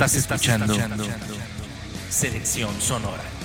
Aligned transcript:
Estás 0.00 0.14
escuchando 0.14 0.74
Selección 2.08 2.80
Sonora. 2.80 3.39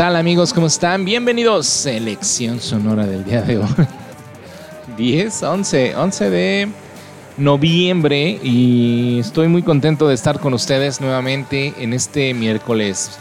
Tal 0.00 0.16
amigos? 0.16 0.54
¿Cómo 0.54 0.66
están? 0.66 1.04
Bienvenidos. 1.04 1.66
Selección 1.66 2.58
sonora 2.58 3.04
del 3.04 3.22
día 3.22 3.42
de 3.42 3.58
hoy. 3.58 3.66
10, 4.96 5.42
11, 5.42 5.94
11 5.94 6.30
de 6.30 6.68
noviembre 7.36 8.40
y 8.42 9.18
estoy 9.18 9.48
muy 9.48 9.62
contento 9.62 10.08
de 10.08 10.14
estar 10.14 10.40
con 10.40 10.54
ustedes 10.54 11.02
nuevamente 11.02 11.74
en 11.76 11.92
este 11.92 12.32
miércoles. 12.32 13.18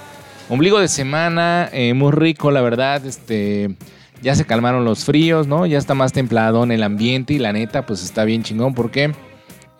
Ombligo 0.48 0.80
de 0.80 0.88
semana, 0.88 1.68
eh, 1.74 1.94
muy 1.94 2.14
rico 2.14 2.50
la 2.50 2.62
verdad, 2.62 3.06
este, 3.06 3.76
ya 4.22 4.34
se 4.36 4.46
calmaron 4.46 4.86
los 4.86 5.04
fríos, 5.04 5.48
¿no? 5.48 5.66
Ya 5.66 5.80
está 5.80 5.96
más 5.96 6.14
templado 6.14 6.64
en 6.64 6.72
el 6.72 6.84
ambiente 6.84 7.34
y 7.34 7.40
la 7.40 7.52
neta 7.52 7.86
pues 7.86 8.06
está 8.06 8.24
bien 8.24 8.44
chingón 8.44 8.74
porque 8.74 9.12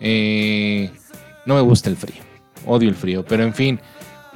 eh, 0.00 0.90
no 1.46 1.54
me 1.54 1.62
gusta 1.62 1.88
el 1.88 1.96
frío, 1.96 2.20
odio 2.66 2.90
el 2.90 2.94
frío, 2.94 3.24
pero 3.26 3.42
en 3.42 3.54
fin. 3.54 3.80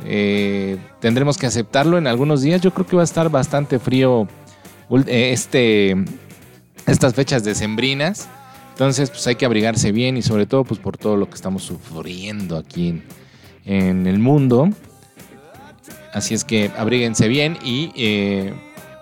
Eh, 0.04 0.78
tendremos 1.00 1.38
que 1.38 1.47
aceptarlo 1.47 1.98
en 1.98 2.06
algunos 2.06 2.42
días. 2.42 2.60
Yo 2.60 2.72
creo 2.72 2.87
que 2.87 2.97
va 2.97 3.03
a 3.03 3.04
estar 3.04 3.31
bastante 3.31 3.78
frío 3.78 4.28
eh, 5.06 5.31
este, 5.32 5.97
estas 6.87 7.15
fechas 7.15 7.44
decembrinas. 7.44 8.28
Entonces, 8.70 9.10
pues 9.10 9.26
hay 9.26 9.37
que 9.37 9.47
abrigarse 9.47 9.93
bien 9.93 10.16
y 10.16 10.22
sobre 10.22 10.47
todo 10.47 10.64
pues 10.64 10.81
por 10.81 10.97
todo 10.97 11.16
lo 11.16 11.28
que 11.28 11.37
estamos 11.37 11.62
sufriendo 11.62 12.56
aquí 12.56 13.03
en, 13.64 14.06
el 14.06 14.19
mundo. 14.19 14.69
Así 16.12 16.34
es 16.34 16.44
que 16.44 16.70
abríguense 16.76 17.28
bien 17.28 17.56
y 17.64 17.93
eh, 17.97 18.53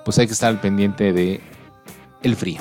pues 0.04 0.18
hay 0.18 0.26
que 0.26 0.34
estar 0.34 0.50
al 0.50 0.60
pendiente 0.60 1.12
de 1.12 1.40
el 2.22 2.36
frío 2.36 2.60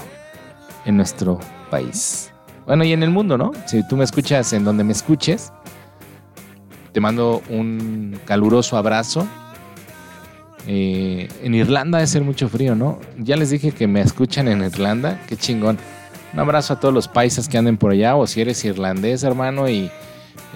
en 0.85 0.97
nuestro 0.97 1.39
país. 1.69 2.31
Bueno, 2.65 2.83
y 2.85 2.93
en 2.93 3.03
el 3.03 3.09
mundo, 3.09 3.37
¿no? 3.37 3.51
Si 3.65 3.85
tú 3.87 3.97
me 3.97 4.03
escuchas 4.03 4.53
en 4.53 4.63
donde 4.63 4.83
me 4.83 4.93
escuches, 4.93 5.51
te 6.91 6.99
mando 6.99 7.41
un 7.49 8.19
caluroso 8.25 8.77
abrazo. 8.77 9.27
Eh, 10.67 11.27
en 11.41 11.55
Irlanda 11.55 11.97
debe 11.97 12.07
ser 12.07 12.23
mucho 12.23 12.49
frío, 12.49 12.75
¿no? 12.75 12.99
Ya 13.17 13.35
les 13.35 13.49
dije 13.49 13.71
que 13.71 13.87
me 13.87 14.01
escuchan 14.01 14.47
en 14.47 14.63
Irlanda. 14.63 15.21
Qué 15.27 15.37
chingón. 15.37 15.77
Un 16.33 16.39
abrazo 16.39 16.73
a 16.73 16.79
todos 16.79 16.93
los 16.93 17.07
paisas 17.07 17.47
que 17.47 17.57
anden 17.57 17.77
por 17.77 17.91
allá. 17.91 18.15
O 18.15 18.27
si 18.27 18.41
eres 18.41 18.63
irlandés, 18.65 19.23
hermano, 19.23 19.69
y, 19.69 19.89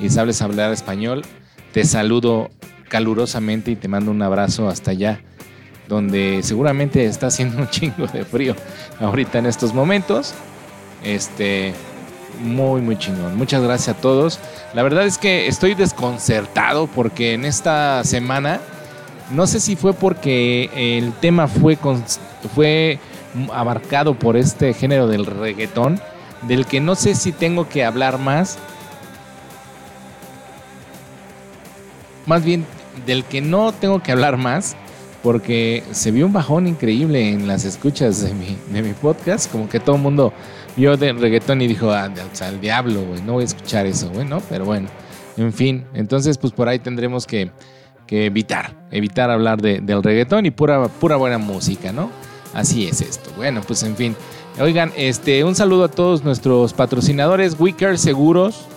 y 0.02 0.10
sabes 0.10 0.42
hablar 0.42 0.72
español, 0.72 1.24
te 1.74 1.84
saludo 1.86 2.50
calurosamente 2.90 3.72
y 3.72 3.76
te 3.76 3.88
mando 3.88 4.12
un 4.12 4.22
abrazo 4.22 4.70
hasta 4.70 4.92
allá. 4.92 5.22
Donde 5.88 6.42
seguramente 6.44 7.06
está 7.06 7.28
haciendo 7.28 7.58
un 7.58 7.68
chingo 7.70 8.08
de 8.08 8.26
frío 8.26 8.56
ahorita 9.00 9.40
en 9.40 9.46
estos 9.46 9.74
momentos. 9.74 10.34
Este 11.04 11.74
muy, 12.40 12.82
muy 12.82 12.98
chingón. 12.98 13.38
Muchas 13.38 13.62
gracias 13.62 13.98
a 13.98 14.02
todos. 14.02 14.40
La 14.74 14.84
verdad 14.84 15.06
es 15.06 15.18
que 15.18 15.48
estoy 15.48 15.74
desconcertado 15.76 16.88
porque 16.88 17.34
en 17.34 17.46
esta 17.46 18.04
semana, 18.04 18.60
no 19.32 19.48
sé 19.48 19.60
si 19.60 19.76
fue 19.76 19.94
porque 19.94 20.70
el 20.74 21.14
tema 21.14 21.48
fue, 21.48 21.78
fue 22.54 23.00
abarcado 23.54 24.18
por 24.18 24.38
este 24.38 24.74
género 24.74 25.08
del 25.08 25.26
reggaetón, 25.26 26.00
del 26.44 26.66
que 26.66 26.80
no 26.80 26.96
sé 26.96 27.16
si 27.16 27.32
tengo 27.32 27.68
que 27.68 27.84
hablar 27.84 28.18
más. 28.20 28.58
Más 32.26 32.44
bien, 32.44 32.66
del 33.06 33.24
que 33.24 33.42
no 33.42 33.72
tengo 33.72 34.02
que 34.02 34.12
hablar 34.12 34.38
más, 34.38 34.76
porque 35.22 35.84
se 35.92 36.12
vio 36.12 36.26
un 36.26 36.34
bajón 36.34 36.68
increíble 36.68 37.30
en 37.30 37.48
las 37.48 37.66
escuchas 37.66 38.22
de 38.22 38.34
mi, 38.34 38.58
de 38.70 38.82
mi 38.82 38.94
podcast, 38.94 39.52
como 39.52 39.68
que 39.68 39.80
todo 39.80 39.96
el 39.96 40.02
mundo 40.02 40.34
vio 40.76 40.98
de 40.98 41.14
reggaetón 41.14 41.62
y 41.62 41.68
dijo, 41.68 41.92
ah, 41.92 42.10
el 42.48 42.62
diablo, 42.62 43.02
no 43.26 43.34
voy 43.34 43.44
a 43.44 43.46
escuchar 43.46 43.86
eso, 43.86 44.10
güey. 44.10 44.28
Pero 44.50 44.66
bueno, 44.66 44.88
en 45.38 45.54
fin, 45.54 45.86
entonces 45.94 46.38
pues 46.38 46.54
por 46.54 46.68
ahí 46.68 46.80
tendremos 46.80 47.26
que, 47.26 47.52
evitar, 48.10 48.74
evitar 48.92 49.30
hablar 49.30 49.62
del 49.62 50.04
reggaetón 50.04 50.46
y 50.46 50.52
pura, 50.52 50.88
pura 50.88 51.16
buena 51.16 51.38
música, 51.38 51.92
¿no? 51.92 52.10
Así 52.54 52.88
es 52.88 53.02
esto. 53.02 53.30
Bueno, 53.36 53.62
pues 53.66 53.84
en 53.84 53.96
fin. 53.96 54.16
Oigan, 54.60 54.94
este, 54.96 55.44
un 55.44 55.56
saludo 55.56 55.84
a 55.86 55.88
todos 55.90 56.24
nuestros 56.24 56.72
patrocinadores, 56.72 57.58
Wicker 57.60 57.98
Seguros, 57.98 58.68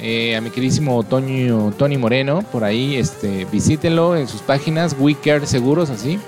eh, 0.00 0.34
a 0.36 0.40
mi 0.40 0.50
queridísimo 0.50 1.04
Tony 1.04 1.96
Moreno, 1.96 2.42
por 2.50 2.64
ahí, 2.64 2.96
este, 2.96 3.44
visítenlo 3.52 4.16
en 4.16 4.26
sus 4.26 4.42
páginas, 4.42 4.96
Wicker 4.98 5.46
Seguros, 5.46 5.90
así. 5.90 6.18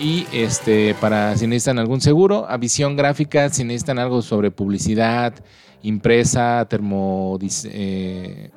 Y 0.00 0.26
este, 0.32 0.94
para 0.94 1.36
si 1.36 1.46
necesitan 1.46 1.78
algún 1.78 2.00
seguro, 2.00 2.46
a 2.48 2.56
visión 2.56 2.96
gráfica, 2.96 3.50
si 3.50 3.64
necesitan 3.64 3.98
algo 3.98 4.22
sobre 4.22 4.50
publicidad, 4.50 5.34
impresa, 5.82 6.66
termo, 6.70 7.38
eh, 7.64 8.50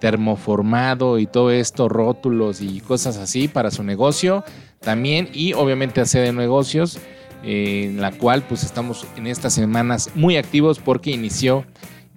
termoformado 0.00 1.18
y 1.18 1.26
todo 1.26 1.50
esto, 1.50 1.88
rótulos 1.88 2.60
y 2.60 2.80
cosas 2.80 3.16
así 3.16 3.48
para 3.48 3.72
su 3.72 3.82
negocio 3.82 4.44
también. 4.78 5.28
Y 5.32 5.52
obviamente 5.54 6.00
hacer 6.00 6.26
de 6.26 6.32
negocios, 6.32 7.00
en 7.42 8.00
la 8.00 8.12
cual 8.12 8.44
pues 8.44 8.62
estamos 8.62 9.04
en 9.16 9.26
estas 9.26 9.54
semanas 9.54 10.10
muy 10.14 10.36
activos 10.36 10.78
porque 10.78 11.10
inició 11.10 11.64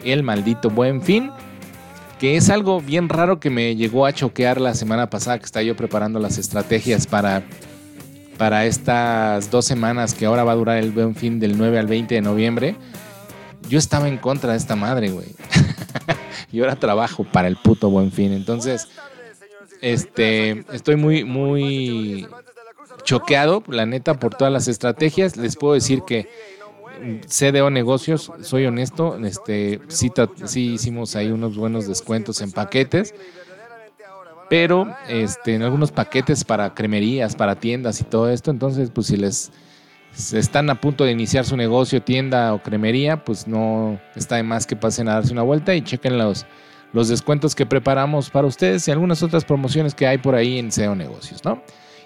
el 0.04 0.22
maldito 0.22 0.70
buen 0.70 1.02
fin 1.02 1.32
que 2.20 2.38
es 2.38 2.50
algo 2.50 2.80
bien 2.80 3.10
raro 3.10 3.40
que 3.40 3.50
me 3.50 3.76
llegó 3.76 4.06
a 4.06 4.14
choquear 4.14 4.62
la 4.62 4.74
semana 4.74 5.10
pasada 5.10 5.40
que 5.40 5.46
estaba 5.46 5.64
yo 5.64 5.76
preparando 5.76 6.20
las 6.20 6.38
estrategias 6.38 7.08
para 7.08 7.44
para 8.38 8.66
estas 8.66 9.50
dos 9.52 9.66
semanas 9.66 10.14
que 10.14 10.26
ahora 10.26 10.44
va 10.44 10.52
a 10.52 10.56
durar 10.56 10.78
el 10.78 10.92
buen 10.92 11.16
fin 11.16 11.40
del 11.40 11.58
9 11.58 11.80
al 11.80 11.88
20 11.88 12.16
de 12.16 12.22
noviembre, 12.22 12.76
yo 13.70 13.80
estaba 13.80 14.08
en 14.08 14.18
contra 14.18 14.52
de 14.52 14.58
esta 14.58 14.76
madre, 14.76 15.10
güey. 15.10 15.28
y 16.52 16.60
ahora 16.60 16.76
trabajo 16.76 17.24
para 17.24 17.48
el 17.48 17.58
puto 17.58 17.90
buen 17.90 18.12
fin. 18.12 18.34
Entonces, 18.34 18.88
este, 19.82 20.66
estoy 20.72 20.96
muy, 20.96 21.24
muy 21.24 22.28
choqueado, 23.04 23.64
la 23.68 23.86
neta, 23.86 24.20
por 24.20 24.36
todas 24.36 24.54
las 24.54 24.68
estrategias. 24.68 25.38
Les 25.38 25.56
puedo 25.56 25.74
decir 25.74 26.04
que 26.06 26.30
CDO 27.28 27.70
Negocios, 27.70 28.32
soy 28.42 28.66
honesto, 28.66 29.18
este, 29.24 29.82
sí, 29.88 30.12
sí 30.46 30.74
hicimos 30.74 31.16
ahí 31.16 31.32
unos 31.32 31.58
buenos 31.58 31.88
descuentos 31.88 32.42
en 32.42 32.52
paquetes 32.52 33.14
pero 34.50 34.96
este, 35.08 35.56
en 35.56 35.64
algunos 35.64 35.92
paquetes 35.92 36.44
para 36.44 36.74
cremerías, 36.74 37.36
para 37.36 37.56
tiendas 37.56 38.02
y 38.02 38.04
todo 38.04 38.30
esto. 38.30 38.52
Entonces, 38.52 38.92
pues 38.92 39.08
si 39.08 39.18
les 39.18 39.52
están 40.34 40.70
a 40.70 40.80
punto 40.80 41.04
de 41.04 41.12
iniciar 41.12 41.46
su 41.46 41.58
negocio, 41.58 42.02
tienda 42.02 42.54
o 42.54 42.62
cremería, 42.62 43.24
pues 43.24 43.48
no 43.48 44.00
está 44.16 44.38
de 44.38 44.44
más 44.44 44.66
que 44.66 44.76
pasen 44.76 45.10
a 45.10 45.14
darse 45.14 45.34
una 45.34 45.42
vuelta 45.42 45.76
y 45.76 45.82
chequen 45.82 46.18
los, 46.18 46.46
los 46.94 47.10
descuentos 47.10 47.56
que 47.56 47.66
preparamos 47.66 48.30
para 48.30 48.48
ustedes 48.48 48.88
y 48.88 48.92
algunas 48.92 49.22
otras 49.24 49.44
promociones 49.44 49.94
que 49.94 50.08
hay 50.08 50.18
por 50.18 50.36
ahí 50.36 50.60
en 50.60 50.72
SEO 50.72 50.96
Negocios, 50.96 51.44
¿no? 51.44 51.62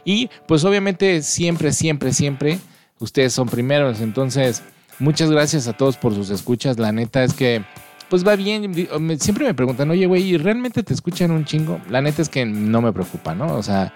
Y 0.06 0.30
pues 0.48 0.64
obviamente 0.64 1.22
siempre, 1.22 1.72
siempre, 1.72 2.14
siempre 2.14 2.60
ustedes 3.00 3.34
son 3.34 3.48
primeros. 3.48 4.02
Entonces, 4.02 4.64
muchas 4.98 5.30
gracias 5.30 5.68
a 5.68 5.74
todos 5.74 5.98
por 5.98 6.16
sus 6.16 6.30
escuchas. 6.30 6.80
La 6.80 6.92
neta 6.92 7.24
es 7.24 7.34
que, 7.34 7.64
pues 8.10 8.26
va 8.26 8.36
bien. 8.36 8.74
Siempre 9.20 9.46
me 9.46 9.54
preguntan, 9.54 9.90
oye, 9.92 10.06
güey, 10.06 10.24
¿y 10.24 10.38
realmente 10.38 10.84
te 10.84 10.94
escuchan 10.94 11.32
un 11.32 11.46
chingo? 11.46 11.80
La 11.90 12.02
neta 12.02 12.22
es 12.22 12.30
que 12.30 12.46
no 12.46 12.82
me 12.82 12.92
preocupa, 12.92 13.36
¿no? 13.36 13.56
O 13.56 13.64
sea, 13.64 13.94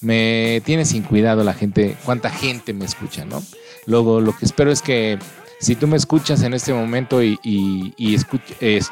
me 0.00 0.60
tiene 0.64 0.84
sin 0.84 1.02
cuidado 1.02 1.44
la 1.44 1.54
gente, 1.54 1.96
cuánta 2.04 2.30
gente 2.30 2.72
me 2.72 2.84
escucha, 2.84 3.24
¿no? 3.24 3.42
Luego, 3.86 4.20
lo 4.20 4.36
que 4.36 4.44
espero 4.44 4.70
es 4.70 4.82
que 4.82 5.18
si 5.60 5.76
tú 5.76 5.86
me 5.86 5.96
escuchas 5.96 6.42
en 6.42 6.54
este 6.54 6.74
momento 6.74 7.22
y, 7.22 7.38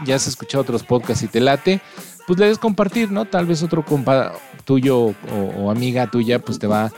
ya 0.04 0.14
has 0.14 0.28
escuchado 0.28 0.62
otros 0.62 0.84
podcasts 0.84 1.24
y 1.24 1.26
te 1.26 1.40
late, 1.40 1.80
pues 2.28 2.38
le 2.38 2.46
des 2.46 2.58
compartir, 2.58 3.10
¿no? 3.10 3.24
Tal 3.24 3.44
vez 3.44 3.62
otro 3.64 3.84
compa 3.84 4.32
tuyo 4.64 5.14
o, 5.56 5.70
amiga 5.70 6.08
tuya, 6.08 6.38
pues 6.38 6.60
te 6.60 6.68
va, 6.68 6.92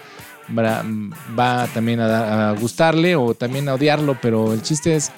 va, 0.55 1.67
también 1.73 2.01
a, 2.01 2.53
gustarle 2.53 3.17
o 3.17 3.33
también 3.33 3.67
a 3.71 3.75
odiarlo, 3.75 4.19
pero 4.21 4.53
el 4.53 4.61
chiste 4.61 4.95
es, 4.95 5.11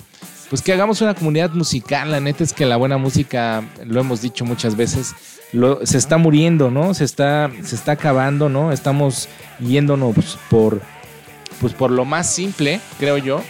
pues 0.50 0.62
que 0.62 0.72
hagamos 0.72 1.00
una 1.00 1.14
comunidad 1.14 1.50
musical. 1.52 2.10
La 2.10 2.20
neta 2.20 2.44
es 2.44 2.52
que 2.52 2.66
la 2.66 2.76
buena 2.76 2.98
música, 2.98 3.62
lo 3.84 4.00
hemos 4.00 4.22
dicho 4.22 4.44
muchas 4.44 4.76
veces, 4.76 5.14
se 5.84 5.98
está 5.98 6.16
muriendo, 6.16 6.70
¿no? 6.70 6.94
Se 6.94 7.04
está, 7.04 7.50
se 7.62 7.74
está 7.74 7.92
acabando, 7.92 8.48
¿no? 8.48 8.72
Estamos 8.72 9.28
yéndonos 9.60 10.38
por, 10.50 10.80
pues 11.60 11.72
por 11.72 11.90
lo 11.90 12.04
más 12.04 12.32
simple, 12.32 12.80
creo 12.98 13.18
yo, 13.18 13.42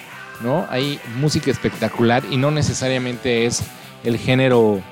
¿no? 0.43 0.67
Hay 0.71 1.01
música 1.19 1.51
espectacular 1.51 2.23
y 2.31 2.37
no 2.37 2.51
necesariamente 2.51 3.47
es 3.47 3.63
el 4.05 4.19
género 4.19 4.83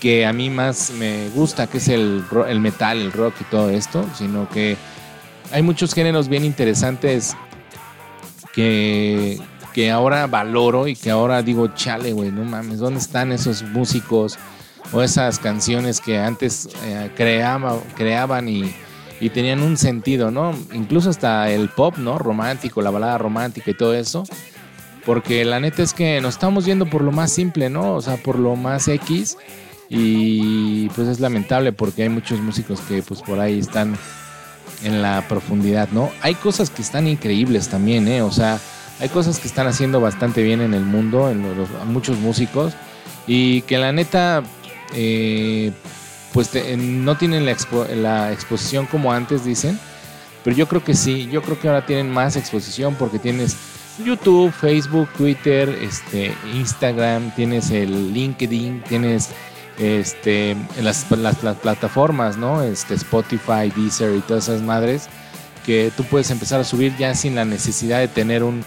que 0.00 0.26
a 0.26 0.32
mí 0.32 0.48
más 0.48 0.90
me 0.90 1.28
gusta, 1.30 1.66
que 1.66 1.78
es 1.78 1.88
el, 1.88 2.24
el 2.48 2.60
metal, 2.60 2.98
el 2.98 3.12
rock 3.12 3.34
y 3.40 3.44
todo 3.44 3.70
esto, 3.70 4.06
sino 4.16 4.48
que 4.48 4.76
hay 5.52 5.62
muchos 5.62 5.94
géneros 5.94 6.28
bien 6.28 6.44
interesantes 6.44 7.36
que, 8.52 9.38
que 9.72 9.90
ahora 9.90 10.26
valoro 10.26 10.88
y 10.88 10.96
que 10.96 11.10
ahora 11.10 11.42
digo, 11.42 11.68
chale, 11.68 12.12
güey, 12.12 12.30
no 12.30 12.44
mames, 12.44 12.78
¿dónde 12.78 13.00
están 13.00 13.32
esos 13.32 13.62
músicos 13.62 14.38
o 14.92 15.02
esas 15.02 15.38
canciones 15.38 16.00
que 16.00 16.18
antes 16.18 16.68
eh, 16.84 17.10
creaban 17.14 18.48
y, 18.48 18.74
y, 19.20 19.30
tenían 19.30 19.62
un 19.62 19.76
sentido, 19.76 20.30
¿no? 20.30 20.54
Incluso 20.72 21.10
hasta 21.10 21.50
el 21.50 21.68
pop, 21.68 21.96
¿no? 21.98 22.18
Romántico, 22.18 22.80
la 22.80 22.90
balada 22.90 23.18
romántica 23.18 23.70
y 23.70 23.74
todo 23.74 23.94
eso. 23.94 24.24
Porque 25.04 25.44
la 25.44 25.60
neta 25.60 25.82
es 25.82 25.94
que 25.94 26.20
nos 26.20 26.34
estamos 26.34 26.64
yendo 26.64 26.86
por 26.86 27.02
lo 27.02 27.12
más 27.12 27.32
simple, 27.32 27.70
¿no? 27.70 27.94
O 27.94 28.02
sea, 28.02 28.16
por 28.16 28.38
lo 28.38 28.56
más 28.56 28.88
X. 28.88 29.36
Y 29.88 30.88
pues 30.90 31.08
es 31.08 31.20
lamentable 31.20 31.72
porque 31.72 32.02
hay 32.02 32.08
muchos 32.10 32.40
músicos 32.40 32.80
que 32.82 33.02
pues 33.02 33.22
por 33.22 33.40
ahí 33.40 33.58
están 33.58 33.96
en 34.84 35.00
la 35.02 35.26
profundidad, 35.26 35.88
¿no? 35.92 36.10
Hay 36.20 36.34
cosas 36.34 36.70
que 36.70 36.82
están 36.82 37.08
increíbles 37.08 37.68
también, 37.68 38.06
¿eh? 38.06 38.22
O 38.22 38.30
sea, 38.30 38.60
hay 39.00 39.08
cosas 39.08 39.38
que 39.38 39.48
están 39.48 39.66
haciendo 39.66 40.00
bastante 40.00 40.42
bien 40.42 40.60
en 40.60 40.74
el 40.74 40.82
mundo, 40.84 41.30
en 41.30 41.42
los, 41.56 41.68
muchos 41.86 42.18
músicos. 42.18 42.74
Y 43.26 43.62
que 43.62 43.78
la 43.78 43.92
neta, 43.92 44.42
eh, 44.94 45.72
pues 46.32 46.50
no 46.76 47.16
tienen 47.16 47.46
la, 47.46 47.56
la 47.94 48.32
exposición 48.32 48.86
como 48.86 49.12
antes, 49.12 49.44
dicen. 49.44 49.78
Pero 50.44 50.56
yo 50.56 50.66
creo 50.66 50.82
que 50.82 50.94
sí, 50.94 51.28
yo 51.30 51.42
creo 51.42 51.60
que 51.60 51.68
ahora 51.68 51.84
tienen 51.84 52.10
más 52.10 52.36
exposición 52.36 52.94
porque 52.94 53.18
tienes 53.18 53.56
YouTube, 54.04 54.52
Facebook, 54.52 55.08
Twitter, 55.16 55.68
este, 55.82 56.34
Instagram, 56.54 57.34
tienes 57.34 57.70
el 57.70 58.12
LinkedIn, 58.12 58.82
tienes 58.88 59.30
este, 59.78 60.56
las, 60.80 61.04
plataformas, 61.04 62.36
¿no? 62.36 62.62
Este, 62.62 62.94
Spotify, 62.94 63.72
Deezer 63.74 64.16
y 64.16 64.20
todas 64.20 64.48
esas 64.48 64.62
madres 64.62 65.08
que 65.66 65.92
tú 65.96 66.04
puedes 66.04 66.30
empezar 66.30 66.60
a 66.60 66.64
subir 66.64 66.96
ya 66.96 67.14
sin 67.14 67.34
la 67.34 67.44
necesidad 67.44 67.98
de 67.98 68.08
tener 68.08 68.42
un, 68.42 68.64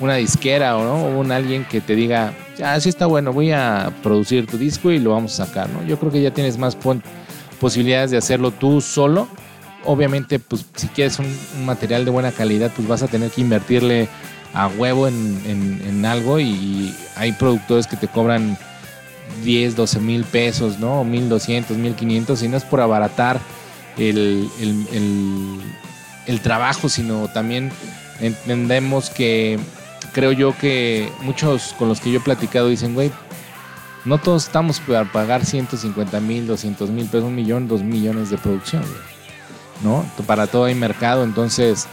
una 0.00 0.14
disquera 0.16 0.76
o, 0.76 0.84
¿no? 0.84 1.18
un 1.18 1.32
alguien 1.32 1.64
que 1.64 1.80
te 1.80 1.94
diga, 1.94 2.32
ya 2.56 2.78
sí 2.80 2.88
está 2.88 3.06
bueno, 3.06 3.32
voy 3.32 3.52
a 3.52 3.92
producir 4.02 4.46
tu 4.46 4.58
disco 4.58 4.90
y 4.90 4.98
lo 4.98 5.10
vamos 5.10 5.38
a 5.38 5.46
sacar, 5.46 5.68
¿no? 5.70 5.84
Yo 5.84 5.98
creo 5.98 6.12
que 6.12 6.20
ya 6.22 6.32
tienes 6.32 6.58
más 6.58 6.76
posibilidades 7.60 8.10
de 8.10 8.16
hacerlo 8.16 8.50
tú 8.50 8.80
solo. 8.80 9.28
Obviamente, 9.84 10.38
pues 10.38 10.66
si 10.74 10.88
quieres 10.88 11.18
un 11.18 11.64
material 11.64 12.04
de 12.04 12.10
buena 12.10 12.32
calidad, 12.32 12.70
pues 12.74 12.86
vas 12.86 13.02
a 13.02 13.08
tener 13.08 13.30
que 13.30 13.40
invertirle 13.40 14.08
a 14.54 14.66
huevo 14.68 15.08
en, 15.08 16.04
algo 16.04 16.40
y 16.40 16.94
hay 17.16 17.32
productores 17.32 17.86
que 17.86 17.96
te 17.96 18.08
cobran 18.08 18.56
10, 19.44 19.76
12 19.76 20.00
mil 20.00 20.24
pesos, 20.24 20.78
¿no? 20.78 21.04
1200, 21.04 21.76
1500 21.76 22.42
y 22.42 22.48
no 22.48 22.56
es 22.56 22.64
por 22.64 22.80
abaratar 22.80 23.38
el, 23.98 24.48
el, 26.26 26.40
trabajo, 26.40 26.88
sino 26.88 27.28
también 27.28 27.70
entendemos 28.20 29.10
que 29.10 29.58
creo 30.18 30.32
yo 30.32 30.52
que 30.58 31.12
muchos 31.20 31.76
con 31.78 31.88
los 31.88 32.00
que 32.00 32.10
yo 32.10 32.18
he 32.18 32.20
platicado 32.20 32.66
dicen, 32.66 32.92
güey, 32.92 33.12
no 34.04 34.18
todos 34.18 34.46
estamos 34.46 34.80
para 34.80 35.04
pagar 35.04 35.46
150 35.46 36.18
mil, 36.18 36.44
200 36.44 36.90
mil 36.90 37.06
pesos, 37.06 37.22
un 37.22 37.36
millón, 37.36 37.68
dos 37.68 37.84
millones 37.84 38.28
de 38.28 38.36
producción, 38.36 38.82
¿no? 39.84 40.04
Para 40.26 40.48
todo 40.48 40.64
hay 40.64 40.74
mercado, 40.74 41.22
entonces, 41.22 41.86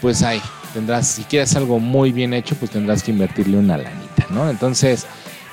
pues 0.00 0.22
hay 0.22 0.40
tendrás, 0.72 1.08
si 1.08 1.24
quieres 1.24 1.56
algo 1.56 1.80
muy 1.80 2.12
bien 2.12 2.34
hecho, 2.34 2.54
pues 2.54 2.70
tendrás 2.70 3.02
que 3.02 3.10
invertirle 3.10 3.58
una 3.58 3.78
lanita, 3.78 4.26
¿no? 4.30 4.48
Entonces, 4.48 5.04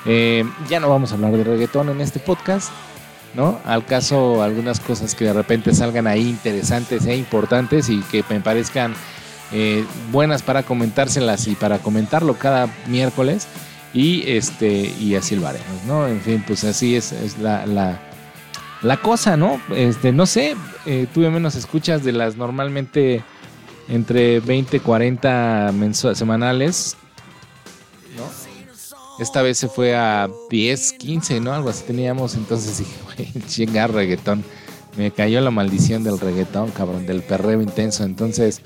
eh, 0.06 0.44
ya 0.68 0.78
no 0.78 0.88
vamos 0.88 1.10
a 1.10 1.16
hablar 1.16 1.32
de 1.32 1.42
reggaetón 1.42 1.88
en 1.88 2.00
este 2.00 2.20
podcast, 2.20 2.70
¿no? 3.34 3.58
Al 3.64 3.84
caso, 3.84 4.40
algunas 4.40 4.78
cosas 4.78 5.16
que 5.16 5.24
de 5.24 5.32
repente 5.32 5.74
salgan 5.74 6.06
ahí 6.06 6.28
interesantes 6.28 7.06
e 7.06 7.16
importantes 7.16 7.88
y 7.88 8.02
que 8.02 8.22
me 8.30 8.40
parezcan 8.40 8.94
eh, 9.52 9.84
buenas 10.10 10.42
para 10.42 10.62
comentárselas 10.62 11.46
y 11.46 11.54
para 11.54 11.78
comentarlo 11.78 12.34
cada 12.38 12.68
miércoles. 12.86 13.46
Y 13.94 14.24
este, 14.26 14.94
y 14.98 15.14
así 15.16 15.36
lo 15.36 15.46
haremos, 15.46 15.84
¿no? 15.86 16.08
En 16.08 16.20
fin, 16.22 16.42
pues 16.46 16.64
así 16.64 16.96
es, 16.96 17.14
la, 17.38 17.66
la, 17.66 18.96
cosa, 18.96 19.36
¿no? 19.36 19.60
Este, 19.76 20.12
no 20.12 20.24
sé, 20.24 20.56
eh, 20.86 21.06
tuve 21.12 21.28
menos 21.28 21.56
escuchas 21.56 22.02
de 22.02 22.12
las 22.12 22.36
normalmente 22.36 23.22
entre 23.88 24.40
20 24.40 24.78
y 24.78 24.80
40 24.80 25.72
semanales. 26.14 26.96
¿no? 28.16 28.24
Esta 29.18 29.42
vez 29.42 29.58
se 29.58 29.68
fue 29.68 29.94
a 29.94 30.28
10, 30.50 30.92
15, 30.94 31.40
¿no? 31.40 31.52
Algo 31.52 31.68
así 31.68 31.84
teníamos. 31.84 32.34
Entonces 32.34 32.78
dije, 32.78 32.94
güey, 33.16 33.46
chingar 33.46 33.92
reggaetón. 33.92 34.42
Me 34.96 35.10
cayó 35.10 35.40
la 35.40 35.50
maldición 35.50 36.04
del 36.04 36.18
reggaetón, 36.18 36.70
cabrón, 36.70 37.06
del 37.06 37.22
perreo 37.22 37.60
intenso. 37.60 38.04
Entonces, 38.04 38.62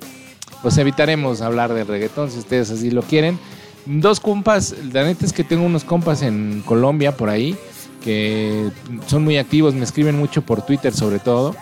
pues 0.67 0.79
evitaremos 0.79 1.43
hablar 1.43 1.73
del 1.73 1.87
reggaetón 1.87 2.29
si 2.29 2.41
ustedes 2.41 2.73
así 2.73 2.91
lo 2.91 3.03
quieren. 3.03 3.39
Dos 3.85 4.19
compas, 4.19 4.75
la 4.93 5.05
neta 5.05 5.25
es 5.25 5.33
que 5.33 5.45
tengo 5.45 5.65
unos 5.65 5.85
compas 5.85 6.23
en 6.23 6.65
Colombia 6.67 7.17
por 7.17 7.29
ahí 7.29 7.57
que 8.03 8.73
son 9.07 9.23
muy 9.23 9.39
activos, 9.39 9.75
me 9.75 9.85
escriben 9.85 10.19
mucho 10.19 10.43
por 10.43 10.63
Twitter 10.63 10.93
sobre 10.93 11.21
todo. 11.21 11.55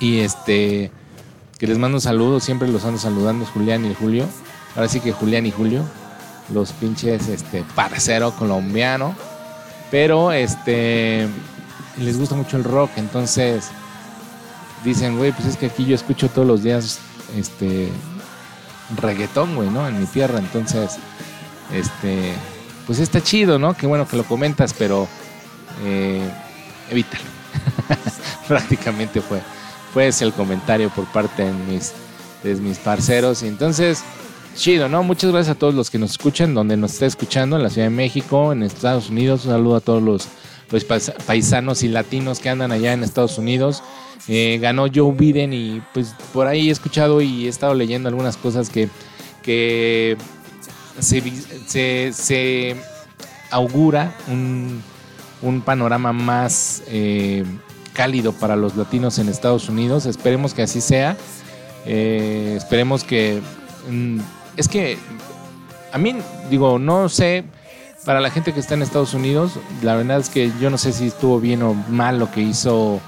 Y 0.00 0.20
este 0.20 0.92
que 1.58 1.66
les 1.66 1.76
mando 1.76 1.98
un 1.98 2.00
saludo, 2.00 2.40
siempre 2.40 2.68
los 2.68 2.86
ando 2.86 2.98
saludando, 2.98 3.44
Julián 3.44 3.84
y 3.84 3.94
Julio. 3.94 4.24
Ahora 4.76 4.88
sí 4.88 5.00
que 5.00 5.12
Julián 5.12 5.44
y 5.44 5.50
Julio, 5.50 5.82
los 6.54 6.72
pinches 6.72 7.28
este 7.28 7.64
parcero 7.74 8.30
colombiano, 8.34 9.14
pero 9.90 10.32
este 10.32 11.28
les 11.98 12.18
gusta 12.18 12.34
mucho 12.34 12.56
el 12.56 12.64
rock, 12.64 12.92
entonces 12.96 13.68
dicen, 14.86 15.18
güey, 15.18 15.32
pues 15.32 15.48
es 15.48 15.58
que 15.58 15.66
aquí 15.66 15.84
yo 15.84 15.94
escucho 15.94 16.30
todos 16.30 16.48
los 16.48 16.62
días 16.62 16.98
este 17.36 17.90
reggaetón, 19.00 19.54
güey, 19.54 19.70
¿no? 19.70 19.86
En 19.88 19.98
mi 19.98 20.06
tierra, 20.06 20.38
entonces 20.38 20.98
este 21.72 22.34
pues 22.86 22.98
está 22.98 23.22
chido, 23.22 23.58
¿no? 23.58 23.74
Qué 23.74 23.86
bueno 23.86 24.06
que 24.06 24.16
lo 24.16 24.24
comentas, 24.24 24.74
pero 24.74 25.08
eh, 25.84 26.28
evítalo. 26.90 27.24
Prácticamente 28.48 29.20
fue 29.20 29.40
pues 29.94 30.20
el 30.22 30.32
comentario 30.32 30.90
por 30.90 31.06
parte 31.06 31.44
de 31.44 31.52
mis, 31.52 31.92
de 32.42 32.56
mis 32.56 32.78
parceros. 32.78 33.42
Y 33.42 33.46
entonces, 33.46 34.02
chido, 34.56 34.88
¿no? 34.88 35.02
Muchas 35.02 35.30
gracias 35.30 35.56
a 35.56 35.58
todos 35.58 35.74
los 35.74 35.88
que 35.88 35.98
nos 35.98 36.10
escuchan, 36.10 36.52
donde 36.52 36.76
nos 36.76 36.94
está 36.94 37.06
escuchando, 37.06 37.56
en 37.56 37.62
la 37.62 37.70
Ciudad 37.70 37.86
de 37.86 37.94
México, 37.94 38.52
en 38.52 38.64
Estados 38.64 39.08
Unidos. 39.08 39.44
Un 39.46 39.52
saludo 39.52 39.76
a 39.76 39.80
todos 39.80 40.02
los, 40.02 40.28
paisanos 41.26 41.82
y 41.84 41.88
latinos 41.88 42.40
que 42.40 42.50
andan 42.50 42.72
allá 42.72 42.92
en 42.92 43.04
Estados 43.04 43.38
Unidos. 43.38 43.82
Eh, 44.28 44.58
ganó 44.60 44.86
Joe 44.92 45.12
Biden 45.12 45.52
y 45.52 45.82
pues 45.92 46.14
por 46.32 46.46
ahí 46.46 46.68
he 46.68 46.72
escuchado 46.72 47.20
y 47.20 47.46
he 47.46 47.48
estado 47.48 47.74
leyendo 47.74 48.08
algunas 48.08 48.36
cosas 48.36 48.70
que, 48.70 48.88
que 49.42 50.16
se, 50.98 52.76
augura 53.50 54.16
un, 54.28 54.82
un, 55.42 55.60
panorama 55.60 56.12
más 56.12 56.82
eh, 56.88 57.44
cálido 57.92 58.32
para 58.32 58.56
los 58.56 58.76
latinos 58.76 59.18
en 59.18 59.28
Estados 59.28 59.68
Unidos. 59.68 60.06
Esperemos 60.06 60.54
que 60.54 60.62
así 60.62 60.80
sea. 60.80 61.16
Eh, 61.86 62.54
esperemos 62.56 63.04
que... 63.04 63.40
Mm, 63.90 64.20
es 64.56 64.68
que 64.68 64.96
a 65.92 65.98
mí, 65.98 66.16
digo, 66.50 66.78
no 66.78 67.08
sé, 67.08 67.44
para 68.04 68.20
la 68.20 68.30
gente 68.30 68.52
que 68.52 68.60
está 68.60 68.74
en 68.74 68.82
Estados 68.82 69.14
Unidos, 69.14 69.52
la 69.82 69.96
verdad 69.96 70.18
es 70.18 70.28
que 70.28 70.50
yo 70.60 70.70
no 70.70 70.78
sé 70.78 70.92
si 70.92 71.06
estuvo 71.06 71.40
bien 71.40 71.62
o 71.62 71.74
mal 71.74 72.18
lo 72.18 72.30
que 72.30 72.40
hizo 72.40 73.00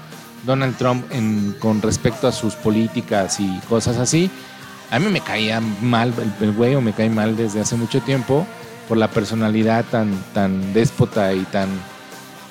Donald 0.45 0.77
Trump 0.77 1.05
en, 1.11 1.55
con 1.59 1.81
respecto 1.81 2.27
a 2.27 2.31
sus 2.31 2.55
políticas 2.55 3.39
y 3.39 3.59
cosas 3.69 3.97
así. 3.97 4.29
A 4.89 4.99
mí 4.99 5.07
me 5.07 5.21
caía 5.21 5.59
mal 5.59 6.13
el, 6.39 6.53
güey 6.53 6.75
o 6.75 6.81
me 6.81 6.93
cae 6.93 7.09
mal 7.09 7.35
desde 7.35 7.59
hace 7.59 7.75
mucho 7.75 8.01
tiempo 8.01 8.47
por 8.87 8.97
la 8.97 9.09
personalidad 9.09 9.83
tan, 9.85 10.13
tan 10.33 10.73
déspota 10.73 11.33
y 11.33 11.43
tan, 11.43 11.67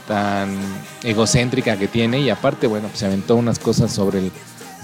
tan 0.06 0.54
egocéntrica 1.02 1.78
que 1.78 1.88
tiene 1.88 2.20
y 2.20 2.28
aparte, 2.28 2.66
bueno, 2.66 2.88
pues 2.88 3.00
se 3.00 3.06
aventó 3.06 3.36
unas 3.36 3.58
cosas 3.58 3.92
sobre 3.92 4.18
el, 4.18 4.32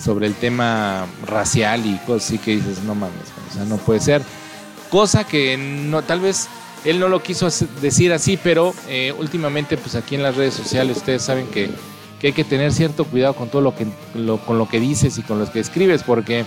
sobre 0.02 0.26
el 0.26 0.35
tema 0.35 1.06
racial 1.26 1.85
y 1.85 1.99
cosas 2.06 2.28
así 2.28 2.38
que 2.38 2.56
dices, 2.56 2.82
no 2.85 2.94
mames, 2.94 3.16
o 3.50 3.54
sea, 3.54 3.64
no 3.64 3.76
puede 3.76 4.00
ser. 4.00 4.23
Cosa 4.90 5.25
que 5.25 5.59
no, 5.59 6.02
tal 6.02 6.21
vez 6.21 6.49
él 6.85 6.99
no 6.99 7.09
lo 7.09 7.23
quiso 7.23 7.49
decir 7.80 8.12
así, 8.12 8.38
pero 8.42 8.75
eh, 8.88 9.14
últimamente, 9.18 9.76
pues 9.76 9.94
aquí 9.94 10.14
en 10.14 10.23
las 10.23 10.37
redes 10.37 10.54
sociales 10.54 10.97
ustedes 10.97 11.23
saben 11.23 11.47
que, 11.49 11.71
hay 12.29 12.33
que 12.33 12.45
tener 12.45 12.73
cierto 12.73 13.05
cuidado 13.05 13.35
con 13.35 13.49
todo 13.49 13.62
lo 13.62 13.75
que, 13.75 13.87
con 14.47 14.59
lo 14.59 14.69
que 14.69 14.81
dices 14.81 15.19
y 15.19 15.23
con 15.23 15.38
lo 15.38 15.50
que 15.50 15.61
escribes, 15.61 16.02
porque 16.02 16.45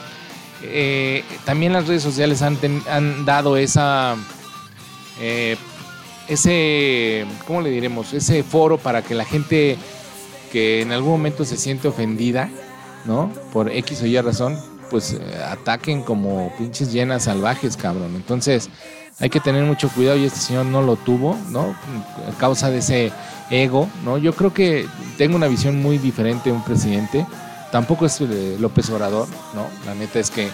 eh, 0.63 1.24
también 1.46 1.74
las 1.74 1.88
redes 1.88 2.03
sociales 2.03 2.41
han, 2.41 2.58
han 2.89 3.25
dado 3.25 3.58
esa, 3.58 4.15
eh, 5.20 5.58
ese, 6.27 7.25
¿cómo 7.46 7.62
le 7.62 7.70
diremos? 7.70 8.13
Ese 8.13 8.44
foro 8.44 8.77
para 8.77 9.01
que 9.01 9.15
la 9.15 9.25
gente 9.25 9.77
que 10.51 10.82
en 10.82 10.91
algún 10.91 11.12
momento 11.12 11.46
se 11.46 11.58
siente 11.58 11.88
ofendida, 11.88 12.50
¿no? 13.05 13.32
Por 13.51 13.70
X 13.70 14.01
o 14.01 14.05
Y 14.05 14.20
razón, 14.22 14.58
pues 14.89 15.17
ataquen 15.50 16.03
como 16.03 16.53
pinches 16.58 16.91
llenas 16.91 17.24
salvajes, 17.24 17.75
cabrón. 17.77 18.15
Entonces, 18.15 18.70
hay 19.19 19.29
que 19.29 19.39
tener 19.39 19.63
mucho 19.63 19.89
cuidado 19.89 20.17
y 20.17 20.25
este 20.25 20.39
señor 20.39 20.65
no 20.65 20.81
lo 20.81 20.98
tuvo, 20.98 21.38
¿no? 21.50 21.75
A 22.29 22.38
causa 22.38 22.69
de 22.69 22.79
ese 22.79 23.12
ego, 23.50 23.89
¿no? 24.03 24.17
Yo 24.17 24.34
creo 24.34 24.53
que 24.53 24.88
tengo 25.17 25.36
una 25.36 25.48
visión 25.48 25.81
muy 25.81 25.98
diferente 25.98 26.50
de 26.50 26.55
un 26.55 26.63
presidente. 26.63 27.25
Tampoco 27.72 28.05
es 28.05 28.19
López 28.60 28.89
Obrador, 28.89 29.27
¿no? 29.53 29.67
La 29.86 29.95
neta 29.95 30.19
es 30.19 30.29
que 30.29 30.50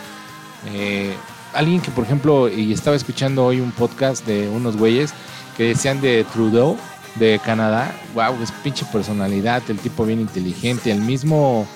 eh, 0.73 1.15
alguien 1.53 1.81
que, 1.81 1.91
por 1.91 2.03
ejemplo, 2.03 2.49
y 2.49 2.71
estaba 2.71 2.95
escuchando 2.95 3.45
hoy 3.45 3.59
un 3.59 3.71
podcast 3.71 4.25
de 4.25 4.47
unos 4.47 4.77
güeyes 4.77 5.13
que 5.57 5.63
decían 5.63 5.99
de 5.99 6.23
Trudeau, 6.31 6.77
de 7.15 7.39
Canadá, 7.43 7.93
wow, 8.13 8.41
es 8.41 8.51
pinche 8.63 8.85
personalidad, 8.85 9.63
el 9.69 9.79
tipo 9.79 10.05
bien 10.05 10.19
inteligente, 10.19 10.91
el 10.91 11.01
mismo 11.01 11.67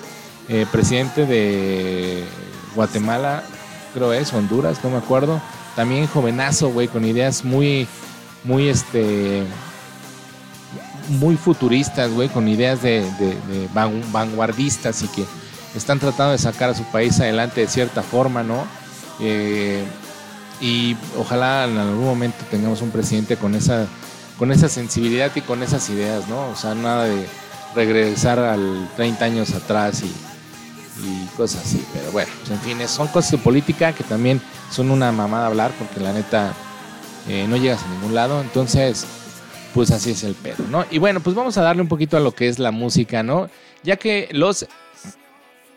eh, 0.48 0.66
presidente 0.70 1.26
de 1.26 2.24
Guatemala, 2.74 3.42
creo 3.92 4.12
es, 4.12 4.32
Honduras, 4.32 4.78
no 4.82 4.90
me 4.90 4.96
acuerdo, 4.96 5.40
también 5.76 6.06
jovenazo, 6.06 6.70
güey, 6.70 6.88
con 6.88 7.04
ideas 7.04 7.44
muy, 7.44 7.86
muy, 8.42 8.68
este, 8.68 9.44
muy 11.08 11.36
futuristas, 11.36 12.10
güey, 12.10 12.28
con 12.28 12.48
ideas 12.48 12.82
de, 12.82 13.04
vanguardistas 14.12 15.02
y 15.02 15.08
que 15.08 15.24
están 15.76 16.00
tratando 16.00 16.32
de 16.32 16.38
sacar 16.38 16.70
a 16.70 16.74
su 16.74 16.84
país 16.84 17.20
adelante 17.20 17.60
de 17.60 17.68
cierta 17.68 18.02
forma, 18.02 18.42
¿no? 18.42 18.66
Eh, 19.20 19.84
y 20.60 20.96
ojalá 21.18 21.66
en 21.66 21.76
algún 21.76 22.04
momento 22.04 22.38
tengamos 22.50 22.80
un 22.80 22.90
presidente 22.90 23.36
con 23.36 23.54
esa, 23.54 23.86
con 24.38 24.50
esa 24.50 24.70
sensibilidad 24.70 25.30
y 25.34 25.42
con 25.42 25.62
esas 25.62 25.88
ideas, 25.90 26.26
¿no? 26.28 26.48
O 26.48 26.56
sea, 26.56 26.74
nada 26.74 27.04
de 27.04 27.26
regresar 27.74 28.38
al 28.38 28.88
30 28.96 29.24
años 29.26 29.52
atrás 29.52 30.02
y 30.02 30.10
y 31.02 31.26
cosas 31.36 31.64
así. 31.64 31.84
Pero 31.92 32.10
bueno, 32.12 32.30
en 32.50 32.58
fin, 32.60 32.88
son 32.88 33.08
cosas 33.08 33.32
de 33.32 33.38
política 33.38 33.92
que 33.92 34.04
también 34.04 34.40
son 34.70 34.90
una 34.90 35.12
mamada 35.12 35.46
hablar 35.46 35.72
porque 35.78 36.00
la 36.00 36.12
neta 36.12 36.54
eh, 37.28 37.46
no 37.48 37.56
llegas 37.56 37.82
a 37.82 37.88
ningún 37.88 38.14
lado. 38.14 38.40
Entonces, 38.40 39.06
pues 39.74 39.90
así 39.90 40.10
es 40.10 40.24
el 40.24 40.34
pedo, 40.34 40.64
¿no? 40.70 40.84
Y 40.90 40.98
bueno, 40.98 41.20
pues 41.20 41.36
vamos 41.36 41.58
a 41.58 41.62
darle 41.62 41.82
un 41.82 41.88
poquito 41.88 42.16
a 42.16 42.20
lo 42.20 42.32
que 42.32 42.48
es 42.48 42.58
la 42.58 42.70
música, 42.70 43.22
¿no? 43.22 43.48
Ya 43.82 43.96
que 43.96 44.28
los... 44.32 44.66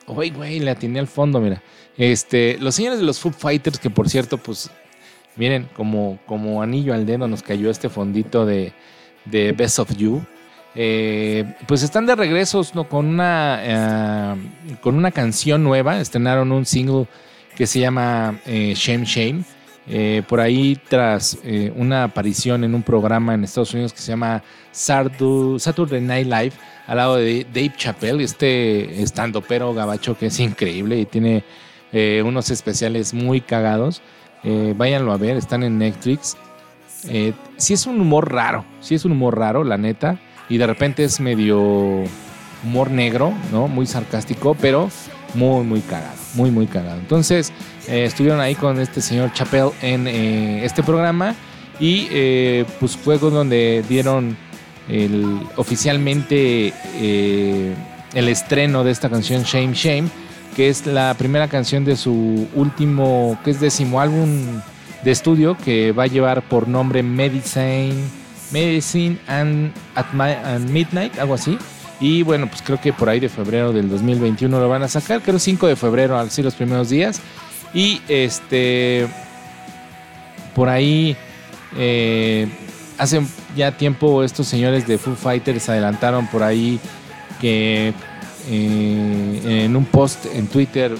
Uy, 0.08 0.32
güey, 0.32 0.60
le 0.60 0.72
atiné 0.72 1.00
al 1.00 1.08
fondo, 1.08 1.40
mira. 1.40 1.62
Este, 1.98 2.58
los 2.60 2.76
señores 2.76 3.00
de 3.00 3.06
los 3.06 3.20
Foo 3.20 3.32
Fighters, 3.32 3.78
que 3.78 3.90
por 3.90 4.10
cierto, 4.10 4.38
pues, 4.38 4.72
miren, 5.36 5.70
como, 5.76 6.18
como 6.26 6.62
anillo 6.62 6.94
al 6.94 7.06
dedo 7.06 7.28
nos 7.28 7.44
cayó 7.44 7.70
este 7.70 7.90
fondito 7.90 8.46
de, 8.46 8.74
de 9.26 9.52
Best 9.52 9.80
of 9.80 9.96
You. 9.98 10.24
Eh, 10.76 11.46
pues 11.68 11.84
están 11.84 12.06
de 12.06 12.16
regreso 12.16 12.62
¿no? 12.74 12.88
con, 12.88 13.08
una, 13.08 13.60
eh, 13.62 14.36
con 14.82 14.96
una 14.96 15.12
canción 15.12 15.64
nueva. 15.64 16.00
Estrenaron 16.00 16.52
un 16.52 16.66
single 16.66 17.08
que 17.56 17.68
se 17.68 17.80
llama 17.80 18.40
eh, 18.46 18.74
Shame 18.76 19.06
Shame. 19.06 19.44
por 20.28 20.40
ahí, 20.40 20.80
tras 20.88 21.38
una 21.76 22.04
aparición 22.04 22.64
en 22.64 22.76
un 22.76 22.84
programa 22.84 23.34
en 23.34 23.44
Estados 23.44 23.74
Unidos 23.74 23.92
que 23.92 24.00
se 24.00 24.12
llama 24.12 24.44
Saturday 24.72 26.00
Night 26.00 26.28
Live, 26.28 26.52
al 26.86 26.98
lado 26.98 27.16
de 27.16 27.46
Dave 27.52 27.74
Chappelle, 27.76 28.24
este 28.24 29.02
estando 29.02 29.42
pero 29.42 29.74
gabacho 29.74 30.16
que 30.16 30.28
es 30.28 30.40
increíble 30.40 31.00
y 31.00 31.06
tiene 31.06 31.44
unos 32.24 32.52
especiales 32.52 33.16
muy 33.16 33.42
cagados. 33.42 34.04
váyanlo 34.76 35.12
a 35.12 35.18
ver, 35.18 35.38
están 35.38 35.64
en 35.64 35.80
Netflix. 35.80 36.38
si 37.58 37.74
es 37.74 37.88
un 37.88 38.00
humor 38.00 38.32
raro, 38.32 38.66
si 38.82 38.94
es 38.94 39.06
un 39.06 39.14
humor 39.14 39.40
raro, 39.40 39.64
la 39.64 39.80
neta 39.80 40.20
y 40.50 40.58
de 40.58 40.68
repente 40.68 41.04
es 41.04 41.20
medio 41.20 42.04
humor 42.64 42.92
negro, 42.92 43.34
¿no? 43.52 43.68
Muy 43.68 43.86
sarcástico, 43.86 44.56
pero 44.60 44.90
muy, 45.36 45.64
muy 45.64 45.82
cagado, 45.82 46.18
muy, 46.34 46.52
muy 46.52 46.68
cagado. 46.68 47.00
Entonces, 47.00 47.54
eh, 47.88 48.06
estuvieron 48.06 48.40
ahí 48.40 48.56
con 48.56 48.80
este 48.80 49.02
señor 49.02 49.32
Chappelle 49.34 49.72
en 49.82 50.08
eh, 50.08 50.66
este 50.66 50.84
programa 50.84 51.36
y 51.80 52.08
eh, 52.12 52.66
pues 52.80 52.98
fue 52.98 53.18
donde 53.18 53.84
dieron 53.88 54.38
oficialmente 55.56 56.74
el 57.00 58.28
estreno 58.28 58.84
de 58.84 58.90
esta 58.90 59.08
canción 59.08 59.44
Shame 59.44 59.74
Shame, 59.76 60.10
que 60.56 60.68
es 60.68 60.88
la 60.88 61.14
primera 61.14 61.48
canción 61.48 61.86
de 61.86 61.96
su 61.96 62.48
último, 62.56 63.38
que 63.46 63.52
es 63.52 63.60
décimo 63.60 64.02
álbum 64.02 64.30
de 65.04 65.12
estudio, 65.12 65.56
que 65.64 65.92
va 65.92 66.06
a 66.06 66.08
llevar 66.08 66.42
por 66.42 66.68
nombre 66.68 67.04
Medicine 67.04 67.94
Medicine 68.52 69.20
and 69.28 69.74
at, 69.96 70.06
Midnight, 70.60 71.18
algo 71.20 71.36
así. 71.36 71.58
Y 72.00 72.24
bueno, 72.24 72.48
pues 72.48 72.62
creo 72.62 72.80
que 72.80 72.94
por 72.94 73.10
ahí 73.10 73.20
de 73.20 73.30
febrero 73.30 73.74
del 73.74 73.90
2021 73.90 74.60
lo 74.60 74.70
van 74.70 74.84
a 74.84 74.88
sacar, 74.88 75.22
creo 75.22 75.38
5 75.38 75.68
de 75.68 75.76
febrero, 75.76 76.18
así 76.18 76.42
los 76.42 76.56
primeros 76.56 76.90
días. 76.90 77.22
Y 77.74 78.02
este, 78.08 79.08
por 80.56 80.70
ahí, 80.70 81.16
eh, 81.78 82.48
hace 82.98 83.22
ya 83.56 83.72
tiempo 83.72 84.24
estos 84.24 84.48
señores 84.48 84.88
de 84.88 84.98
Foo 84.98 85.16
Fighters 85.16 85.70
adelantaron 85.70 86.28
por 86.28 86.44
ahí 86.44 86.80
que 87.42 87.94
eh, 88.48 89.64
en 89.66 89.76
un 89.76 89.86
post 89.86 90.26
en 90.34 90.48
Twitter 90.48 90.96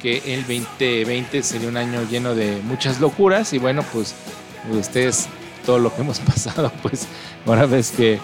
que 0.00 0.34
el 0.34 0.40
2020 0.40 1.42
sería 1.42 1.68
un 1.68 1.76
año 1.76 2.06
lleno 2.10 2.34
de 2.34 2.60
muchas 2.64 3.00
locuras 3.00 3.52
y 3.54 3.58
bueno, 3.58 3.82
pues 3.90 4.14
ustedes 4.70 5.28
todo 5.64 5.78
lo 5.78 5.94
que 5.94 6.02
hemos 6.02 6.18
pasado, 6.20 6.72
pues 6.82 7.06
ahora 7.46 7.66
ves 7.66 7.90
que, 7.90 8.20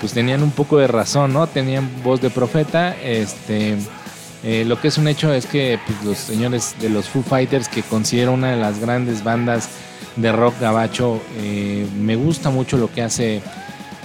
pues 0.00 0.12
tenían 0.12 0.44
un 0.44 0.52
poco 0.52 0.78
de 0.78 0.86
razón, 0.86 1.32
¿no? 1.32 1.48
Tenían 1.48 1.90
voz 2.04 2.20
de 2.20 2.30
profeta. 2.30 2.94
Este, 3.02 3.76
eh, 4.44 4.64
lo 4.64 4.80
que 4.80 4.88
es 4.88 4.98
un 4.98 5.08
hecho 5.08 5.32
es 5.32 5.46
que 5.46 5.78
pues, 5.84 6.04
los 6.04 6.18
señores 6.18 6.76
de 6.80 6.88
los 6.88 7.08
Foo 7.08 7.22
Fighters, 7.22 7.68
que 7.68 7.82
considero 7.82 8.32
una 8.32 8.52
de 8.52 8.58
las 8.58 8.78
grandes 8.78 9.24
bandas 9.24 9.70
de 10.14 10.30
rock 10.30 10.54
gabacho, 10.60 11.20
eh, 11.38 11.86
me 11.98 12.14
gusta 12.14 12.50
mucho 12.50 12.76
lo 12.76 12.92
que 12.92 13.02
hace 13.02 13.42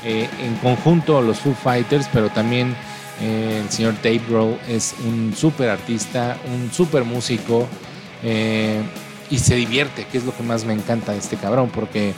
eh, 0.03 0.29
en 0.41 0.55
conjunto 0.63 1.21
los 1.21 1.37
Foo 1.39 1.53
Fighters, 1.53 2.07
pero 2.11 2.29
también 2.29 2.75
el 3.19 3.67
señor 3.71 3.95
Dave 4.03 4.21
Grohl 4.29 4.59
es 4.67 4.93
un 5.03 5.33
súper 5.35 5.69
artista, 5.69 6.37
un 6.53 6.71
súper 6.71 7.03
músico 7.03 7.67
y 9.29 9.39
se 9.39 9.55
divierte, 9.55 10.05
que 10.05 10.17
es 10.17 10.23
lo 10.23 10.35
que 10.35 10.43
más 10.43 10.65
me 10.65 10.73
encanta 10.73 11.11
de 11.11 11.17
este 11.17 11.35
cabrón, 11.35 11.69
porque 11.73 12.13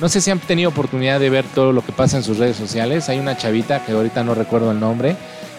no 0.00 0.08
sé 0.08 0.20
si 0.20 0.30
han 0.30 0.40
tenido 0.40 0.70
oportunidad 0.70 1.20
de 1.20 1.30
ver 1.30 1.44
todo 1.54 1.72
lo 1.72 1.84
que 1.84 1.92
pasa 1.92 2.16
en 2.16 2.22
sus 2.22 2.38
redes 2.38 2.56
sociales. 2.56 3.08
Hay 3.08 3.18
una 3.18 3.36
chavita 3.36 3.84
que 3.84 3.92
ahorita 3.92 4.24
no 4.24 4.34
recuerdo 4.34 4.72
el 4.72 4.80
nombre. 4.80 5.16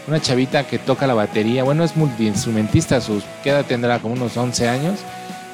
Una 0.08 0.22
chavita 0.22 0.68
que 0.68 0.78
toca 0.78 1.08
la 1.08 1.14
batería. 1.14 1.64
Bueno, 1.64 1.84
es 1.84 1.96
multiinstrumentista. 1.96 3.02
Sus, 3.02 3.24
¿Qué 3.44 3.52
tendrá? 3.68 4.00
Como 4.00 4.14
unos 4.16 4.36
11 4.36 4.68
años. 4.68 5.00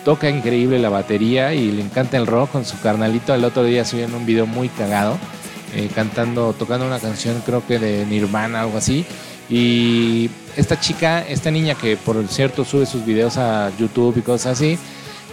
Toca 0.03 0.29
increíble 0.29 0.79
la 0.79 0.89
batería 0.89 1.53
y 1.53 1.71
le 1.71 1.83
encanta 1.83 2.17
el 2.17 2.25
rock 2.25 2.51
con 2.51 2.65
su 2.65 2.79
carnalito. 2.81 3.35
El 3.35 3.45
otro 3.45 3.63
día 3.63 3.85
subieron 3.85 4.15
un 4.15 4.25
video 4.25 4.47
muy 4.47 4.67
cagado. 4.69 5.17
Eh, 5.73 5.89
cantando, 5.93 6.53
tocando 6.53 6.85
una 6.85 6.99
canción 6.99 7.41
creo 7.45 7.65
que 7.65 7.79
de 7.79 8.05
Nirvana, 8.05 8.61
algo 8.61 8.77
así. 8.77 9.05
Y 9.49 10.29
esta 10.55 10.79
chica, 10.79 11.21
esta 11.27 11.51
niña 11.51 11.75
que 11.75 11.97
por 11.97 12.27
cierto 12.27 12.65
sube 12.65 12.85
sus 12.85 13.05
videos 13.05 13.37
a 13.37 13.71
YouTube 13.77 14.17
y 14.17 14.21
cosas 14.21 14.53
así, 14.53 14.77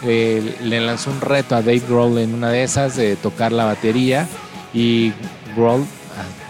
eh, 0.03 0.57
le 0.63 0.81
lanzó 0.81 1.11
un 1.11 1.21
reto 1.21 1.57
a 1.57 1.63
Dave 1.63 1.83
Grohl 1.89 2.19
en 2.19 2.35
una 2.35 2.51
de 2.51 2.63
esas 2.63 2.97
de 2.97 3.17
tocar 3.17 3.53
la 3.53 3.65
batería 3.65 4.29
y 4.73 5.13
Grohl 5.57 5.85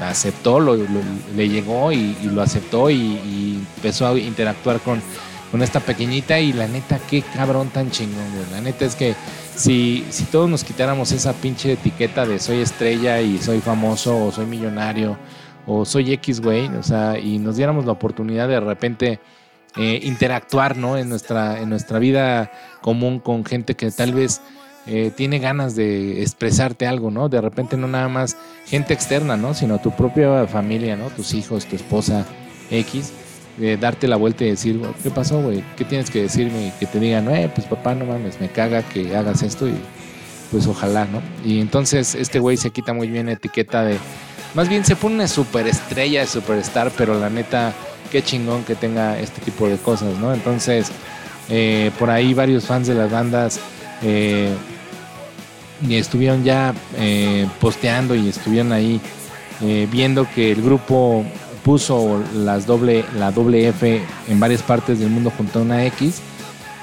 aceptó, 0.01 0.61
lo, 0.61 0.77
le 0.77 1.49
llegó 1.49 1.93
y, 1.93 2.15
lo 2.25 2.43
aceptó 2.43 2.91
y, 2.91 3.61
empezó 3.77 4.07
a 4.07 4.19
interactuar 4.19 4.81
con, 4.81 5.03
con 5.51 5.63
esta 5.63 5.81
pequeñita 5.81 6.39
y 6.39 6.53
la 6.53 6.67
neta, 6.67 6.99
qué 6.99 7.23
cabrón 7.23 7.69
tan 7.69 7.91
chingón, 7.91 8.25
La 8.53 8.61
neta 8.61 8.85
es 8.85 8.95
que 8.95 9.15
si, 9.55 10.05
si 10.11 10.25
todos 10.25 10.49
nos 10.49 10.65
quitáramos 10.65 11.13
esa 11.13 11.33
pinche 11.33 11.73
etiqueta 11.73 12.27
de 12.27 12.39
soy 12.39 12.61
estrella 12.61 13.21
y 13.21 13.39
soy 13.39 13.61
famoso 13.61 14.27
o 14.27 14.33
soy 14.33 14.47
millonario 14.47 15.17
o 15.67 15.85
soy 15.85 16.13
X, 16.13 16.41
güey, 16.41 16.69
o 16.69 16.83
sea, 16.83 17.19
y 17.19 17.39
nos 17.39 17.57
diéramos 17.57 17.85
la 17.85 17.93
oportunidad 17.93 18.49
de 18.49 18.61
repente 18.61 19.21
eh, 19.79 20.01
interactuar 20.03 20.77
¿no? 20.77 20.97
en, 20.97 21.09
nuestra, 21.09 21.61
en 21.61 21.71
nuestra 21.71 21.99
vida 21.99 22.51
común 22.81 23.21
con 23.21 23.45
gente 23.45 23.75
que 23.75 23.91
tal 23.91 24.13
vez 24.13 24.41
eh, 24.87 25.13
tiene 25.15 25.39
ganas 25.39 25.77
de 25.77 26.23
expresarte 26.23 26.87
algo, 26.87 27.11
¿no? 27.11 27.29
De 27.29 27.41
repente 27.41 27.77
no 27.77 27.87
nada 27.87 28.09
más 28.09 28.37
gente 28.67 28.95
externa, 28.95 29.37
¿no? 29.37 29.55
Sino 29.55 29.79
tu 29.79 29.91
propia 29.91 30.47
familia, 30.47 30.97
¿no? 30.97 31.11
Tus 31.11 31.35
hijos, 31.35 31.67
tu 31.67 31.77
esposa 31.77 32.25
X. 32.71 33.13
darte 33.81 34.09
la 34.09 34.17
vuelta 34.17 34.45
y 34.45 34.51
decir, 34.51 34.81
¿qué 35.03 35.11
pasó, 35.11 35.43
güey? 35.43 35.63
¿Qué 35.77 35.85
tienes 35.85 36.11
que 36.11 36.23
decirme? 36.23 36.73
Que 36.81 36.87
te 36.87 36.99
digan, 36.99 37.29
eh, 37.29 37.51
pues 37.55 37.67
papá, 37.67 37.95
no 37.95 38.05
mames, 38.05 38.41
me 38.41 38.49
caga 38.49 38.83
que 38.83 39.15
hagas 39.17 39.43
esto 39.43 39.69
y 39.69 39.75
pues 40.51 40.67
ojalá, 40.67 41.05
¿no? 41.07 41.21
Y 41.45 41.61
entonces 41.61 42.15
este 42.15 42.39
güey 42.39 42.57
se 42.57 42.71
quita 42.71 42.93
muy 42.93 43.09
bien 43.09 43.27
la 43.27 43.33
etiqueta 43.33 43.85
de, 43.85 43.99
más 44.55 44.69
bien 44.69 44.85
se 44.85 44.97
pone 44.97 45.17
una 45.17 45.29
superestrella 45.29 46.27
superstar, 46.27 46.91
pero 46.97 47.19
la 47.19 47.31
neta, 47.31 47.75
qué 48.11 48.23
chingón 48.23 48.65
que 48.65 48.75
tenga 48.75 49.19
este 49.19 49.41
tipo 49.41 49.69
de 49.69 49.77
cosas, 49.77 50.17
¿no? 50.19 50.33
Entonces, 50.33 50.91
eh, 51.49 51.91
por 51.99 52.11
ahí 52.11 52.35
varios 52.35 52.67
fans 52.67 52.87
de 52.87 52.95
las 52.95 53.11
bandas 53.11 53.59
eh, 54.03 54.53
estuvieron 55.89 56.45
ya 56.45 56.75
eh, 56.97 57.47
posteando 57.61 58.15
y 58.15 58.29
estuvieron 58.29 58.73
ahí 58.73 59.01
viendo 59.91 60.25
que 60.37 60.53
el 60.53 60.63
grupo 60.63 61.25
puso 61.65 62.23
las 62.33 62.65
doble, 62.65 63.05
la 63.19 63.33
doble 63.33 63.67
F 63.67 64.01
en 64.29 64.39
varias 64.39 64.63
partes 64.63 65.01
del 65.01 65.11
mundo 65.11 65.33
junto 65.37 65.59
a 65.59 65.63
una 65.63 65.85
X 65.87 66.21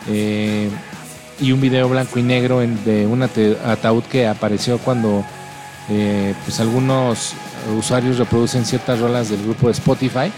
y 0.09 1.51
un 1.53 1.61
video 1.61 1.87
blanco 1.87 2.19
y 2.19 2.23
negro 2.23 2.59
de 2.59 3.07
un 3.07 3.23
ataúd 3.23 4.03
que 4.03 4.27
apareció 4.27 4.77
cuando 4.79 5.23
pues 6.43 6.59
algunos 6.59 7.33
usuarios 7.77 8.17
reproducen 8.17 8.65
ciertas 8.65 8.99
rolas 8.99 9.29
del 9.29 9.41
grupo 9.41 9.67
de 9.67 9.71
Spotify. 9.71 10.29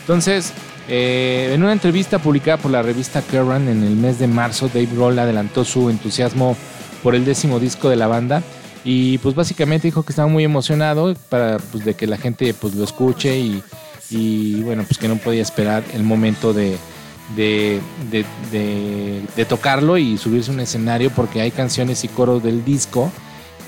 Entonces, 0.00 0.52
eh, 0.88 1.52
en 1.54 1.62
una 1.62 1.72
entrevista 1.72 2.18
publicada 2.18 2.56
por 2.56 2.70
la 2.70 2.82
revista 2.82 3.22
Kerrang 3.22 3.68
en 3.68 3.84
el 3.84 3.96
mes 3.96 4.18
de 4.18 4.26
marzo, 4.26 4.68
Dave 4.68 4.88
Grohl 4.92 5.18
adelantó 5.18 5.64
su 5.64 5.88
entusiasmo 5.90 6.56
por 7.02 7.14
el 7.14 7.24
décimo 7.24 7.60
disco 7.60 7.88
de 7.88 7.96
la 7.96 8.06
banda 8.06 8.42
y 8.84 9.18
pues 9.18 9.34
básicamente 9.34 9.88
dijo 9.88 10.02
que 10.02 10.12
estaba 10.12 10.28
muy 10.28 10.44
emocionado 10.44 11.14
para 11.28 11.58
pues, 11.58 11.84
de 11.84 11.94
que 11.94 12.06
la 12.06 12.16
gente 12.16 12.54
pues 12.54 12.74
lo 12.74 12.84
escuche 12.84 13.38
y, 13.38 13.62
y 14.10 14.62
bueno 14.62 14.84
pues 14.84 14.98
que 14.98 15.08
no 15.08 15.16
podía 15.16 15.42
esperar 15.42 15.84
el 15.94 16.02
momento 16.02 16.52
de, 16.52 16.76
de, 17.36 17.80
de, 18.10 19.22
de, 19.36 19.44
tocarlo 19.44 19.98
y 19.98 20.18
subirse 20.18 20.50
a 20.50 20.54
un 20.54 20.60
escenario 20.60 21.10
porque 21.10 21.40
hay 21.40 21.50
canciones 21.50 22.04
y 22.04 22.08
coros 22.08 22.42
del 22.42 22.64
disco 22.64 23.12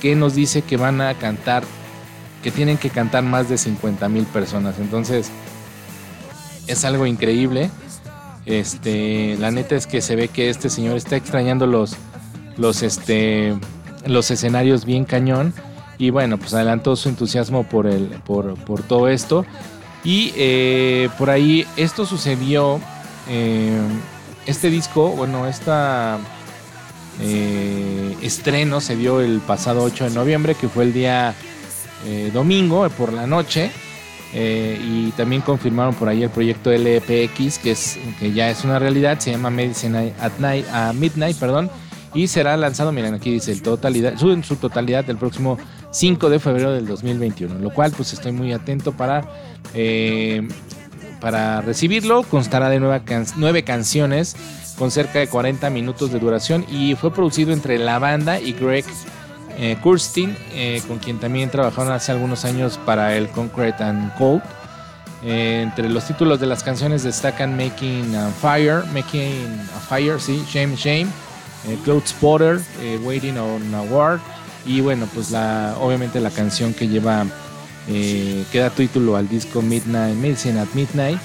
que 0.00 0.16
nos 0.16 0.34
dice 0.34 0.62
que 0.62 0.76
van 0.76 1.00
a 1.00 1.14
cantar 1.14 1.62
que 2.42 2.50
tienen 2.50 2.76
que 2.76 2.90
cantar 2.90 3.22
más 3.22 3.48
de 3.48 3.56
50 3.56 4.08
mil 4.08 4.24
personas. 4.24 4.74
Entonces, 4.80 5.30
es 6.66 6.84
algo 6.84 7.06
increíble. 7.06 7.70
Este, 8.46 9.36
la 9.38 9.50
neta 9.50 9.76
es 9.76 9.86
que 9.86 10.00
se 10.00 10.16
ve 10.16 10.28
que 10.28 10.50
este 10.50 10.68
señor 10.68 10.96
está 10.96 11.16
extrañando 11.16 11.66
los, 11.66 11.96
los, 12.56 12.82
este, 12.82 13.54
los 14.06 14.30
escenarios 14.30 14.84
bien 14.84 15.04
cañón. 15.04 15.54
Y 15.98 16.10
bueno, 16.10 16.38
pues 16.38 16.52
adelantó 16.54 16.96
su 16.96 17.08
entusiasmo 17.08 17.64
por, 17.64 17.86
el, 17.86 18.06
por, 18.24 18.56
todo 18.88 19.08
esto. 19.08 19.44
Y 20.04 20.32
eh, 20.36 21.08
por 21.18 21.30
ahí 21.30 21.66
esto 21.76 22.06
sucedió. 22.06 22.80
Eh, 23.28 23.80
este 24.46 24.70
disco, 24.70 25.10
bueno, 25.10 25.46
esta 25.46 26.18
eh, 27.20 28.16
estreno 28.20 28.80
se 28.80 28.96
dio 28.96 29.20
el 29.20 29.38
pasado 29.38 29.84
8 29.84 30.04
de 30.04 30.10
noviembre, 30.10 30.56
que 30.56 30.68
fue 30.68 30.84
el 30.84 30.92
día 30.92 31.34
domingo 32.32 32.88
por 32.90 33.12
la 33.12 33.28
noche. 33.28 33.70
Eh, 34.34 34.80
y 34.82 35.10
también 35.10 35.42
confirmaron 35.42 35.94
por 35.94 36.08
ahí 36.08 36.22
el 36.22 36.30
proyecto 36.30 36.70
LPX, 36.70 37.58
que, 37.58 37.72
es, 37.72 37.98
que 38.18 38.32
ya 38.32 38.48
es 38.48 38.64
una 38.64 38.78
realidad, 38.78 39.18
se 39.18 39.30
llama 39.30 39.50
Medicine 39.50 40.14
at 40.18 40.32
Night, 40.38 40.66
a 40.72 40.92
Midnight, 40.94 41.36
perdón, 41.36 41.70
y 42.14 42.26
será 42.28 42.56
lanzado, 42.56 42.92
miren 42.92 43.14
aquí 43.14 43.30
dice, 43.30 43.52
el 43.52 43.62
totalidad, 43.62 44.16
su, 44.18 44.30
en 44.30 44.42
su 44.42 44.56
totalidad 44.56 45.08
el 45.10 45.18
próximo 45.18 45.58
5 45.90 46.30
de 46.30 46.38
febrero 46.38 46.72
del 46.72 46.86
2021, 46.86 47.58
lo 47.58 47.70
cual 47.70 47.92
pues 47.94 48.12
estoy 48.12 48.32
muy 48.32 48.52
atento 48.52 48.92
para, 48.92 49.22
eh, 49.74 50.48
para 51.20 51.60
recibirlo, 51.60 52.22
constará 52.22 52.70
de 52.70 52.80
nueve 52.80 53.62
canciones 53.64 54.36
con 54.78 54.90
cerca 54.90 55.18
de 55.18 55.28
40 55.28 55.68
minutos 55.70 56.10
de 56.10 56.18
duración 56.18 56.64
y 56.70 56.94
fue 56.94 57.12
producido 57.12 57.52
entre 57.52 57.78
la 57.78 57.98
banda 57.98 58.40
y 58.40 58.52
Greg 58.52 58.84
eh, 59.58 59.76
Kurstin, 59.82 60.36
eh, 60.52 60.82
con 60.88 60.98
quien 60.98 61.18
también 61.18 61.50
trabajaron 61.50 61.92
hace 61.92 62.12
algunos 62.12 62.44
años 62.44 62.78
para 62.84 63.16
el 63.16 63.28
Concrete 63.28 63.82
and 63.82 64.14
Cold. 64.16 64.42
Eh, 65.22 65.60
entre 65.62 65.88
los 65.88 66.06
títulos 66.06 66.40
de 66.40 66.46
las 66.46 66.62
canciones 66.62 67.02
destacan 67.02 67.56
Making 67.56 68.16
a 68.16 68.30
Fire, 68.30 68.84
Making 68.92 69.60
Fire, 69.88 70.20
sí, 70.20 70.44
Shame 70.48 70.74
Shame, 70.76 71.06
Cloud 71.84 72.02
Spotter, 72.06 72.60
Waiting 73.04 73.38
on 73.38 73.74
a 73.74 73.82
War 73.82 74.18
y 74.66 74.80
bueno, 74.80 75.08
pues 75.14 75.30
la, 75.30 75.76
obviamente 75.80 76.20
la 76.20 76.30
canción 76.30 76.74
que 76.74 76.88
lleva, 76.88 77.24
que 77.86 78.58
da 78.58 78.70
título 78.70 79.16
al 79.16 79.28
disco 79.28 79.62
Midnight, 79.62 80.16
Medicine 80.16 80.58
at 80.58 80.68
Midnight. 80.74 81.20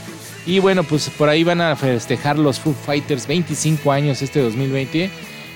Y 0.46 0.60
bueno, 0.60 0.84
pues 0.84 1.10
por 1.10 1.28
ahí 1.28 1.44
van 1.44 1.60
a 1.60 1.76
festejar 1.76 2.38
los 2.38 2.60
Foo 2.60 2.74
Fighters 2.74 3.26
25 3.26 3.92
años 3.92 4.22
este 4.22 4.42
2020 4.42 5.10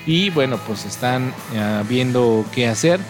y 0.06 0.30
bueno, 0.30 0.58
pues 0.66 0.84
están 0.84 1.32
eh, 1.54 1.82
viendo 1.88 2.44
qué 2.52 2.68
hacer. 2.68 3.00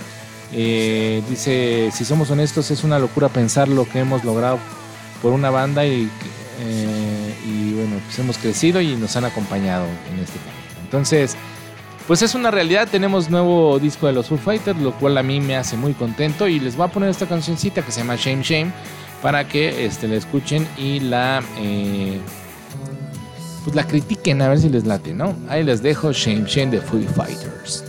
Eh, 0.52 1.22
dice, 1.28 1.90
si 1.92 2.04
somos 2.04 2.30
honestos, 2.30 2.70
es 2.70 2.84
una 2.84 2.98
locura 2.98 3.28
pensar 3.28 3.68
lo 3.68 3.88
que 3.88 4.00
hemos 4.00 4.24
logrado 4.24 4.58
por 5.22 5.32
una 5.32 5.50
banda 5.50 5.86
y, 5.86 6.10
eh, 6.60 7.34
y 7.46 7.72
bueno, 7.74 7.96
pues 8.04 8.18
hemos 8.18 8.36
crecido 8.36 8.80
y 8.80 8.96
nos 8.96 9.16
han 9.16 9.24
acompañado 9.24 9.86
en 10.12 10.18
este 10.18 10.38
camino. 10.38 10.82
Entonces, 10.84 11.36
pues 12.06 12.20
es 12.20 12.34
una 12.34 12.50
realidad, 12.50 12.88
tenemos 12.90 13.30
nuevo 13.30 13.78
disco 13.78 14.06
de 14.06 14.12
los 14.12 14.28
Foo 14.28 14.36
Fighters, 14.36 14.78
lo 14.78 14.92
cual 14.92 15.16
a 15.16 15.22
mí 15.22 15.40
me 15.40 15.56
hace 15.56 15.76
muy 15.76 15.94
contento 15.94 16.48
y 16.48 16.60
les 16.60 16.76
voy 16.76 16.86
a 16.86 16.90
poner 16.90 17.08
esta 17.08 17.26
cancioncita 17.26 17.82
que 17.82 17.92
se 17.92 18.00
llama 18.00 18.16
Shame 18.16 18.42
Shame 18.42 18.72
para 19.22 19.48
que 19.48 19.86
este, 19.86 20.08
la 20.08 20.16
escuchen 20.16 20.66
y 20.76 21.00
la 21.00 21.42
pues 23.64 23.76
la 23.76 23.86
critiquen 23.86 24.42
a 24.42 24.48
ver 24.48 24.58
si 24.58 24.68
les 24.68 24.86
late, 24.86 25.14
¿no? 25.14 25.34
Ahí 25.48 25.62
les 25.62 25.82
dejo 25.82 26.12
Shame 26.12 26.44
Shame 26.46 26.72
de 26.72 26.80
Foo 26.80 27.00
Fighters. 27.14 27.84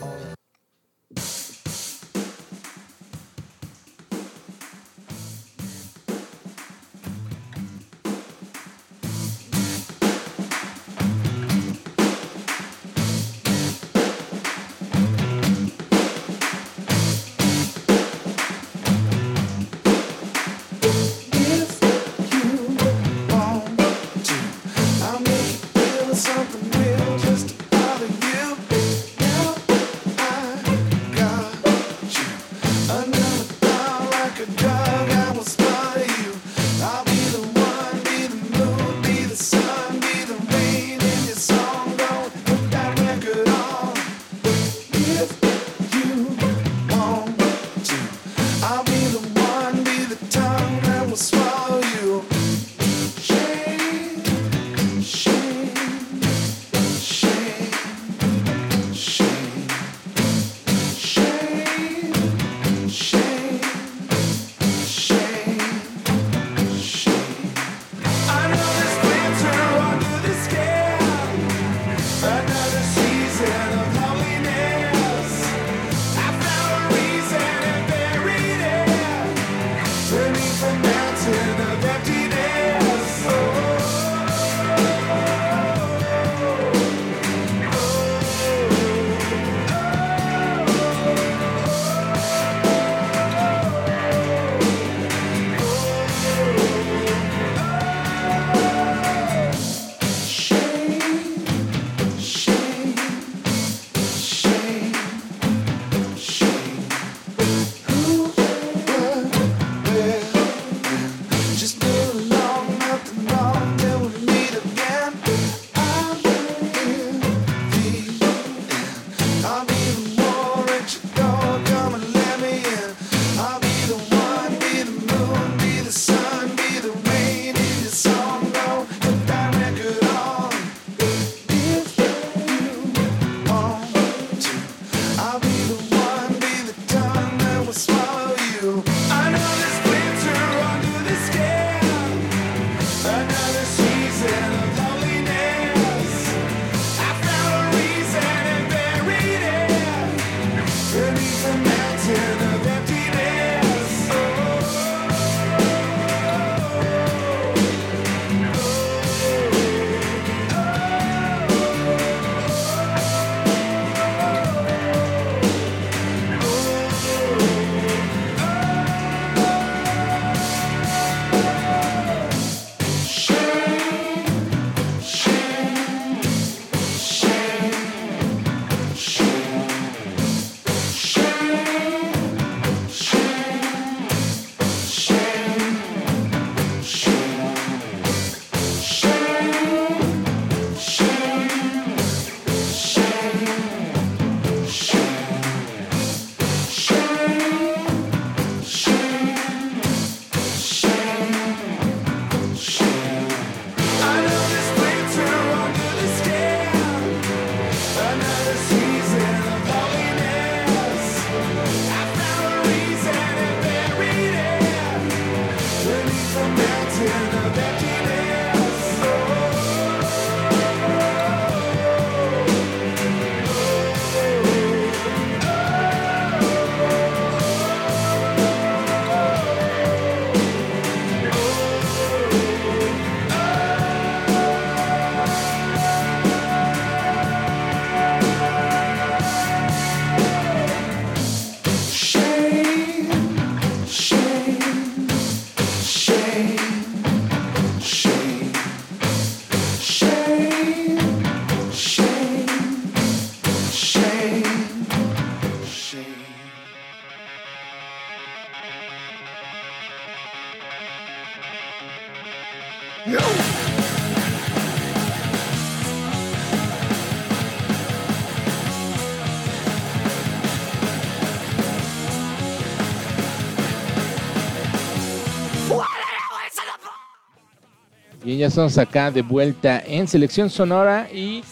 Ya 278.44 278.48
estamos 278.48 278.78
acá 278.78 279.10
de 279.10 279.22
vuelta 279.22 279.82
en 279.88 280.06
Selección 280.06 280.50
Sonora 280.50 281.08
y 281.10 281.46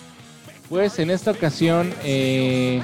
pues 0.68 1.00
en 1.00 1.10
esta 1.10 1.32
ocasión 1.32 1.90
eh, 2.04 2.84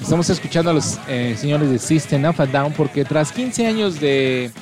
estamos 0.00 0.30
escuchando 0.30 0.70
a 0.70 0.74
los 0.74 1.00
eh, 1.08 1.34
señores 1.36 1.68
de 1.70 1.80
System 1.80 2.24
of 2.26 2.38
a 2.38 2.46
Down 2.46 2.72
porque 2.74 3.04
tras 3.04 3.32
15 3.32 3.66
años 3.66 3.98
de, 3.98 4.52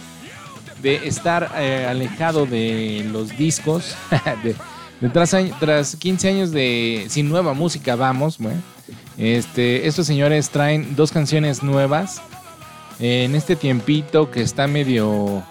de 0.81 1.07
estar 1.07 1.53
eh, 1.59 1.87
alejado 1.87 2.47
de 2.47 3.07
los 3.13 3.37
discos, 3.37 3.95
de, 4.43 5.09
tras, 5.11 5.37
tras 5.61 5.97
15 5.97 6.27
años 6.27 6.53
de 6.53 7.05
sin 7.11 7.29
nueva 7.29 7.53
música, 7.53 7.97
vamos, 7.97 8.39
bueno, 8.39 8.63
este, 9.19 9.87
estos 9.87 10.07
señores 10.07 10.49
traen 10.49 10.97
dos 10.97 11.13
canciones 11.13 11.63
nuevas 11.63 12.23
en 12.99 13.35
este 13.35 13.57
tiempito 13.57 14.31
que 14.31 14.41
está 14.41 14.67
medio 14.67 15.45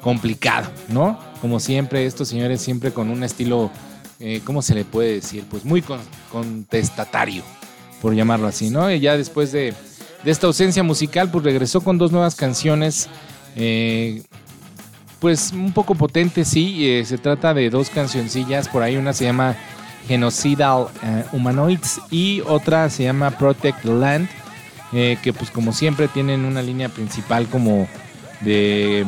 complicado, 0.00 0.70
¿no? 0.88 1.18
Como 1.40 1.60
siempre, 1.60 2.06
estos 2.06 2.28
señores 2.28 2.60
siempre 2.60 2.92
con 2.92 3.10
un 3.10 3.22
estilo, 3.22 3.70
eh, 4.18 4.40
¿cómo 4.44 4.62
se 4.62 4.74
le 4.74 4.84
puede 4.84 5.14
decir? 5.14 5.44
Pues 5.50 5.64
muy 5.64 5.82
contestatario, 6.30 7.42
por 8.00 8.14
llamarlo 8.14 8.46
así, 8.46 8.70
¿no? 8.70 8.90
Y 8.90 9.00
ya 9.00 9.16
después 9.16 9.52
de, 9.52 9.74
esta 10.24 10.46
ausencia 10.46 10.82
musical, 10.82 11.30
pues 11.30 11.44
regresó 11.44 11.80
con 11.80 11.98
dos 11.98 12.12
nuevas 12.12 12.34
canciones, 12.34 13.08
eh, 13.56 14.22
pues 15.18 15.52
un 15.52 15.72
poco 15.72 15.94
potentes, 15.94 16.48
sí. 16.48 16.88
Eh, 16.88 17.04
se 17.04 17.18
trata 17.18 17.54
de 17.54 17.70
dos 17.70 17.90
cancioncillas, 17.90 18.68
por 18.68 18.82
ahí 18.82 18.96
una 18.96 19.12
se 19.12 19.24
llama 19.24 19.56
Genocidal 20.08 20.88
Humanoids 21.32 22.00
y 22.10 22.42
otra 22.46 22.88
se 22.90 23.04
llama 23.04 23.30
Protect 23.30 23.82
the 23.82 23.92
Land, 23.92 24.28
que 24.90 25.32
pues 25.36 25.50
como 25.50 25.72
siempre 25.72 26.08
tienen 26.08 26.44
una 26.44 26.62
línea 26.62 26.88
principal 26.88 27.46
como 27.48 27.86
de 28.40 29.06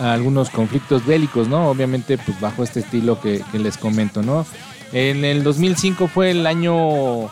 algunos 0.00 0.50
conflictos 0.50 1.04
bélicos, 1.06 1.48
¿no? 1.48 1.68
Obviamente, 1.68 2.18
pues 2.18 2.40
bajo 2.40 2.62
este 2.62 2.80
estilo 2.80 3.20
que, 3.20 3.42
les 3.52 3.76
comento, 3.76 4.22
¿no? 4.22 4.46
En 4.92 5.24
el 5.24 5.42
2005 5.42 6.08
fue 6.08 6.30
el 6.30 6.46
año 6.46 7.28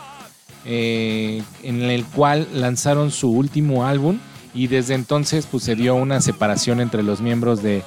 eh, 0.65 1.43
en 1.63 1.81
el 1.81 2.05
cual 2.05 2.47
lanzaron 2.53 3.11
su 3.11 3.31
último 3.31 3.85
álbum 3.85 4.19
y 4.53 4.67
desde 4.67 4.93
entonces 4.93 5.47
pues 5.49 5.63
se 5.63 5.75
dio 5.75 5.95
una 5.95 6.21
separación 6.21 6.79
entre 6.79 7.03
los 7.03 7.21
miembros 7.21 7.63
de, 7.63 7.83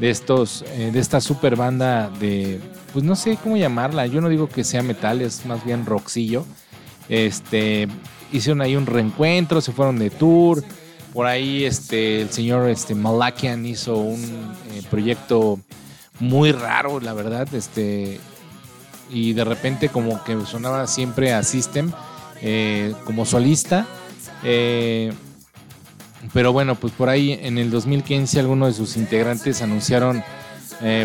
estos 0.00 0.64
eh, 0.68 0.90
de 0.92 1.00
esta 1.00 1.20
super 1.20 1.56
banda 1.56 2.10
de 2.20 2.60
pues 2.92 3.04
no 3.04 3.16
sé 3.16 3.38
cómo 3.42 3.56
llamarla 3.56 4.06
yo 4.06 4.20
no 4.20 4.28
digo 4.28 4.48
que 4.48 4.64
sea 4.64 4.82
metal 4.82 5.22
es 5.22 5.44
más 5.46 5.64
bien 5.64 5.86
rockcillo 5.86 6.44
este 7.08 7.88
hicieron 8.32 8.60
ahí 8.60 8.76
un 8.76 8.86
reencuentro 8.86 9.60
se 9.60 9.72
fueron 9.72 9.98
de 9.98 10.10
tour 10.10 10.62
por 11.14 11.26
ahí 11.26 11.64
este, 11.64 12.22
el 12.22 12.30
señor 12.30 12.68
este, 12.68 12.94
Malakian 12.96 13.64
hizo 13.64 13.96
un 13.96 14.20
eh, 14.72 14.82
proyecto 14.90 15.60
muy 16.18 16.50
raro, 16.50 16.98
la 16.98 17.14
verdad. 17.14 17.46
Este, 17.54 18.20
y 19.10 19.32
de 19.32 19.44
repente 19.44 19.88
como 19.88 20.22
que 20.24 20.36
sonaba 20.44 20.88
siempre 20.88 21.32
a 21.32 21.44
System 21.44 21.92
eh, 22.42 22.92
como 23.04 23.24
solista. 23.24 23.86
Eh, 24.42 25.12
pero 26.32 26.52
bueno, 26.52 26.74
pues 26.74 26.92
por 26.92 27.08
ahí 27.08 27.38
en 27.40 27.58
el 27.58 27.70
2015 27.70 28.40
algunos 28.40 28.68
de 28.68 28.74
sus 28.74 28.96
integrantes 28.96 29.62
anunciaron 29.62 30.22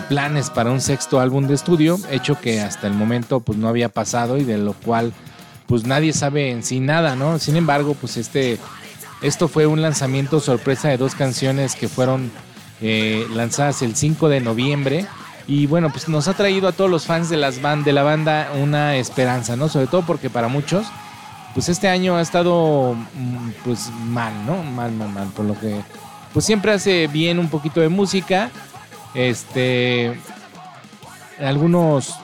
planes 0.10 0.50
para 0.50 0.72
un 0.72 0.82
sexto 0.82 1.22
álbum 1.22 1.48
de 1.48 1.54
estudio, 1.54 1.98
hecho 2.12 2.38
que 2.42 2.60
hasta 2.60 2.88
el 2.88 2.94
momento 2.94 3.40
pues 3.40 3.58
no 3.58 3.70
había 3.70 3.88
pasado 3.88 4.38
y 4.38 4.44
de 4.44 4.58
lo 4.58 4.74
cual 4.74 5.14
pues 5.68 5.86
nadie 5.86 6.12
sabe 6.12 6.50
en 6.50 6.64
sí 6.64 6.82
nada, 6.82 7.16
¿no? 7.16 7.40
Sin 7.40 7.56
embargo, 7.56 7.94
pues 7.94 8.18
este 8.18 8.58
esto 9.22 9.48
fue 9.48 9.68
un 9.68 9.82
lanzamiento 9.82 10.40
sorpresa 10.40 10.90
de 10.90 10.98
dos 10.98 11.14
canciones 11.14 11.76
que 11.76 11.90
fueron 11.90 12.32
eh, 12.82 13.28
lanzadas 13.34 13.82
el 13.82 13.96
5 13.96 14.30
de 14.30 14.40
noviembre. 14.40 15.06
Y 15.48 15.66
bueno, 15.66 15.90
pues 15.90 16.08
nos 16.08 16.28
ha 16.28 16.34
traído 16.34 16.68
a 16.68 16.72
todos 16.72 16.90
los 16.90 17.06
fans 17.06 17.30
de, 17.30 17.38
las 17.38 17.60
de 17.84 17.94
la 17.94 18.04
banda 18.04 18.52
una 18.56 18.96
esperanza, 18.96 19.56
¿no? 19.56 19.68
Sobre 19.68 19.88
todo 19.88 20.04
porque 20.04 20.30
para 20.30 20.48
muchos, 20.48 20.86
pues 21.54 21.70
este 21.70 21.90
año 21.90 22.16
ha 22.16 22.22
estado 22.22 22.96
mm, 22.96 23.50
pues 23.66 23.90
mal, 24.06 24.46
¿no? 24.46 24.64
Mal, 24.64 24.92
mal, 24.92 25.10
mal. 25.10 25.28
Por 25.30 25.46
lo 25.46 25.60
que, 25.60 25.82
pues 26.34 26.46
siempre 26.46 26.72
hace 26.72 27.08
bien 27.08 27.40
un 27.40 27.50
poquito 27.50 27.82
de 27.82 27.90
música. 27.90 28.52
Este, 29.16 30.18
algunos, 31.40 32.16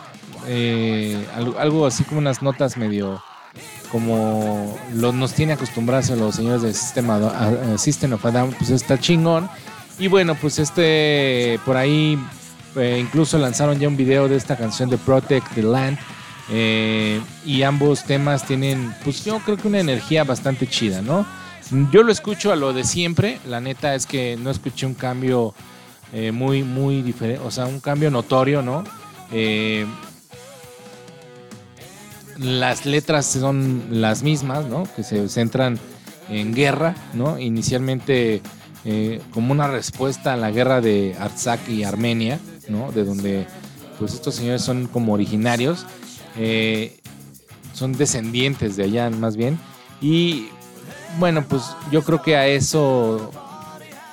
eh, 0.47 1.27
algo 1.57 1.87
así 1.87 2.03
como 2.03 2.19
unas 2.19 2.41
notas 2.41 2.77
medio 2.77 3.21
como 3.95 4.77
nos 4.91 5.33
tiene 5.33 5.53
acostumbrados 5.53 6.09
los 6.09 6.35
señores 6.35 6.63
del 6.63 6.73
sistema 6.73 7.17
System 7.77 8.11
of 8.11 8.25
a 8.25 8.45
pues 8.47 8.69
está 8.69 8.99
chingón. 8.99 9.49
Y 9.97 10.09
bueno, 10.09 10.35
pues 10.35 10.59
este, 10.59 11.61
por 11.63 11.77
ahí 11.77 12.19
eh, 12.75 12.97
incluso 12.99 13.37
lanzaron 13.37 13.79
ya 13.79 13.87
un 13.87 13.95
video 13.95 14.27
de 14.27 14.35
esta 14.35 14.57
canción 14.57 14.89
de 14.89 14.97
Protect 14.97 15.47
the 15.55 15.63
Land. 15.63 15.97
Eh, 16.51 17.21
y 17.45 17.63
ambos 17.63 18.03
temas 18.03 18.45
tienen, 18.45 18.93
pues 19.05 19.23
yo 19.23 19.39
creo 19.39 19.55
que 19.55 19.69
una 19.69 19.79
energía 19.79 20.25
bastante 20.25 20.67
chida, 20.67 21.01
¿no? 21.01 21.25
Yo 21.89 22.03
lo 22.03 22.11
escucho 22.11 22.51
a 22.51 22.57
lo 22.57 22.73
de 22.73 22.83
siempre, 22.83 23.39
la 23.47 23.61
neta 23.61 23.95
es 23.95 24.05
que 24.05 24.35
no 24.35 24.51
escuché 24.51 24.85
un 24.85 24.93
cambio 24.93 25.53
eh, 26.11 26.33
muy, 26.33 26.63
muy 26.63 27.01
diferente, 27.01 27.41
o 27.45 27.49
sea, 27.49 27.65
un 27.65 27.79
cambio 27.79 28.11
notorio, 28.11 28.61
¿no? 28.61 28.83
Las 32.37 32.85
letras 32.85 33.25
son 33.25 33.87
las 33.89 34.23
mismas, 34.23 34.65
¿no? 34.65 34.83
Que 34.95 35.03
se 35.03 35.27
centran 35.29 35.79
en 36.29 36.53
guerra, 36.53 36.95
¿no? 37.13 37.39
Inicialmente 37.39 38.41
eh, 38.83 39.21
como 39.31 39.51
una 39.51 39.67
respuesta 39.67 40.33
a 40.33 40.37
la 40.37 40.51
guerra 40.51 40.81
de 40.81 41.15
Artsakh 41.19 41.69
y 41.69 41.83
Armenia, 41.83 42.39
¿no? 42.67 42.91
De 42.91 43.03
donde 43.03 43.47
pues 43.99 44.13
estos 44.13 44.35
señores 44.35 44.61
son 44.61 44.87
como 44.87 45.13
originarios, 45.13 45.85
eh, 46.37 46.99
son 47.73 47.93
descendientes 47.93 48.75
de 48.75 48.83
allá 48.83 49.09
más 49.09 49.37
bien. 49.37 49.57
Y 50.01 50.49
bueno, 51.19 51.43
pues 51.47 51.63
yo 51.91 52.03
creo 52.03 52.21
que 52.21 52.35
a 52.35 52.47
eso 52.47 53.31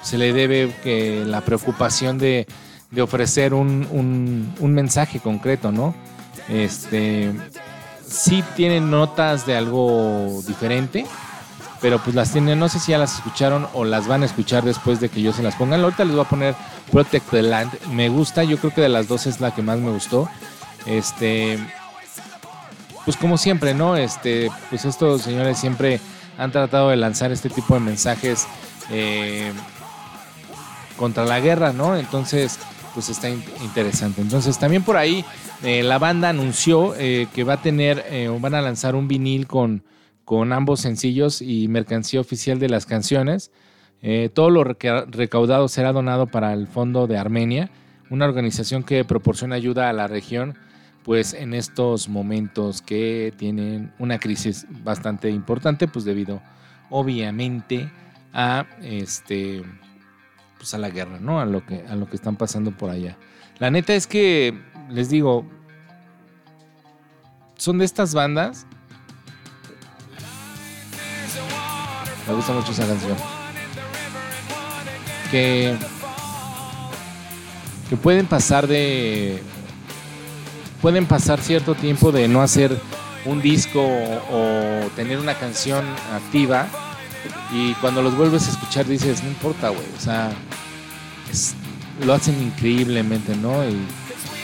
se 0.03 0.19
le 0.19 0.33
debe 0.33 0.73
que 0.83 1.25
la 1.25 1.41
preocupación 1.41 2.19
de, 2.19 2.47
ofrecer 3.01 3.55
un, 3.55 3.87
un, 3.91 4.55
un 4.61 4.75
mensaje 4.75 5.19
concreto, 5.19 5.73
¿no? 5.73 5.95
Este, 6.49 7.33
sí 8.13 8.45
tienen 8.55 8.91
notas 8.91 9.47
de 9.47 9.57
algo 9.57 10.43
diferente, 10.47 11.07
pero 11.81 11.99
pues 11.99 12.15
las 12.15 12.33
tienen, 12.33 12.59
no 12.59 12.69
sé 12.69 12.79
si 12.79 12.93
ya 12.93 12.99
las 12.99 13.17
escucharon 13.17 13.67
o 13.75 13.85
las 13.85 14.07
van 14.07 14.23
a 14.23 14.27
escuchar 14.27 14.65
después 14.65 15.01
de 15.01 15.09
que 15.09 15.23
yo 15.23 15.33
se 15.33 15.43
las 15.43 15.57
ponga. 15.57 15.77
Ahorita 15.77 16.05
les 16.05 16.15
voy 16.15 16.25
a 16.25 16.29
poner 16.29 16.55
Protect 16.93 17.31
the 17.31 17.43
Land. 17.43 17.73
Me 17.91 18.09
gusta, 18.09 18.45
yo 18.45 18.59
creo 18.59 18.73
que 18.73 18.83
de 18.83 18.89
las 18.89 19.09
dos 19.09 19.27
es 19.27 19.41
la 19.41 19.55
que 19.55 19.63
más 19.63 19.79
me 19.79 19.91
gustó. 19.91 20.29
Este, 20.87 21.59
pues 23.05 23.17
como 23.17 23.37
siempre, 23.37 23.75
¿no? 23.75 23.97
Este, 23.97 24.51
pues 24.71 24.85
estos 24.85 25.23
señores 25.23 25.59
siempre 25.59 26.01
han 26.39 26.53
tratado 26.53 26.91
de 26.91 26.97
lanzar 26.97 27.33
este 27.33 27.51
tipo 27.51 27.75
de 27.75 27.81
mensajes 27.81 28.47
eh, 28.91 29.53
contra 30.97 31.25
la 31.25 31.41
guerra, 31.41 31.73
¿no? 31.73 31.97
Entonces, 31.97 32.59
pues 32.95 33.09
está 33.09 33.29
interesante. 33.29 34.21
Entonces 34.21 34.59
también 34.59 34.83
por 34.83 34.97
ahí 34.97 35.25
eh, 35.63 35.83
la 35.83 35.99
banda 35.99 36.29
anunció 36.29 36.95
eh, 36.97 37.29
que 37.35 37.45
va 37.45 37.55
a 37.55 37.63
tener 37.63 38.05
eh, 38.09 38.29
van 38.41 38.55
a 38.55 38.63
lanzar 38.63 38.95
un 38.95 39.09
vinil 39.09 39.47
con, 39.47 39.85
con 40.25 40.53
ambos 40.53 40.81
sencillos 40.81 41.43
y 41.43 41.69
mercancía 41.69 42.21
oficial 42.21 42.59
de 42.59 42.69
las 42.69 42.87
canciones. 42.87 43.51
todo 44.35 44.51
lo 44.51 44.65
recaudado 44.65 45.69
será 45.69 45.93
donado 45.93 46.27
para 46.27 46.53
el 46.53 46.67
Fondo 46.67 47.07
de 47.07 47.19
Armenia, 47.19 47.71
una 48.11 48.25
organización 48.25 48.83
que 48.83 49.05
proporciona 49.05 49.55
ayuda 49.55 49.89
a 49.89 49.93
la 49.93 50.09
región 50.09 50.59
pues 51.05 51.35
en 51.35 51.55
estos 51.55 52.09
momentos 52.09 52.81
que 52.83 53.33
tienen 53.37 53.93
una 53.99 54.19
crisis 54.19 54.67
bastante 54.85 55.31
importante 55.31 55.89
pues 55.89 56.05
debido 56.05 56.41
obviamente 56.91 57.91
a 58.33 58.67
este 58.83 59.63
pues 60.63 60.75
a 60.75 60.79
la 60.79 60.91
guerra, 60.91 61.19
¿no? 61.19 61.41
A 61.41 61.45
lo 61.45 61.67
que, 61.67 61.85
a 61.89 61.97
lo 61.97 62.09
que 62.09 62.15
están 62.15 62.37
pasando 62.37 62.71
por 62.71 62.89
allá. 62.89 63.17
La 63.59 63.73
neta 63.73 63.95
es 63.95 64.07
que, 64.07 64.57
les 64.89 65.11
digo, 65.11 65.45
son 67.57 67.79
de 67.79 67.85
estas 67.85 68.15
bandas. 68.15 68.65
Me 72.29 72.35
gusta 72.35 72.53
mucho 72.53 72.71
esa 72.71 72.87
canción. 72.87 73.17
Que, 75.33 75.77
que 77.91 77.97
pueden 77.97 78.27
pasar 78.27 78.69
de. 78.69 79.43
Pueden 80.81 81.07
pasar 81.07 81.41
cierto 81.41 81.75
tiempo 81.75 82.13
de 82.13 82.29
no 82.29 82.41
hacer 82.41 82.81
un 83.25 83.43
disco 83.43 83.81
o, 83.83 84.89
tener 84.95 85.19
una 85.19 85.35
canción 85.35 85.85
activa 86.13 86.69
y 87.53 87.75
cuando 87.75 88.03
los 88.03 88.17
vuelves 88.17 88.49
a 88.49 88.51
escuchar 88.51 88.87
dices, 88.87 89.23
no 89.23 89.29
importa, 89.29 89.69
güey, 89.69 89.87
o 89.97 90.01
sea, 90.01 90.33
lo 92.05 92.15
hacen 92.15 92.41
increíblemente, 92.43 93.37
¿no? 93.37 93.65
Y 93.65 93.77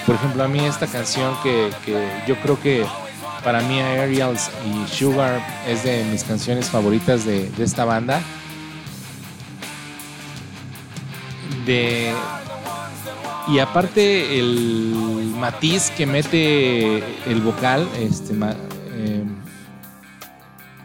por 0.07 0.15
ejemplo, 0.15 0.45
a 0.45 0.49
mí 0.49 0.61
esta 0.61 0.87
canción 0.87 1.35
que, 1.43 1.71
yo 2.27 2.37
creo 2.41 2.61
que 2.61 2.85
para 3.45 3.61
mí 3.61 3.79
Aerials 3.79 4.51
y 4.67 4.95
Sugar 4.95 5.41
es 5.67 5.85
de 5.85 6.05
mis 6.05 6.25
canciones 6.25 6.71
favoritas 6.71 7.25
de, 7.25 7.51
de 7.51 7.65
esta 7.65 7.85
banda. 7.85 8.21
De, 11.67 12.13
y 13.49 13.59
aparte 13.59 14.39
el 14.39 15.33
matiz 15.39 15.91
que 15.91 16.07
mete 16.07 16.99
el 17.31 17.41
vocal, 17.43 17.89
este, 17.99 18.35
eh, 18.93 19.25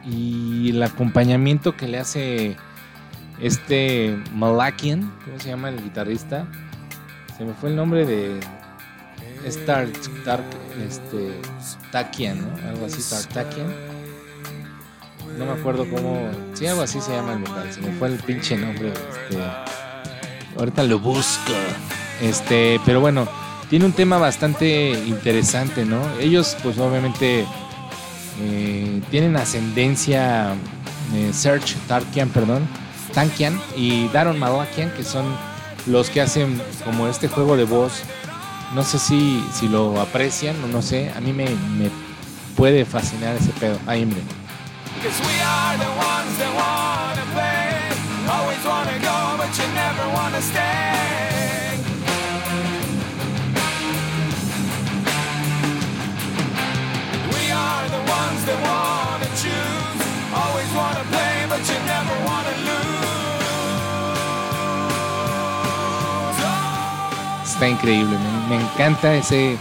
y 0.06 0.70
el 0.70 0.84
acompañamiento 0.84 1.76
que 1.76 1.88
le 1.88 2.00
hace 2.00 2.58
este 3.42 4.18
Malakian, 4.34 5.12
¿cómo 5.26 5.40
se 5.40 5.50
llama 5.50 5.70
el 5.70 5.82
guitarrista? 5.82 6.48
Se 7.38 7.46
me 7.46 7.54
fue 7.54 7.70
el 7.70 7.76
nombre 7.76 8.06
de 8.06 8.40
Star, 9.46 9.88
este, 10.86 11.40
Takian, 11.92 12.42
¿no? 12.42 12.70
Algo 12.70 12.86
así, 12.86 13.02
Tartakian. 13.10 13.68
No 15.38 15.46
me 15.46 15.52
acuerdo 15.52 15.90
cómo. 15.90 16.30
Sí, 16.54 16.68
algo 16.68 16.84
así 16.84 17.02
se 17.02 17.12
llama 17.12 17.34
el 17.34 17.40
vocal. 17.40 17.72
Se 17.74 17.82
me 17.82 17.92
fue 17.94 18.10
el 18.10 18.18
pinche 18.18 18.56
nombre. 18.56 18.90
Este, 18.90 19.42
ahorita 20.58 20.84
lo 20.84 21.00
busco. 21.00 21.54
Este, 22.22 22.80
pero 22.86 23.02
bueno, 23.02 23.28
tiene 23.70 23.86
un 23.86 23.94
tema 23.94 24.18
bastante 24.18 24.92
interesante, 24.92 25.86
¿no? 25.86 26.02
Ellos, 26.20 26.56
pues 26.62 26.78
obviamente, 26.78 27.46
eh, 28.42 29.02
tienen 29.12 29.36
ascendencia 29.38 30.54
eh, 31.14 31.32
Serge 31.34 31.76
Tarkian, 31.88 32.30
perdón, 32.30 32.68
Tankian 33.14 33.60
y 33.76 34.08
Daron 34.10 34.40
Malakian, 34.40 34.92
que 34.92 35.04
son 35.04 35.26
los 35.86 36.10
que 36.10 36.22
hacen 36.22 36.62
como 36.84 37.08
este 37.08 37.28
juego 37.28 37.58
de 37.58 37.66
voz. 37.66 38.02
No 38.74 38.84
sé 38.84 38.98
si, 38.98 39.44
si 39.54 39.68
lo 39.68 40.02
aprecian 40.02 40.56
o 40.64 40.68
no 40.68 40.82
sé, 40.82 41.12
a 41.16 41.22
mí 41.22 41.32
me, 41.32 41.46
me 41.46 41.92
puede 42.56 42.86
fascinar 42.86 43.36
ese 43.36 43.52
pedo. 43.52 43.78
Ahí, 43.86 44.04
hombre. 44.04 44.22
Está 67.64 67.76
increíble, 67.76 68.18
me, 68.50 68.58
encanta 68.58 69.16
ese, 69.16 69.56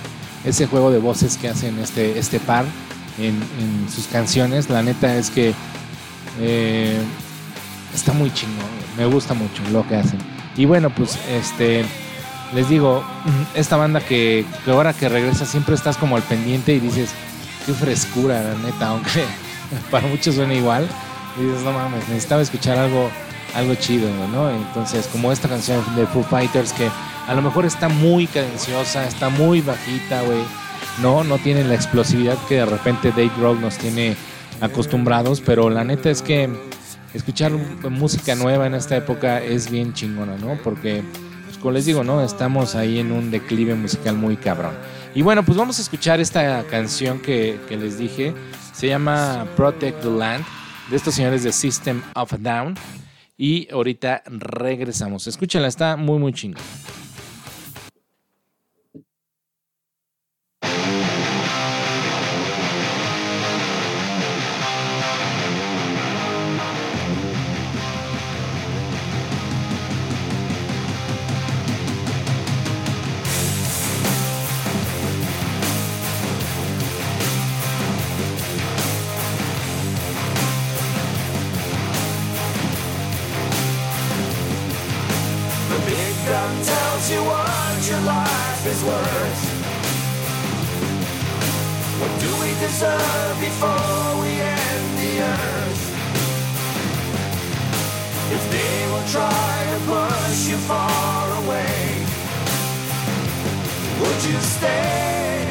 ese 0.44 0.66
juego 0.66 0.90
de 0.90 0.98
voces 0.98 1.36
que 1.36 1.48
hacen 1.48 1.78
este, 1.78 2.18
este 2.18 2.40
par 2.40 2.64
en, 3.16 3.40
sus 3.88 4.08
canciones. 4.08 4.68
La 4.68 4.82
neta 4.82 5.14
es 5.14 5.30
que 5.30 5.54
eh, 6.40 7.00
está 7.94 8.12
muy 8.12 8.34
chingón, 8.34 8.66
me 8.96 9.06
gusta 9.06 9.34
mucho 9.34 9.62
lo 9.70 9.86
que 9.86 9.94
hacen. 9.94 10.18
Y 10.56 10.64
bueno, 10.64 10.90
pues 10.90 11.16
este 11.30 11.84
les 12.52 12.68
digo, 12.68 13.04
esta 13.54 13.76
banda 13.76 14.00
que, 14.00 14.44
que, 14.64 14.72
ahora 14.72 14.92
que 14.94 15.08
regresa 15.08 15.46
siempre 15.46 15.76
estás 15.76 15.96
como 15.96 16.16
al 16.16 16.22
pendiente 16.24 16.74
y 16.74 16.80
dices, 16.80 17.10
qué 17.66 17.72
frescura, 17.72 18.42
la 18.42 18.68
neta, 18.68 18.88
aunque 18.88 19.24
para 19.92 20.08
muchos 20.08 20.34
suena 20.34 20.54
igual. 20.54 20.88
Y 21.38 21.44
dices, 21.44 21.62
no 21.62 21.70
mames, 21.70 22.08
necesitaba 22.08 22.42
escuchar 22.42 22.78
algo, 22.78 23.08
algo 23.54 23.76
chido, 23.76 24.08
¿no? 24.32 24.50
Entonces, 24.50 25.06
como 25.06 25.30
esta 25.30 25.48
canción 25.48 25.84
de 25.94 26.04
Foo 26.08 26.24
Fighters 26.24 26.72
que 26.72 26.90
a 27.26 27.35
lo 27.35 27.42
mejor 27.42 27.64
está 27.64 27.88
muy 27.88 28.26
cadenciosa, 28.26 29.06
está 29.06 29.28
muy 29.28 29.61
bajita, 29.61 30.22
güey. 30.22 30.42
No, 31.00 31.24
no 31.24 31.38
tiene 31.38 31.64
la 31.64 31.74
explosividad 31.74 32.37
que 32.48 32.56
de 32.56 32.66
repente 32.66 33.11
Dave 33.11 33.32
Rock 33.40 33.61
nos 33.61 33.78
tiene 33.78 34.16
acostumbrados, 34.61 35.40
pero 35.40 35.70
la 35.70 35.85
neta 35.85 36.11
es 36.11 36.22
que 36.22 36.50
escuchar 37.14 37.52
música 37.52 38.35
nueva 38.35 38.66
en 38.66 38.74
esta 38.74 38.96
época 38.96 39.42
es 39.42 39.70
bien 39.70 39.92
chingona, 39.92 40.37
¿no? 40.37 40.58
Porque, 40.62 41.02
pues 41.44 41.58
como 41.58 41.72
les 41.72 41.87
digo, 41.87 42.04
¿no? 42.04 42.22
Estamos 42.22 42.74
ahí 42.74 42.98
en 42.98 43.12
un 43.12 43.30
declive 43.30 43.74
musical 43.74 44.16
muy 44.16 44.37
cabrón. 44.37 44.74
Y 45.14 45.22
bueno, 45.22 45.44
pues 45.44 45.58
vamos 45.58 45.78
a 45.78 45.82
escuchar 45.82 46.20
esta 46.20 46.64
canción 46.64 47.20
que, 47.20 47.58
les 47.70 47.98
dije. 47.98 48.35
Se 48.72 48.88
llama 48.88 49.46
Protect 49.56 50.02
the 50.02 50.11
Land, 50.11 50.44
de 50.90 50.96
estos 50.96 51.14
señores 51.14 51.42
de 51.42 51.52
System 51.52 52.02
of 52.14 52.32
a 52.32 52.38
Down. 52.38 52.74
Y 53.37 53.70
ahorita 53.70 54.22
regresamos. 54.26 55.26
Escúchala, 55.26 55.68
está 55.68 55.96
muy, 55.96 56.18
muy 56.18 56.32
chingón. 56.32 56.62
system 86.42 86.74
tells 86.74 87.11
you 87.11 87.20
what 87.22 87.88
your 87.88 88.00
life 88.00 88.66
is 88.66 88.85
worth. 88.85 89.42
What 92.00 92.12
do 92.20 92.31
we 92.42 92.50
deserve 92.61 93.37
before 93.40 94.20
we 94.22 94.31
end 94.40 94.98
the 95.02 95.12
earth? 95.22 95.85
If 98.37 98.42
they 98.50 98.76
will 98.90 99.07
try 99.09 99.52
to 99.72 99.78
push 99.90 100.48
you 100.48 100.57
far 100.57 101.24
away, 101.44 102.07
would 104.00 104.20
you 104.31 104.38
stay 104.40 105.46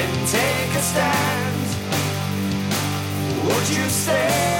and 0.00 0.28
take 0.28 0.70
a 0.74 0.82
stand? 0.90 1.66
Would 3.46 3.68
you 3.68 3.88
stay? 3.88 4.55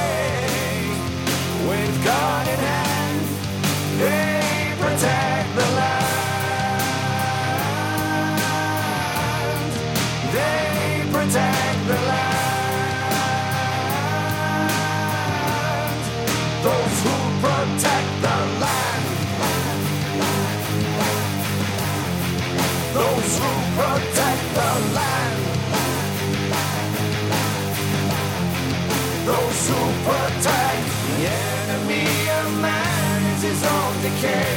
decay. 34.06 34.56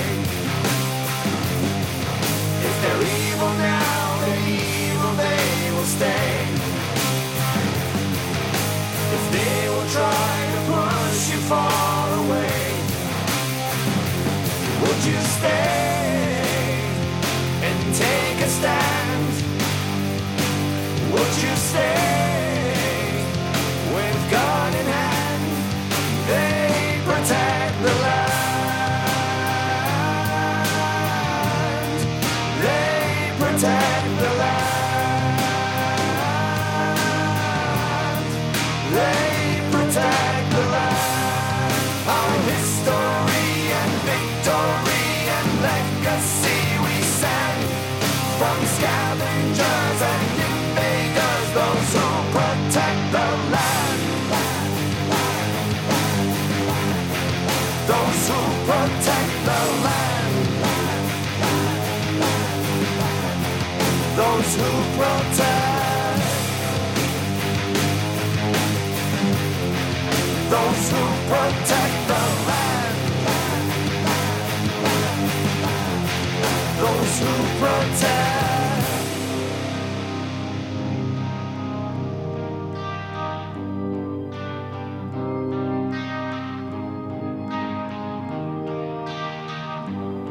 If 2.68 2.76
they're 2.82 3.04
evil 3.20 3.54
now, 3.58 4.22
they're 4.22 4.48
evil, 4.48 5.14
they 5.26 5.72
will 5.76 5.90
stay. 5.98 6.34
If 9.18 9.24
they 9.36 9.60
will 9.74 9.90
try 9.98 10.36
to 10.54 10.60
push 10.72 11.22
you 11.32 11.40
far 11.52 12.06
away, 12.24 12.62
would 14.82 15.02
you 15.10 15.20
stay 15.38 15.70
and 17.68 17.80
take 18.06 18.40
a 18.48 18.50
stand? 18.58 19.32
Would 21.12 21.34
you 21.44 21.56
stay? 21.56 22.09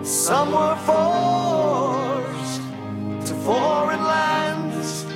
Some 0.08 0.52
were 0.52 0.76
forced 0.86 2.62
to 3.28 3.34
foreign 3.44 4.02
lands. 4.02 5.06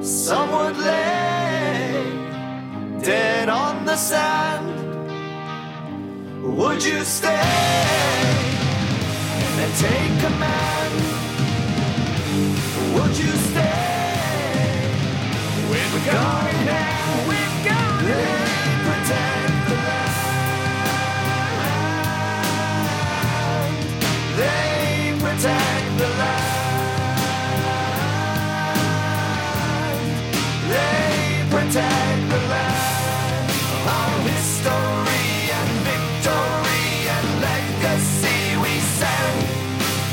Some 0.00 0.50
would 0.52 0.78
lay 0.78 2.04
dead 3.02 3.48
on 3.50 3.84
the 3.84 3.96
sand. 3.96 4.66
Would 6.56 6.82
you 6.82 7.04
stay 7.04 7.40
and 9.60 9.74
take 9.74 10.20
command? 10.24 10.65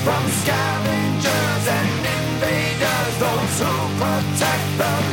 From 0.04 0.30
scavengers 0.32 1.66
and 1.78 1.90
invaders, 2.18 3.14
those 3.24 3.56
who 3.64 3.74
protect 4.02 4.68
the 4.78 5.13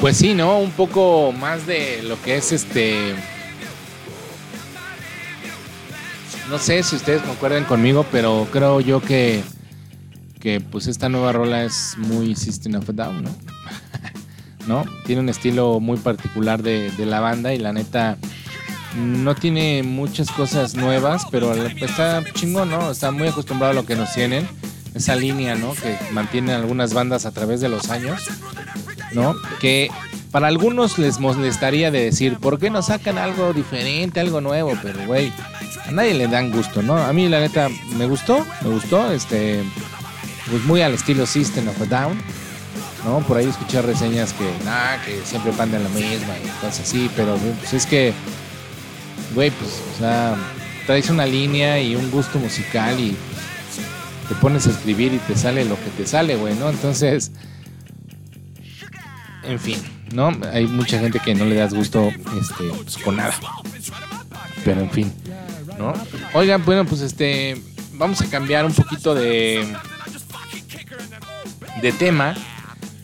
Pues 0.00 0.16
sí, 0.16 0.32
¿no? 0.32 0.58
Un 0.58 0.70
poco 0.70 1.30
más 1.30 1.66
de 1.66 2.02
lo 2.02 2.20
que 2.22 2.36
es 2.36 2.52
este. 2.52 3.14
No 6.48 6.58
sé 6.58 6.82
si 6.82 6.96
ustedes 6.96 7.20
concuerdan 7.20 7.64
conmigo, 7.64 8.06
pero 8.10 8.48
creo 8.50 8.80
yo 8.80 9.02
que. 9.02 9.42
Que 10.40 10.58
pues 10.58 10.86
esta 10.86 11.10
nueva 11.10 11.32
rola 11.32 11.64
es 11.64 11.96
muy 11.98 12.34
System 12.34 12.76
of 12.76 12.88
a 12.88 12.92
Down, 12.92 13.24
¿no? 13.24 13.30
¿No? 14.66 14.84
Tiene 15.04 15.20
un 15.20 15.28
estilo 15.28 15.80
muy 15.80 15.98
particular 15.98 16.62
de, 16.62 16.90
de 16.92 17.04
la 17.04 17.20
banda 17.20 17.52
y 17.52 17.58
la 17.58 17.74
neta. 17.74 18.16
No 18.96 19.34
tiene 19.34 19.82
muchas 19.82 20.30
cosas 20.30 20.74
nuevas, 20.74 21.26
pero 21.30 21.54
está 21.54 22.24
chingón, 22.32 22.70
¿no? 22.70 22.90
Está 22.90 23.10
muy 23.10 23.28
acostumbrado 23.28 23.72
a 23.72 23.74
lo 23.74 23.84
que 23.84 23.96
nos 23.96 24.14
tienen. 24.14 24.48
Esa 25.00 25.16
línea, 25.16 25.54
¿no? 25.54 25.72
Que 25.72 25.96
mantienen 26.12 26.54
algunas 26.54 26.92
bandas 26.92 27.24
a 27.24 27.30
través 27.30 27.62
de 27.62 27.70
los 27.70 27.88
años. 27.88 28.28
¿no? 29.12 29.34
Que 29.60 29.90
para 30.30 30.48
algunos 30.48 30.98
les 30.98 31.18
molestaría 31.18 31.90
de 31.90 32.04
decir, 32.04 32.38
¿por 32.38 32.58
qué 32.58 32.70
no 32.70 32.82
sacan 32.82 33.18
algo 33.18 33.52
diferente, 33.52 34.20
algo 34.20 34.40
nuevo? 34.40 34.72
Pero, 34.82 35.06
güey, 35.06 35.32
a 35.86 35.90
nadie 35.90 36.14
le 36.14 36.28
dan 36.28 36.52
gusto, 36.52 36.82
¿no? 36.82 36.96
A 36.96 37.12
mí, 37.12 37.28
la 37.28 37.40
neta, 37.40 37.68
me 37.96 38.06
gustó, 38.06 38.46
me 38.62 38.70
gustó, 38.70 39.10
este, 39.10 39.62
pues 40.48 40.64
muy 40.64 40.82
al 40.82 40.94
estilo 40.94 41.26
System 41.26 41.68
of 41.68 41.80
a 41.80 41.86
Down, 41.86 42.20
¿no? 43.04 43.20
Por 43.20 43.38
ahí 43.38 43.46
escuché 43.46 43.82
reseñas 43.82 44.32
que, 44.32 44.48
nada, 44.64 45.02
que 45.04 45.20
siempre 45.24 45.52
pandan 45.52 45.82
la 45.82 45.88
misma 45.90 46.34
y 46.44 46.48
cosas 46.60 46.80
así, 46.80 47.10
pero 47.16 47.36
pues 47.36 47.72
es 47.72 47.86
que, 47.86 48.12
güey, 49.34 49.50
pues, 49.50 49.70
o 49.94 49.98
sea, 49.98 50.36
traes 50.86 51.10
una 51.10 51.26
línea 51.26 51.80
y 51.80 51.96
un 51.96 52.10
gusto 52.10 52.38
musical 52.38 52.98
y 53.00 53.16
te 54.30 54.36
pones 54.36 54.68
a 54.68 54.70
escribir 54.70 55.12
y 55.12 55.18
te 55.18 55.36
sale 55.36 55.64
lo 55.64 55.74
que 55.74 55.90
te 55.96 56.06
sale, 56.06 56.36
güey, 56.36 56.54
¿no? 56.54 56.70
Entonces 56.70 57.32
en 59.42 59.58
fin, 59.58 59.76
¿no? 60.12 60.30
Hay 60.52 60.68
mucha 60.68 61.00
gente 61.00 61.18
que 61.18 61.34
no 61.34 61.44
le 61.44 61.56
das 61.56 61.74
gusto 61.74 62.08
este, 62.40 62.68
pues, 62.82 62.96
con 62.98 63.16
nada. 63.16 63.34
Pero 64.64 64.82
en 64.82 64.90
fin, 64.90 65.12
¿no? 65.76 65.92
Oigan, 66.34 66.64
bueno, 66.64 66.84
pues 66.84 67.00
este, 67.00 67.60
vamos 67.94 68.20
a 68.20 68.30
cambiar 68.30 68.64
un 68.64 68.72
poquito 68.72 69.16
de, 69.16 69.66
de 71.82 71.92
tema, 71.92 72.36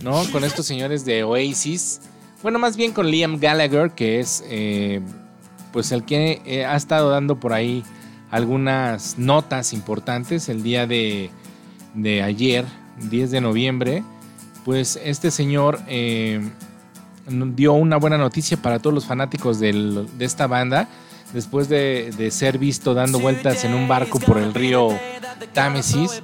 ¿no? 0.04 0.24
Con 0.30 0.44
estos 0.44 0.64
señores 0.64 1.04
de 1.04 1.24
Oasis. 1.24 2.02
Bueno, 2.40 2.60
más 2.60 2.76
bien 2.76 2.92
con 2.92 3.10
Liam 3.10 3.40
Gallagher, 3.40 3.90
que 3.90 4.20
es 4.20 4.44
eh, 4.48 5.00
pues 5.72 5.90
el 5.90 6.04
que 6.04 6.42
eh, 6.46 6.64
ha 6.64 6.76
estado 6.76 7.10
dando 7.10 7.40
por 7.40 7.52
ahí 7.52 7.82
algunas 8.30 9.18
notas 9.18 9.72
importantes 9.72 10.48
el 10.48 10.62
día 10.62 10.86
de, 10.86 11.30
de 11.94 12.22
ayer, 12.22 12.64
10 13.10 13.30
de 13.30 13.40
noviembre 13.40 14.02
pues 14.64 14.98
este 15.04 15.30
señor 15.30 15.78
eh, 15.86 16.40
dio 17.28 17.72
una 17.74 17.96
buena 17.98 18.18
noticia 18.18 18.56
para 18.56 18.78
todos 18.80 18.94
los 18.94 19.06
fanáticos 19.06 19.60
del- 19.60 20.08
de 20.18 20.24
esta 20.24 20.46
banda. 20.48 20.88
Después 21.32 21.68
de, 21.68 22.12
de 22.16 22.30
ser 22.30 22.56
visto 22.58 22.94
dando 22.94 23.18
vueltas 23.20 23.64
en 23.64 23.74
un 23.74 23.86
barco 23.88 24.18
por 24.20 24.38
el 24.38 24.54
río 24.54 24.88
Támesis 25.52 26.22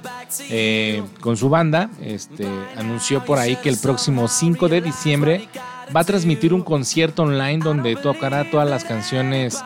eh, 0.49 1.03
con 1.19 1.35
su 1.37 1.49
banda, 1.49 1.89
este, 2.01 2.47
anunció 2.77 3.23
por 3.25 3.37
ahí 3.37 3.55
que 3.57 3.69
el 3.69 3.77
próximo 3.77 4.27
5 4.27 4.69
de 4.69 4.81
diciembre 4.81 5.47
va 5.95 6.01
a 6.01 6.03
transmitir 6.05 6.53
un 6.53 6.63
concierto 6.63 7.23
online 7.23 7.59
donde 7.59 7.95
tocará 7.97 8.49
todas 8.49 8.69
las 8.69 8.83
canciones 8.85 9.61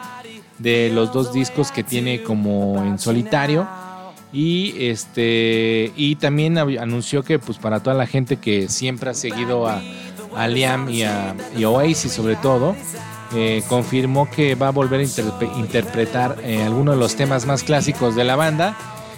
de 0.60 0.90
los 0.90 1.14
dos 1.14 1.34
discos 1.34 1.72
que 1.72 1.84
tiene 1.84 2.24
como 2.24 2.84
en 2.84 3.00
solitario. 3.00 3.68
Y 4.34 4.76
este 4.78 5.94
y 5.96 6.16
también 6.18 6.58
anunció 6.58 7.24
que 7.24 7.40
pues 7.40 7.58
para 7.58 7.82
toda 7.82 7.96
la 7.96 8.08
gente 8.08 8.38
que 8.38 8.68
siempre 8.68 9.10
ha 9.10 9.14
seguido 9.14 9.68
a, 9.68 9.82
Liam 10.48 10.90
y 10.90 11.04
a, 11.04 11.34
Oasis 11.66 12.12
sobre 12.12 12.36
todo, 12.36 12.76
eh, 13.34 13.64
confirmó 13.70 14.30
que 14.30 14.56
va 14.56 14.68
a 14.68 14.72
volver 14.72 15.00
a 15.00 15.58
interpretar 15.58 16.38
eh, 16.44 16.62
algunos 16.62 16.96
de 16.96 17.00
los 17.00 17.16
temas 17.16 17.46
más 17.46 17.64
clásicos 17.64 18.16
de 18.16 18.26
la 18.26 18.36
banda 18.36 18.78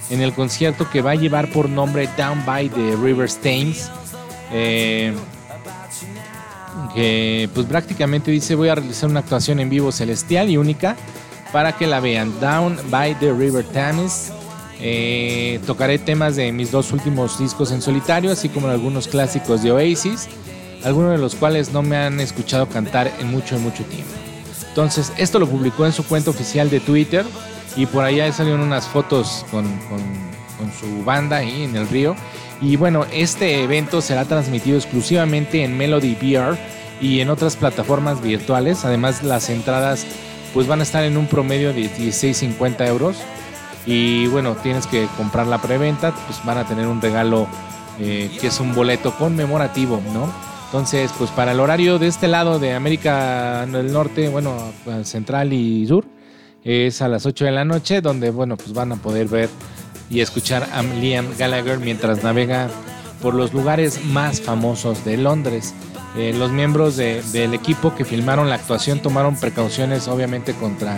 en 0.09 0.21
el 0.21 0.33
concierto 0.33 0.89
que 0.89 1.01
va 1.01 1.11
a 1.11 1.15
llevar 1.15 1.51
por 1.51 1.69
nombre 1.69 2.07
Down 2.15 2.45
by 2.45 2.69
the 2.69 2.95
River 2.95 3.29
Thames. 3.31 3.89
Eh, 4.51 5.13
que 6.93 7.49
pues 7.53 7.67
prácticamente 7.67 8.31
dice 8.31 8.55
voy 8.55 8.69
a 8.69 8.75
realizar 8.75 9.09
una 9.09 9.19
actuación 9.19 9.59
en 9.59 9.69
vivo 9.69 9.91
celestial 9.91 10.49
y 10.49 10.57
única 10.57 10.95
para 11.51 11.73
que 11.73 11.87
la 11.87 11.99
vean. 11.99 12.39
Down 12.39 12.77
by 12.89 13.15
the 13.15 13.31
River 13.33 13.63
Thames. 13.63 14.31
Eh, 14.81 15.59
tocaré 15.65 15.99
temas 15.99 16.37
de 16.37 16.51
mis 16.51 16.71
dos 16.71 16.93
últimos 16.93 17.37
discos 17.37 17.71
en 17.71 17.81
solitario, 17.81 18.31
así 18.31 18.47
como 18.47 18.67
algunos 18.67 19.09
clásicos 19.09 19.61
de 19.61 19.73
Oasis, 19.73 20.29
algunos 20.85 21.11
de 21.11 21.17
los 21.17 21.35
cuales 21.35 21.73
no 21.73 21.81
me 21.81 21.97
han 21.97 22.21
escuchado 22.21 22.69
cantar 22.69 23.11
en 23.19 23.29
mucho, 23.29 23.57
en 23.57 23.63
mucho 23.63 23.83
tiempo. 23.83 24.13
Entonces, 24.69 25.11
esto 25.17 25.37
lo 25.37 25.47
publicó 25.47 25.85
en 25.85 25.91
su 25.91 26.05
cuenta 26.05 26.29
oficial 26.29 26.69
de 26.69 26.79
Twitter 26.79 27.25
y 27.75 27.87
por 27.87 28.05
allá 28.05 28.31
salieron 28.31 28.61
unas 28.61 28.87
fotos 28.87 29.45
con, 29.51 29.65
con, 29.89 29.99
con 30.57 30.71
su 30.79 31.03
banda 31.03 31.37
ahí 31.37 31.63
en 31.63 31.75
el 31.75 31.87
río. 31.89 32.15
Y 32.61 32.77
bueno, 32.77 33.05
este 33.11 33.63
evento 33.63 34.01
será 34.01 34.25
transmitido 34.25 34.77
exclusivamente 34.77 35.63
en 35.63 35.77
Melody 35.77 36.15
VR 36.21 36.57
y 37.01 37.19
en 37.19 37.29
otras 37.29 37.55
plataformas 37.55 38.21
virtuales. 38.21 38.85
Además, 38.85 39.23
las 39.23 39.49
entradas 39.49 40.05
pues 40.53 40.67
van 40.67 40.79
a 40.79 40.83
estar 40.83 41.03
en 41.03 41.17
un 41.17 41.27
promedio 41.27 41.73
de 41.73 41.83
16.50 41.83 42.87
euros. 42.87 43.17
Y 43.85 44.27
bueno, 44.27 44.55
tienes 44.55 44.87
que 44.87 45.07
comprar 45.17 45.47
la 45.47 45.61
preventa, 45.61 46.13
pues 46.27 46.43
van 46.45 46.57
a 46.57 46.67
tener 46.67 46.87
un 46.87 47.01
regalo 47.01 47.47
eh, 47.99 48.29
que 48.39 48.47
es 48.47 48.59
un 48.59 48.73
boleto 48.75 49.15
conmemorativo, 49.17 50.01
¿no? 50.13 50.31
Entonces, 50.65 51.11
pues 51.17 51.31
para 51.31 51.53
el 51.53 51.59
horario 51.59 51.97
de 51.97 52.07
este 52.07 52.27
lado 52.27 52.59
de 52.59 52.73
América 52.73 53.65
del 53.65 53.91
Norte, 53.91 54.29
bueno, 54.29 54.55
central 55.03 55.51
y 55.51 55.87
sur, 55.87 56.05
es 56.63 57.01
a 57.01 57.07
las 57.07 57.25
8 57.25 57.45
de 57.45 57.51
la 57.51 57.65
noche, 57.65 58.01
donde, 58.01 58.29
bueno, 58.29 58.55
pues 58.55 58.73
van 58.73 58.91
a 58.91 58.95
poder 58.97 59.27
ver 59.27 59.49
y 60.11 60.21
escuchar 60.21 60.69
a 60.71 60.83
Liam 60.83 61.25
Gallagher 61.37 61.79
mientras 61.79 62.23
navega 62.23 62.69
por 63.21 63.33
los 63.33 63.53
lugares 63.53 64.05
más 64.05 64.41
famosos 64.41 65.03
de 65.05 65.17
Londres. 65.17 65.73
Eh, 66.17 66.33
los 66.33 66.51
miembros 66.51 66.97
de- 66.97 67.21
del 67.31 67.53
equipo 67.53 67.93
que 67.95 68.03
filmaron 68.05 68.49
la 68.49 68.55
actuación 68.55 68.99
tomaron 68.99 69.35
precauciones 69.35 70.07
obviamente 70.07 70.53
contra, 70.53 70.97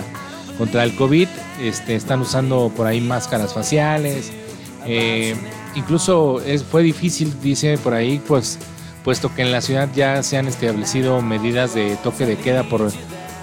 contra 0.57 0.83
el 0.83 0.95
COVID. 0.95 1.27
Este, 1.61 1.95
están 1.95 2.21
usando 2.21 2.71
por 2.75 2.87
ahí 2.87 3.01
máscaras 3.01 3.53
faciales. 3.53 4.31
Eh, 4.85 5.35
incluso 5.75 6.41
fue 6.71 6.81
difícil, 6.83 7.33
dice 7.41 7.77
por 7.77 7.93
ahí, 7.93 8.21
pues 8.27 8.57
puesto 9.03 9.33
que 9.33 9.41
en 9.41 9.51
la 9.51 9.61
ciudad 9.61 9.89
ya 9.95 10.23
se 10.23 10.37
han 10.37 10.47
establecido 10.47 11.21
medidas 11.21 11.73
de 11.73 11.95
toque 12.03 12.25
de 12.25 12.37
queda 12.37 12.63
por, 12.63 12.91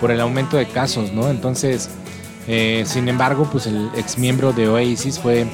por 0.01 0.11
el 0.11 0.21
aumento 0.21 0.57
de 0.57 0.67
casos, 0.67 1.13
¿no? 1.13 1.29
Entonces, 1.29 1.91
eh, 2.47 2.85
sin 2.87 3.09
embargo, 3.09 3.49
pues 3.51 3.67
el 3.67 3.91
ex 3.97 4.19
miembro 4.19 4.53
de 4.53 4.69
Oasis 4.69 5.19
fue 5.19 5.47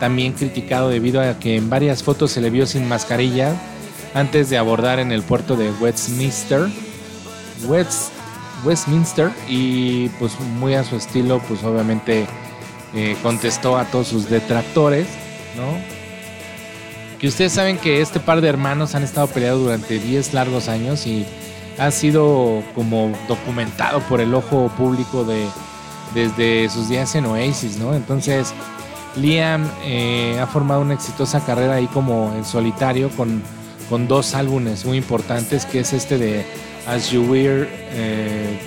también 0.00 0.32
criticado 0.32 0.88
debido 0.88 1.20
a 1.20 1.38
que 1.38 1.56
en 1.56 1.68
varias 1.68 2.02
fotos 2.04 2.30
se 2.30 2.40
le 2.40 2.50
vio 2.50 2.66
sin 2.66 2.88
mascarilla 2.88 3.52
antes 4.14 4.50
de 4.50 4.58
abordar 4.58 4.98
en 4.98 5.12
el 5.12 5.22
puerto 5.22 5.56
de 5.56 5.70
Westminster. 5.72 6.68
West, 7.66 8.12
Westminster 8.64 9.30
y 9.48 10.08
pues 10.10 10.38
muy 10.40 10.74
a 10.74 10.84
su 10.84 10.96
estilo, 10.96 11.40
pues 11.48 11.62
obviamente 11.64 12.26
eh, 12.94 13.16
contestó 13.22 13.76
a 13.76 13.84
todos 13.84 14.08
sus 14.08 14.30
detractores, 14.30 15.06
¿no? 15.56 15.98
Que 17.18 17.26
ustedes 17.26 17.52
saben 17.52 17.78
que 17.78 18.00
este 18.00 18.20
par 18.20 18.40
de 18.40 18.48
hermanos 18.48 18.94
han 18.94 19.02
estado 19.02 19.26
peleados 19.26 19.60
durante 19.62 19.98
10 19.98 20.34
largos 20.34 20.68
años 20.68 21.06
y 21.06 21.26
ha 21.78 21.90
sido 21.90 22.62
como 22.74 23.12
documentado 23.26 24.00
por 24.00 24.20
el 24.20 24.34
ojo 24.34 24.70
público 24.76 25.24
de 25.24 25.46
desde 26.14 26.68
sus 26.70 26.88
días 26.88 27.14
en 27.14 27.26
Oasis, 27.26 27.76
¿no? 27.76 27.94
Entonces 27.94 28.54
Liam 29.16 29.68
eh, 29.84 30.38
ha 30.40 30.46
formado 30.46 30.80
una 30.80 30.94
exitosa 30.94 31.44
carrera 31.44 31.74
ahí 31.74 31.86
como 31.86 32.32
en 32.34 32.44
solitario 32.44 33.10
con, 33.10 33.42
con 33.88 34.06
dos 34.08 34.34
álbumes 34.34 34.84
muy 34.84 34.98
importantes, 34.98 35.64
que 35.64 35.80
es 35.80 35.92
este 35.92 36.18
de 36.18 36.44
As 36.86 37.10
You 37.10 37.22
Were 37.24 37.68
eh, 37.92 38.58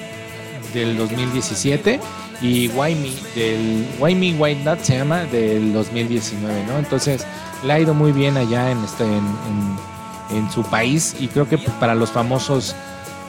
del 0.74 0.97
2017 0.97 1.99
y 2.41 2.69
Why 2.69 2.95
Me 2.95 3.11
del 3.39 3.86
Why 3.99 4.15
Me 4.15 4.34
Why 4.34 4.55
Not 4.63 4.80
se 4.82 4.97
llama 4.97 5.26
del 5.26 5.74
2019, 5.74 6.63
¿no? 6.67 6.78
Entonces 6.80 7.26
le 7.63 7.74
ha 7.74 7.80
ido 7.80 7.93
muy 7.93 8.11
bien 8.11 8.38
allá 8.38 8.72
en 8.72 8.84
este 8.84 9.03
en, 9.03 9.13
en- 9.15 10.49
su 10.51 10.63
país 10.63 11.13
y 11.19 11.28
creo 11.28 11.47
que 11.47 11.57
para 11.57 11.93
los 11.93 12.09
famosos 12.09 12.74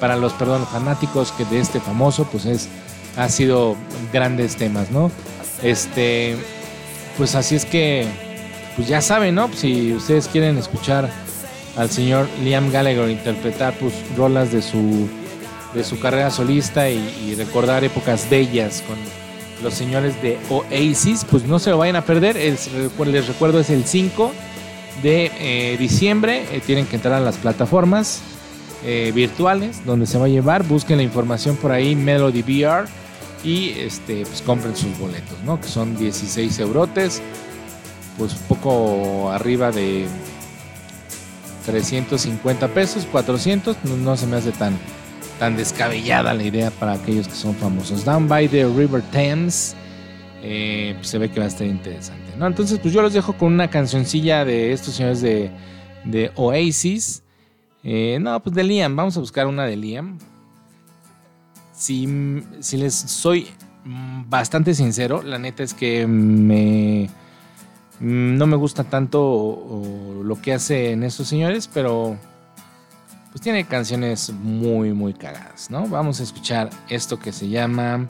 para 0.01 0.17
los 0.17 0.33
perdón 0.35 0.65
fanáticos 0.67 1.33
que 1.33 1.45
de 1.47 1.59
este 1.59 1.81
famoso 1.81 2.25
pues 2.31 2.47
es 2.47 2.69
ha 3.17 3.29
sido 3.29 3.77
grandes 4.13 4.57
temas, 4.57 4.91
¿no? 4.93 5.11
Este 5.63 6.37
pues 7.19 7.35
así 7.35 7.57
es 7.57 7.65
que 7.65 8.07
pues 8.77 8.89
ya 8.89 9.01
saben, 9.03 9.35
¿no? 9.35 9.51
Si 9.53 9.93
ustedes 9.93 10.29
quieren 10.29 10.57
escuchar 10.59 11.11
al 11.77 11.91
señor 11.91 12.29
Liam 12.43 12.71
Gallagher 12.71 13.09
interpretar 13.11 13.75
pues 13.79 13.95
rolas 14.17 14.53
de 14.53 14.63
su 14.63 15.09
de 15.75 15.85
su 15.85 15.99
carrera 15.99 16.31
solista 16.31 16.91
y, 16.91 17.35
recordar 17.35 17.83
épocas 17.83 18.29
bellas 18.29 18.83
con 18.87 18.97
los 19.63 19.73
señores 19.73 20.21
de 20.21 20.39
Oasis, 20.51 21.25
pues 21.31 21.45
no 21.45 21.59
se 21.59 21.71
lo 21.71 21.79
vayan 21.79 21.97
a 21.97 22.05
perder. 22.05 22.37
Es- 22.37 22.69
les 23.07 23.27
recuerdo 23.27 23.61
es 23.61 23.71
el 23.71 23.85
5 23.87 24.33
de 25.03 25.31
eh, 25.39 25.77
diciembre. 25.79 26.45
Eh, 26.53 26.61
tienen 26.67 26.85
que 26.87 26.97
entrar 26.97 27.15
a 27.15 27.21
las 27.21 27.37
plataformas 27.37 28.21
eh, 28.85 29.13
virtuales 29.15 29.83
donde 29.87 30.07
se 30.07 30.19
va 30.19 30.27
a 30.27 30.29
llevar. 30.29 30.65
Busquen 30.65 30.99
la 30.99 31.05
información 31.05 31.57
por 31.57 31.73
ahí, 31.73 31.95
Melody 31.97 32.43
VR 32.43 32.87
y 33.45 33.71
este, 33.79 34.25
pues 34.27 34.43
compren 34.43 34.77
sus 34.77 34.97
boletos, 34.99 35.39
¿no? 35.45 35.61
Que 35.61 35.69
son 35.69 35.97
16 35.97 36.59
eurotes, 36.59 37.23
pues 38.19 38.35
poco 38.35 39.31
arriba 39.31 39.71
de 39.71 40.07
350 41.65 42.69
pesos, 42.69 43.07
400, 43.11 43.77
no, 43.85 43.97
no 43.97 44.17
se 44.17 44.27
me 44.27 44.37
hace 44.37 44.53
tan, 44.53 44.77
tan 45.39 45.57
descabellada 45.57 46.35
la 46.35 46.43
idea 46.43 46.71
para 46.71 46.93
aquellos 46.93 47.29
que 47.29 47.35
son 47.35 47.55
famosos. 47.55 48.05
Down 48.05 48.29
by 48.29 48.49
the 48.49 48.65
River 48.65 49.03
Thames, 49.13 49.75
eh, 50.43 50.95
pues 50.97 51.09
se 51.09 51.19
ve 51.19 51.31
que 51.31 51.41
va 51.41 51.47
a 51.47 51.49
estar 51.49 51.67
interesante, 51.67 52.33
¿no? 52.37 52.47
Entonces, 52.47 52.79
pues 52.79 52.93
yo 52.93 53.03
los 53.03 53.13
dejo 53.13 53.35
con 53.35 53.53
una 53.53 53.69
cancioncilla 53.69 54.45
de 54.45 54.73
estos 54.73 54.95
señores 54.95 55.21
de, 55.21 55.51
de 56.05 56.31
Oasis. 56.37 57.23
Eh, 57.85 58.19
no, 58.21 58.41
pues 58.43 58.55
de 58.55 58.65
Liam, 58.65 58.95
vamos 58.95 59.17
a 59.17 59.21
buscar 59.21 59.47
una 59.47 59.65
de 59.65 59.77
Liam. 59.77 60.19
Si, 61.73 62.09
si 62.61 62.77
les 62.77 62.95
soy 62.95 63.49
mm, 63.85 64.29
bastante 64.29 64.75
sincero, 64.75 65.23
la 65.23 65.39
neta 65.39 65.63
es 65.63 65.75
que 65.75 66.07
me 66.07 67.09
no 68.03 68.47
me 68.49 68.57
gusta 68.57 68.83
tanto 68.85 70.23
lo 70.25 70.41
que 70.43 70.53
hacen 70.53 71.05
estos 71.05 71.29
señores, 71.29 71.71
pero 71.73 72.17
pues 73.31 73.41
tiene 73.41 73.65
canciones 73.65 74.31
muy 74.31 74.93
muy 74.93 75.15
cagadas, 75.15 75.71
¿no? 75.71 75.87
Vamos 75.87 76.19
a 76.19 76.25
escuchar 76.25 76.69
esto 76.89 77.19
que 77.19 77.31
se 77.33 77.49
llama 77.49 78.09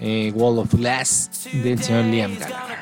eh, 0.00 0.32
Wall 0.34 0.58
of 0.58 0.74
Glass 0.74 1.46
del 1.52 1.82
señor 1.82 2.06
Liam 2.06 2.38
Gallagher. 2.38 2.78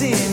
sin. 0.00 0.29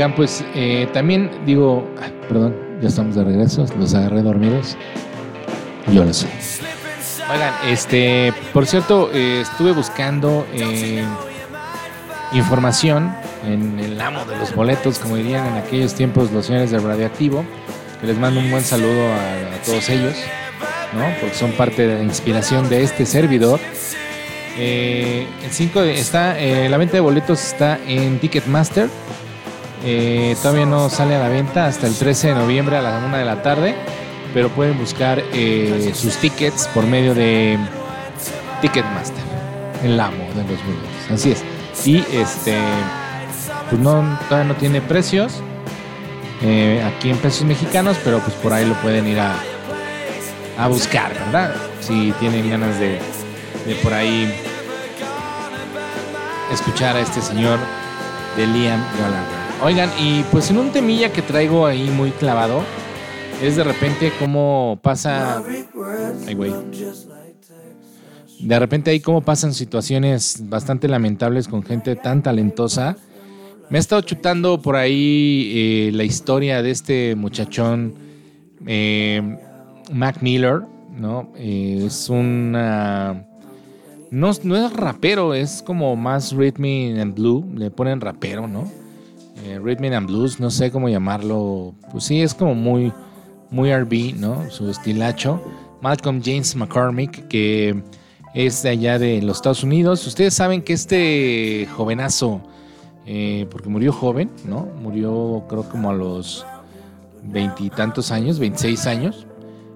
Oigan, 0.00 0.14
pues 0.14 0.42
eh, 0.54 0.88
también 0.94 1.30
digo, 1.44 1.86
ah, 2.00 2.06
perdón, 2.26 2.56
ya 2.80 2.88
estamos 2.88 3.16
de 3.16 3.22
regreso, 3.22 3.66
los 3.78 3.92
agarré 3.92 4.22
dormidos. 4.22 4.74
Yo 5.92 6.02
lo 6.06 6.14
sé. 6.14 6.26
Oigan, 7.30 7.52
este, 7.68 8.32
por 8.54 8.64
cierto, 8.64 9.10
eh, 9.12 9.42
estuve 9.42 9.72
buscando 9.72 10.46
eh, 10.54 11.04
información 12.32 13.14
en 13.46 13.78
el 13.78 14.00
amo 14.00 14.24
de 14.24 14.38
los 14.38 14.54
boletos, 14.54 14.98
como 15.00 15.16
dirían 15.16 15.44
en 15.48 15.56
aquellos 15.58 15.92
tiempos 15.92 16.32
los 16.32 16.46
señores 16.46 16.70
del 16.70 16.82
radioactivo. 16.82 17.44
Que 18.00 18.06
les 18.06 18.16
mando 18.16 18.40
un 18.40 18.50
buen 18.50 18.64
saludo 18.64 19.06
a, 19.12 19.16
a 19.56 19.62
todos 19.66 19.86
ellos, 19.90 20.14
¿no? 20.94 21.04
Porque 21.20 21.34
son 21.34 21.52
parte 21.52 21.86
de 21.86 21.96
la 21.98 22.02
inspiración 22.04 22.70
de 22.70 22.84
este 22.84 23.04
servidor. 23.04 23.60
Eh, 24.56 25.26
el 25.44 25.50
5 25.50 25.82
de- 25.82 26.00
está, 26.00 26.40
eh, 26.40 26.70
la 26.70 26.78
venta 26.78 26.94
de 26.94 27.00
boletos 27.00 27.44
está 27.44 27.78
en 27.86 28.18
Ticketmaster. 28.18 28.88
Eh, 29.82 30.36
todavía 30.42 30.66
no 30.66 30.90
sale 30.90 31.16
a 31.16 31.20
la 31.20 31.28
venta 31.28 31.66
hasta 31.66 31.86
el 31.86 31.94
13 31.94 32.28
de 32.28 32.34
noviembre 32.34 32.76
a 32.76 32.82
la 32.82 32.98
1 32.98 33.16
de 33.16 33.24
la 33.24 33.42
tarde, 33.42 33.74
pero 34.34 34.48
pueden 34.50 34.78
buscar 34.78 35.22
eh, 35.32 35.92
sus 35.94 36.16
tickets 36.16 36.68
por 36.68 36.86
medio 36.86 37.14
de 37.14 37.58
Ticketmaster, 38.60 39.24
el 39.82 39.98
amo 39.98 40.24
de 40.34 40.42
los 40.42 40.64
boletos. 40.64 41.10
Así 41.10 41.32
es. 41.32 41.42
Y 41.86 42.04
este, 42.12 42.58
pues 43.70 43.80
no, 43.80 44.18
todavía 44.28 44.52
no 44.52 44.54
tiene 44.58 44.82
precios 44.82 45.40
eh, 46.42 46.82
aquí 46.86 47.10
en 47.10 47.16
pesos 47.16 47.44
mexicanos, 47.44 47.96
pero 48.04 48.18
pues 48.20 48.34
por 48.36 48.52
ahí 48.52 48.66
lo 48.66 48.74
pueden 48.74 49.06
ir 49.06 49.18
a, 49.18 49.34
a 50.58 50.68
buscar, 50.68 51.12
¿verdad? 51.14 51.54
Si 51.80 52.12
tienen 52.20 52.50
ganas 52.50 52.78
de, 52.78 52.98
de 53.66 53.74
por 53.82 53.94
ahí 53.94 54.30
escuchar 56.52 56.96
a 56.96 57.00
este 57.00 57.22
señor 57.22 57.58
de 58.36 58.46
Liam 58.46 58.82
Gallagher. 58.98 59.29
Oigan, 59.62 59.90
y 59.98 60.22
pues 60.30 60.50
en 60.50 60.56
un 60.56 60.70
temilla 60.70 61.12
que 61.12 61.20
traigo 61.20 61.66
ahí 61.66 61.90
muy 61.90 62.12
clavado, 62.12 62.62
es 63.42 63.56
de 63.56 63.64
repente 63.64 64.10
cómo 64.18 64.78
pasa... 64.82 65.42
Ay, 66.26 66.34
güey. 66.34 66.52
De 68.40 68.58
repente 68.58 68.90
ahí 68.90 69.00
cómo 69.00 69.20
pasan 69.20 69.52
situaciones 69.52 70.48
bastante 70.48 70.88
lamentables 70.88 71.46
con 71.46 71.62
gente 71.62 71.94
tan 71.94 72.22
talentosa. 72.22 72.96
Me 73.68 73.76
ha 73.76 73.80
estado 73.80 74.00
chutando 74.00 74.62
por 74.62 74.76
ahí 74.76 75.52
eh, 75.54 75.90
la 75.92 76.04
historia 76.04 76.62
de 76.62 76.70
este 76.70 77.14
muchachón 77.14 77.94
eh, 78.66 79.38
Mac 79.92 80.22
Miller, 80.22 80.62
¿no? 80.96 81.32
Eh, 81.36 81.84
es 81.86 82.08
una... 82.08 83.26
No, 84.10 84.30
es 84.30 84.72
rapero, 84.72 85.34
es 85.34 85.62
como 85.62 85.94
más 85.96 86.32
rhythm 86.32 86.98
and 86.98 87.14
blue. 87.14 87.46
Le 87.54 87.70
ponen 87.70 88.00
rapero, 88.00 88.48
¿no? 88.48 88.80
Eh, 89.50 89.58
rhythm 89.58 89.92
and 89.92 90.06
blues, 90.06 90.38
no 90.38 90.48
sé 90.48 90.70
cómo 90.70 90.88
llamarlo. 90.88 91.74
Pues 91.90 92.04
sí, 92.04 92.22
es 92.22 92.34
como 92.34 92.54
muy, 92.54 92.92
muy 93.50 93.74
RB, 93.74 94.14
¿no? 94.14 94.48
Su 94.48 94.70
estilacho. 94.70 95.42
Malcolm 95.80 96.22
James 96.24 96.54
McCormick, 96.54 97.26
que 97.26 97.82
es 98.32 98.62
de 98.62 98.68
allá 98.68 99.00
de 99.00 99.20
los 99.22 99.38
Estados 99.38 99.64
Unidos. 99.64 100.06
Ustedes 100.06 100.34
saben 100.34 100.62
que 100.62 100.72
este 100.72 101.66
jovenazo, 101.74 102.42
eh, 103.06 103.48
porque 103.50 103.68
murió 103.68 103.92
joven, 103.92 104.30
¿no? 104.44 104.68
Murió 104.80 105.44
creo 105.48 105.68
como 105.68 105.90
a 105.90 105.94
los 105.94 106.46
veintitantos 107.24 108.12
años, 108.12 108.38
26 108.38 108.86
años. 108.86 109.26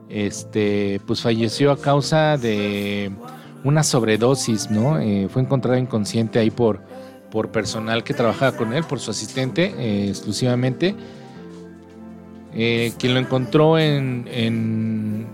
Este, 0.08 1.00
pues 1.04 1.20
falleció 1.20 1.72
a 1.72 1.78
causa 1.78 2.36
de 2.36 3.10
una 3.64 3.82
sobredosis, 3.82 4.70
¿no? 4.70 5.00
Eh, 5.00 5.28
fue 5.28 5.42
encontrado 5.42 5.76
inconsciente 5.76 6.38
ahí 6.38 6.52
por, 6.52 6.80
por 7.34 7.50
personal 7.50 8.04
que 8.04 8.14
trabajaba 8.14 8.56
con 8.56 8.72
él, 8.72 8.84
por 8.84 9.00
su 9.00 9.10
asistente 9.10 9.74
eh, 9.76 10.08
exclusivamente, 10.08 10.94
eh, 12.54 12.92
quien 12.96 13.12
lo 13.12 13.18
encontró 13.18 13.76
en, 13.76 14.28
en, 14.32 15.26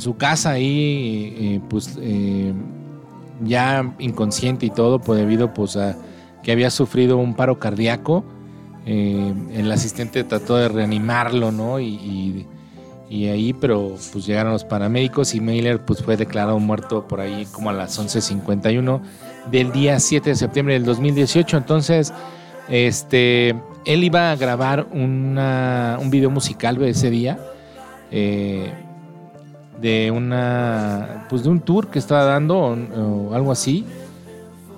su 0.00 0.16
casa 0.16 0.50
ahí, 0.50 1.36
eh, 1.38 1.60
pues 1.70 1.96
eh, 2.02 2.52
ya 3.44 3.94
inconsciente 4.00 4.66
y 4.66 4.70
todo, 4.70 4.98
pues 4.98 5.20
debido 5.20 5.54
pues 5.54 5.76
a 5.76 5.96
que 6.42 6.50
había 6.50 6.70
sufrido 6.70 7.18
un 7.18 7.34
paro 7.34 7.60
cardíaco. 7.60 8.24
El 8.84 9.70
asistente 9.70 10.24
trató 10.24 10.56
de 10.56 10.68
reanimarlo, 10.68 11.52
¿no? 11.52 11.78
Y, 11.78 11.86
y- 11.86 12.46
y 13.10 13.26
ahí, 13.26 13.52
pero 13.52 13.96
pues 14.12 14.24
llegaron 14.24 14.52
los 14.52 14.64
paramédicos 14.64 15.34
y 15.34 15.40
Mailer 15.40 15.84
pues 15.84 16.00
fue 16.00 16.16
declarado 16.16 16.60
muerto 16.60 17.08
por 17.08 17.20
ahí 17.20 17.44
como 17.50 17.68
a 17.70 17.72
las 17.72 17.98
11.51 17.98 19.00
del 19.50 19.72
día 19.72 19.98
7 20.00 20.30
de 20.30 20.36
septiembre 20.36 20.74
del 20.74 20.84
2018. 20.84 21.56
Entonces, 21.56 22.12
este, 22.68 23.50
él 23.84 24.04
iba 24.04 24.30
a 24.32 24.36
grabar 24.36 24.86
una- 24.92 25.98
un 26.00 26.10
video 26.10 26.30
musical 26.30 26.80
ese 26.82 27.10
día. 27.10 27.38
Eh, 28.10 28.72
de 29.80 30.10
una 30.10 31.26
pues 31.30 31.42
de 31.42 31.48
un 31.48 31.60
tour 31.60 31.88
que 31.88 31.98
estaba 31.98 32.24
dando 32.24 32.58
o, 32.58 33.34
algo 33.34 33.50
así. 33.50 33.84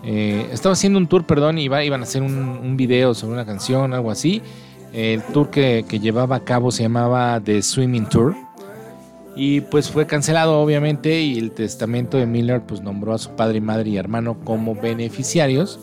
Eh, 0.04 0.48
estaba 0.52 0.72
haciendo 0.74 0.98
un 0.98 1.06
tour, 1.06 1.24
perdón, 1.26 1.58
iba, 1.58 1.82
iban 1.84 2.00
a 2.00 2.04
hacer 2.04 2.22
un, 2.22 2.32
un 2.38 2.76
video 2.76 3.14
sobre 3.14 3.34
una 3.34 3.44
canción, 3.44 3.92
algo 3.94 4.10
así. 4.10 4.42
El 4.92 5.22
tour 5.22 5.50
que, 5.50 5.84
que 5.88 5.98
llevaba 5.98 6.36
a 6.36 6.40
cabo 6.40 6.70
se 6.70 6.82
llamaba 6.82 7.40
The 7.40 7.62
Swimming 7.62 8.06
Tour. 8.06 8.36
Y 9.35 9.62
pues 9.62 9.91
fue 9.91 10.07
cancelado 10.07 10.61
obviamente 10.61 11.22
y 11.22 11.39
el 11.39 11.53
testamento 11.53 12.18
de 12.18 12.26
Miller 12.26 12.62
pues 12.66 12.83
nombró 12.83 13.14
a 13.14 13.18
su 13.18 13.30
padre, 13.30 13.61
madre 13.61 13.91
y 13.91 13.97
hermano 13.97 14.39
como 14.45 14.74
beneficiarios. 14.74 15.80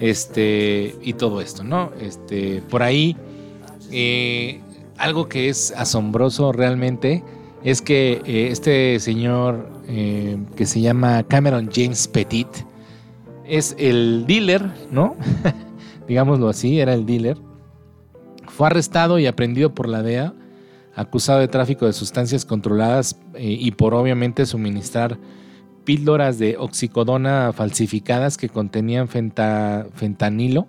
Este, 0.00 0.94
y 1.02 1.14
todo 1.14 1.40
esto, 1.40 1.64
¿no? 1.64 1.90
Este, 2.00 2.62
por 2.70 2.84
ahí, 2.84 3.16
eh, 3.90 4.60
algo 4.96 5.28
que 5.28 5.48
es 5.48 5.72
asombroso 5.76 6.52
realmente 6.52 7.24
es 7.64 7.82
que 7.82 8.22
eh, 8.24 8.48
este 8.52 9.00
señor 9.00 9.68
eh, 9.88 10.38
que 10.54 10.66
se 10.66 10.80
llama 10.80 11.24
Cameron 11.24 11.70
James 11.72 12.06
Petit 12.06 12.48
es 13.44 13.74
el 13.78 14.24
dealer, 14.26 14.70
¿no? 14.90 15.16
Digámoslo 16.08 16.48
así, 16.48 16.78
era 16.78 16.94
el 16.94 17.06
dealer. 17.06 17.38
Fue 18.46 18.66
arrestado 18.66 19.18
y 19.18 19.26
aprendido 19.26 19.74
por 19.74 19.88
la 19.88 20.02
DEA, 20.02 20.34
acusado 20.98 21.38
de 21.38 21.48
tráfico 21.48 21.86
de 21.86 21.92
sustancias 21.92 22.44
controladas 22.44 23.18
eh, 23.34 23.56
y 23.58 23.70
por 23.70 23.94
obviamente 23.94 24.44
suministrar 24.46 25.18
píldoras 25.84 26.38
de 26.38 26.56
oxicodona 26.58 27.52
falsificadas 27.54 28.36
que 28.36 28.48
contenían 28.48 29.08
fenta- 29.08 29.86
fentanilo. 29.94 30.66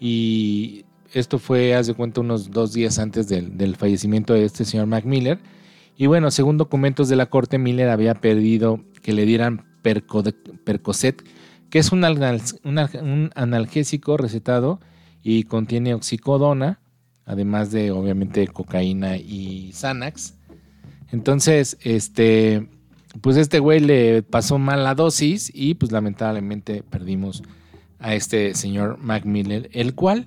Y 0.00 0.84
esto 1.12 1.38
fue, 1.38 1.74
haz 1.74 1.86
de 1.86 1.94
cuenta, 1.94 2.20
unos 2.20 2.50
dos 2.50 2.72
días 2.72 2.98
antes 2.98 3.28
del, 3.28 3.56
del 3.58 3.76
fallecimiento 3.76 4.32
de 4.32 4.44
este 4.44 4.64
señor 4.64 4.86
Mac 4.86 5.04
Miller. 5.04 5.38
Y 5.96 6.06
bueno, 6.06 6.30
según 6.30 6.56
documentos 6.56 7.08
de 7.08 7.16
la 7.16 7.26
corte, 7.26 7.58
Miller 7.58 7.90
había 7.90 8.14
pedido 8.14 8.80
que 9.02 9.12
le 9.12 9.26
dieran 9.26 9.66
Percocet, 9.82 11.22
que 11.68 11.78
es 11.78 11.92
un, 11.92 12.04
un 12.04 13.30
analgésico 13.34 14.16
recetado 14.16 14.80
y 15.22 15.44
contiene 15.44 15.94
oxicodona, 15.94 16.80
además 17.24 17.70
de 17.70 17.90
obviamente 17.90 18.46
cocaína 18.48 19.16
y 19.16 19.72
Xanax. 19.72 20.34
Entonces, 21.10 21.76
este, 21.82 22.68
pues 23.20 23.36
este 23.36 23.58
güey 23.58 23.80
le 23.80 24.22
pasó 24.22 24.58
mal 24.58 24.84
la 24.84 24.94
dosis 24.94 25.50
y 25.54 25.74
pues 25.74 25.92
lamentablemente 25.92 26.82
perdimos 26.82 27.42
a 27.98 28.14
este 28.14 28.54
señor 28.54 28.98
Mac 28.98 29.24
Miller, 29.24 29.68
el 29.72 29.94
cual, 29.94 30.26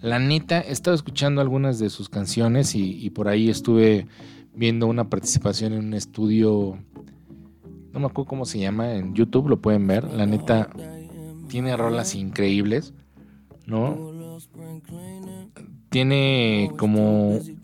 la 0.00 0.18
neta, 0.18 0.60
he 0.60 0.72
estado 0.72 0.94
escuchando 0.94 1.40
algunas 1.40 1.78
de 1.78 1.88
sus 1.88 2.08
canciones 2.08 2.74
y, 2.74 3.04
y 3.04 3.10
por 3.10 3.28
ahí 3.28 3.48
estuve 3.48 4.06
viendo 4.54 4.86
una 4.86 5.08
participación 5.08 5.72
en 5.72 5.86
un 5.86 5.94
estudio, 5.94 6.78
no 7.92 8.00
me 8.00 8.06
acuerdo 8.06 8.28
cómo 8.28 8.44
se 8.44 8.58
llama, 8.58 8.94
en 8.94 9.14
YouTube 9.14 9.48
lo 9.48 9.60
pueden 9.60 9.86
ver, 9.86 10.04
la 10.04 10.26
neta, 10.26 10.70
tiene 11.48 11.76
rolas 11.76 12.14
increíbles, 12.14 12.92
¿no? 13.66 14.13
Tiene 15.94 16.72
como 16.76 17.36
un, 17.36 17.62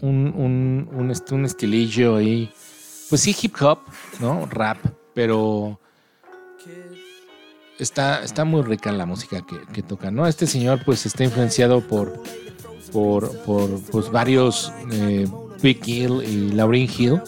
un, 0.00 0.88
un, 0.92 1.14
un 1.30 1.44
estilillo 1.44 2.16
ahí, 2.16 2.50
pues 3.08 3.20
sí, 3.20 3.36
hip 3.40 3.54
hop, 3.62 3.78
¿no? 4.18 4.46
Rap, 4.46 4.78
pero 5.14 5.78
está, 7.78 8.24
está 8.24 8.44
muy 8.44 8.62
rica 8.62 8.90
la 8.90 9.06
música 9.06 9.46
que, 9.72 9.84
toca, 9.84 10.10
¿no? 10.10 10.26
Este 10.26 10.48
señor 10.48 10.80
pues 10.84 11.06
está 11.06 11.22
influenciado 11.22 11.80
por, 11.80 12.20
por, 12.92 13.30
por 13.42 13.80
pues, 13.82 14.10
varios 14.10 14.72
eh, 14.90 15.28
Big 15.62 15.80
Hill 15.86 16.24
y 16.24 16.50
Lauryn 16.50 16.90
Hill. 16.90 17.20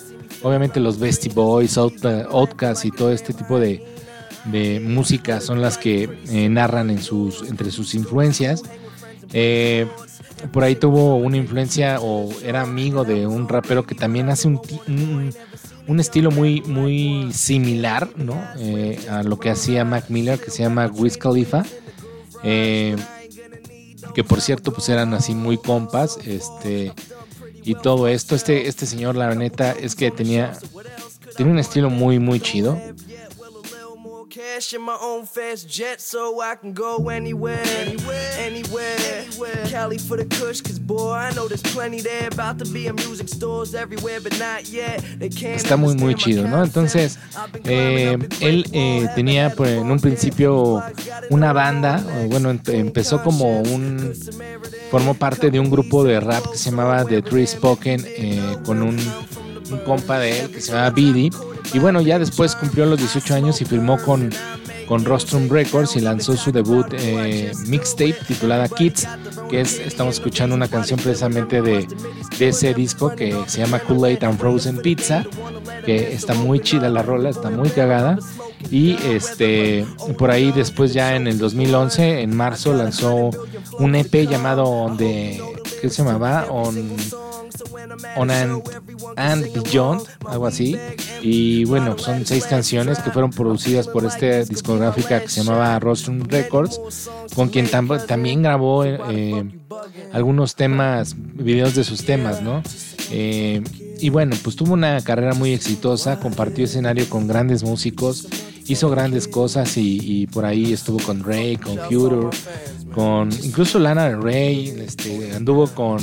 Obviamente 0.43 0.81
los 0.81 0.99
Beastie 0.99 1.33
Boys, 1.33 1.79
Out- 1.79 2.05
Outkast 2.31 2.85
y 2.85 2.91
todo 2.91 3.13
este 3.13 3.33
tipo 3.33 3.61
de, 3.61 3.81
de 4.47 4.81
música 4.81 5.41
son 5.41 5.63
las 5.63 5.79
que 5.79 6.11
eh, 6.31 6.49
narran 6.49 6.91
en 6.91 7.01
sus, 7.01 7.49
entre 7.49 7.71
sus 7.71 7.95
influencias. 7.95 8.65
Eh, 9.33 9.87
por 10.53 10.65
ahí 10.65 10.77
tuvo 10.77 11.17
una 11.17 11.37
influencia 11.37 11.99
o 12.01 12.29
era 12.43 12.63
amigo 12.63 13.05
de 13.05 13.27
un 13.27 13.49
rapero 13.49 13.87
que 13.87 13.95
también 13.95 14.29
hace 14.29 14.49
un, 14.49 14.61
un, 14.87 15.35
un 15.87 16.01
estilo 16.01 16.31
muy, 16.31 16.63
muy 16.63 17.33
similar 17.33 18.11
¿no? 18.17 18.43
Eh, 18.59 18.99
a 19.11 19.23
lo 19.23 19.39
que 19.39 19.51
hacía 19.51 19.85
Mac 19.85 20.07
Miller, 20.09 20.39
que 20.39 20.51
se 20.51 20.63
llama 20.63 20.87
Wiz 20.87 21.17
Khalifa. 21.17 21.65
Eh, 22.43 22.97
que 24.15 24.25
por 24.25 24.41
cierto, 24.41 24.73
pues 24.73 24.89
eran 24.89 25.15
así 25.15 25.35
muy 25.35 25.59
compas. 25.59 26.19
Este, 26.25 26.93
y 27.63 27.75
todo 27.75 28.09
esto. 28.09 28.35
Este, 28.35 28.69
este 28.69 28.87
señor, 28.87 29.17
la 29.17 29.35
neta, 29.35 29.73
es 29.73 29.95
que 29.95 30.11
tenía, 30.11 30.53
tenía 31.37 31.53
un 31.53 31.59
estilo 31.59 31.91
muy, 31.91 32.19
muy 32.19 32.41
chido. 32.41 32.81
Cash 34.31 34.75
in 34.75 34.83
my 34.83 34.97
own 35.01 35.25
fast 35.25 35.69
jet 35.69 36.01
so 36.01 36.41
I 36.41 36.57
can 36.57 36.73
go 36.75 37.09
anywhere, 37.09 37.63
anywhere, 37.79 38.29
anywhere. 38.39 38.97
Cali 39.71 39.99
for 39.99 40.17
the 40.17 40.25
kush, 40.27 40.61
cause 40.61 40.79
boy, 40.79 41.13
I 41.13 41.33
know 41.35 41.49
there's 41.49 41.63
plenty 41.63 42.01
there. 42.03 42.29
About 42.29 42.59
to 42.59 42.67
be 42.71 42.87
in 42.87 42.97
music 42.97 43.29
stores 43.29 43.75
everywhere, 43.75 44.21
but 44.21 44.39
not 44.39 44.69
yet. 44.69 45.01
They 45.19 45.29
can't 45.31 45.57
Está 45.57 45.77
muy, 45.77 45.95
muy 45.95 46.15
chido, 46.17 46.47
¿no? 46.49 46.63
Entonces, 46.63 47.19
eh, 47.65 48.19
él 48.41 48.67
eh, 48.73 49.09
tenía 49.15 49.55
pues, 49.55 49.71
en 49.79 49.91
un 49.91 50.01
principio 50.01 50.83
una 51.31 51.53
banda, 51.53 52.05
o 52.21 52.29
bueno, 52.29 52.53
empe- 52.53 52.75
empezó 52.75 53.23
como 53.23 53.61
un, 53.61 54.13
formó 54.91 55.15
parte 55.15 55.51
de 55.51 55.61
un 55.61 55.71
grupo 55.71 56.05
de 56.05 56.21
rap 56.21 56.45
que 56.51 56.59
se 56.59 56.71
llamaba 56.71 57.05
The 57.05 57.23
Three 57.23 57.47
Spoken, 57.47 58.05
eh, 58.07 58.57
con 58.67 58.83
un, 58.83 58.99
un 59.71 59.79
compa 59.85 60.19
de 60.19 60.41
él 60.41 60.51
que 60.51 60.61
se 60.61 60.73
llamaba 60.73 60.91
Bidi. 60.91 61.31
Y 61.73 61.79
bueno, 61.79 62.01
ya 62.01 62.19
después 62.19 62.55
cumplió 62.55 62.87
los 62.87 62.99
18 62.99 63.35
años 63.35 63.61
y 63.61 63.65
firmó 63.65 63.99
con, 63.99 64.31
con 64.87 65.05
Rostrum 65.05 65.49
Records 65.49 65.97
y 65.97 66.01
lanzó 66.01 66.37
su 66.37 66.53
debut 66.53 66.87
eh, 66.93 67.53
mixtape 67.67 68.17
titulada 68.27 68.69
Kids, 68.69 69.07
que 69.51 69.61
es, 69.61 69.79
estamos 69.79 70.15
escuchando 70.15 70.55
una 70.55 70.69
canción 70.69 70.99
precisamente 70.99 71.61
de, 71.63 71.87
de 72.39 72.49
ese 72.49 72.73
disco 72.75 73.15
que 73.15 73.37
se 73.47 73.59
llama 73.59 73.81
Kool-Aid 73.81 74.25
and 74.25 74.39
Frozen 74.39 74.79
Pizza, 74.79 75.25
que 75.85 76.13
está 76.13 76.35
muy 76.35 76.61
chida 76.61 76.89
la 76.89 77.03
rola, 77.03 77.31
está 77.31 77.51
muy 77.51 77.69
cagada. 77.71 78.19
Y 78.71 78.97
este 79.05 79.87
por 80.19 80.31
ahí 80.31 80.51
después 80.53 80.93
ya 80.93 81.15
en 81.15 81.27
el 81.27 81.39
2011, 81.39 82.23
en 82.23 82.35
marzo, 82.35 82.73
lanzó 82.73 83.31
un 83.79 83.95
EP 83.95 84.29
llamado 84.29 84.65
On 84.65 84.97
the, 84.97 85.41
¿qué 85.81 85.91
se 85.91 86.03
llamaba? 86.03 86.47
On, 86.51 86.75
On 88.17 88.31
and, 88.31 88.63
and 89.17 89.53
Beyond, 89.63 90.03
algo 90.27 90.47
así. 90.47 90.77
Y 91.23 91.65
bueno, 91.65 91.97
son 91.99 92.25
seis 92.27 92.45
canciones 92.45 92.99
que 92.99 93.11
fueron 93.11 93.31
producidas 93.31 93.89
por 93.89 94.05
esta 94.05 94.45
discográfica 94.45 95.21
que 95.21 95.29
se 95.29 95.43
llamaba 95.43 95.79
Rostrum 95.79 96.21
Records, 96.23 96.81
con 97.35 97.49
quien 97.49 97.69
tam- 97.69 98.05
también 98.07 98.43
grabó 98.43 98.85
eh, 98.85 99.45
algunos 100.13 100.55
temas, 100.55 101.15
videos 101.19 101.75
de 101.75 101.85
sus 101.85 102.05
temas, 102.05 102.43
¿no? 102.43 102.63
Eh, 103.11 103.63
y 103.99 104.11
bueno, 104.11 104.37
pues 104.43 104.57
tuvo 104.57 104.75
una 104.75 105.01
carrera 105.03 105.35
muy 105.35 105.53
exitosa, 105.55 106.19
compartió 106.21 106.65
escenario 106.65 107.09
con 107.09 107.27
grandes 107.27 107.63
músicos, 107.63 108.27
hizo 108.67 108.91
grandes 108.91 109.27
cosas 109.29 109.77
y, 109.77 109.99
y 110.03 110.27
por 110.27 110.45
ahí 110.45 110.73
estuvo 110.73 110.99
con 110.99 111.23
Ray, 111.25 111.57
con 111.57 111.79
Future, 111.79 112.29
con 112.95 113.31
incluso 113.43 113.79
Lana 113.79 114.09
del 114.09 114.21
Rey, 114.23 114.75
este, 114.85 115.33
anduvo 115.35 115.67
con, 115.69 115.99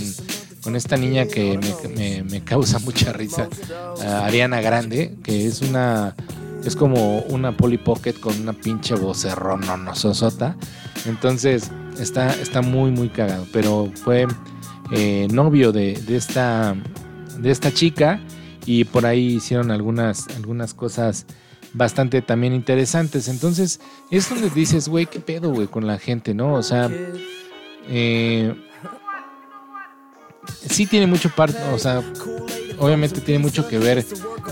con 0.63 0.75
esta 0.75 0.95
niña 0.97 1.25
que 1.27 1.59
me, 1.95 2.23
me- 2.23 2.41
causa 2.43 2.79
mucha 2.79 3.11
risa, 3.13 3.49
Ariana 4.23 4.61
Grande, 4.61 5.15
que 5.23 5.45
es 5.45 5.61
una 5.61 6.15
es 6.63 6.75
como 6.77 7.19
una 7.23 7.55
Polly 7.57 7.77
Pocket 7.77 8.13
con 8.13 8.39
una 8.41 8.53
pinche 8.53 8.95
vocerrón 8.95 9.61
no, 9.61 9.75
no, 9.75 9.93
sosota. 9.95 10.55
Entonces 11.05 11.69
está, 11.99 12.33
está 12.39 12.61
muy 12.61 12.91
muy 12.91 13.09
cagado, 13.09 13.45
pero 13.51 13.91
fue 13.95 14.27
eh, 14.91 15.27
novio 15.31 15.71
de, 15.73 15.95
de 16.07 16.15
esta 16.15 16.75
de 17.37 17.51
esta 17.51 17.71
chica 17.73 18.21
y 18.65 18.85
por 18.85 19.05
ahí 19.05 19.35
hicieron 19.35 19.71
algunas 19.71 20.27
algunas 20.37 20.73
cosas 20.73 21.25
bastante 21.73 22.21
también 22.21 22.53
interesantes. 22.53 23.27
Entonces, 23.27 23.79
es 24.11 24.29
donde 24.29 24.49
dices, 24.51 24.87
güey, 24.87 25.07
qué 25.07 25.19
pedo, 25.19 25.49
güey, 25.51 25.67
con 25.67 25.87
la 25.87 25.97
gente, 25.97 26.33
¿no? 26.35 26.53
O 26.53 26.61
sea, 26.61 26.87
eh, 27.89 28.53
sí 30.69 30.85
tiene 30.85 31.07
mucho 31.07 31.29
parte, 31.29 31.57
o 31.73 31.79
sea, 31.79 32.01
obviamente 32.79 33.21
tiene 33.21 33.39
mucho 33.39 33.67
que 33.67 33.77
ver 33.77 34.05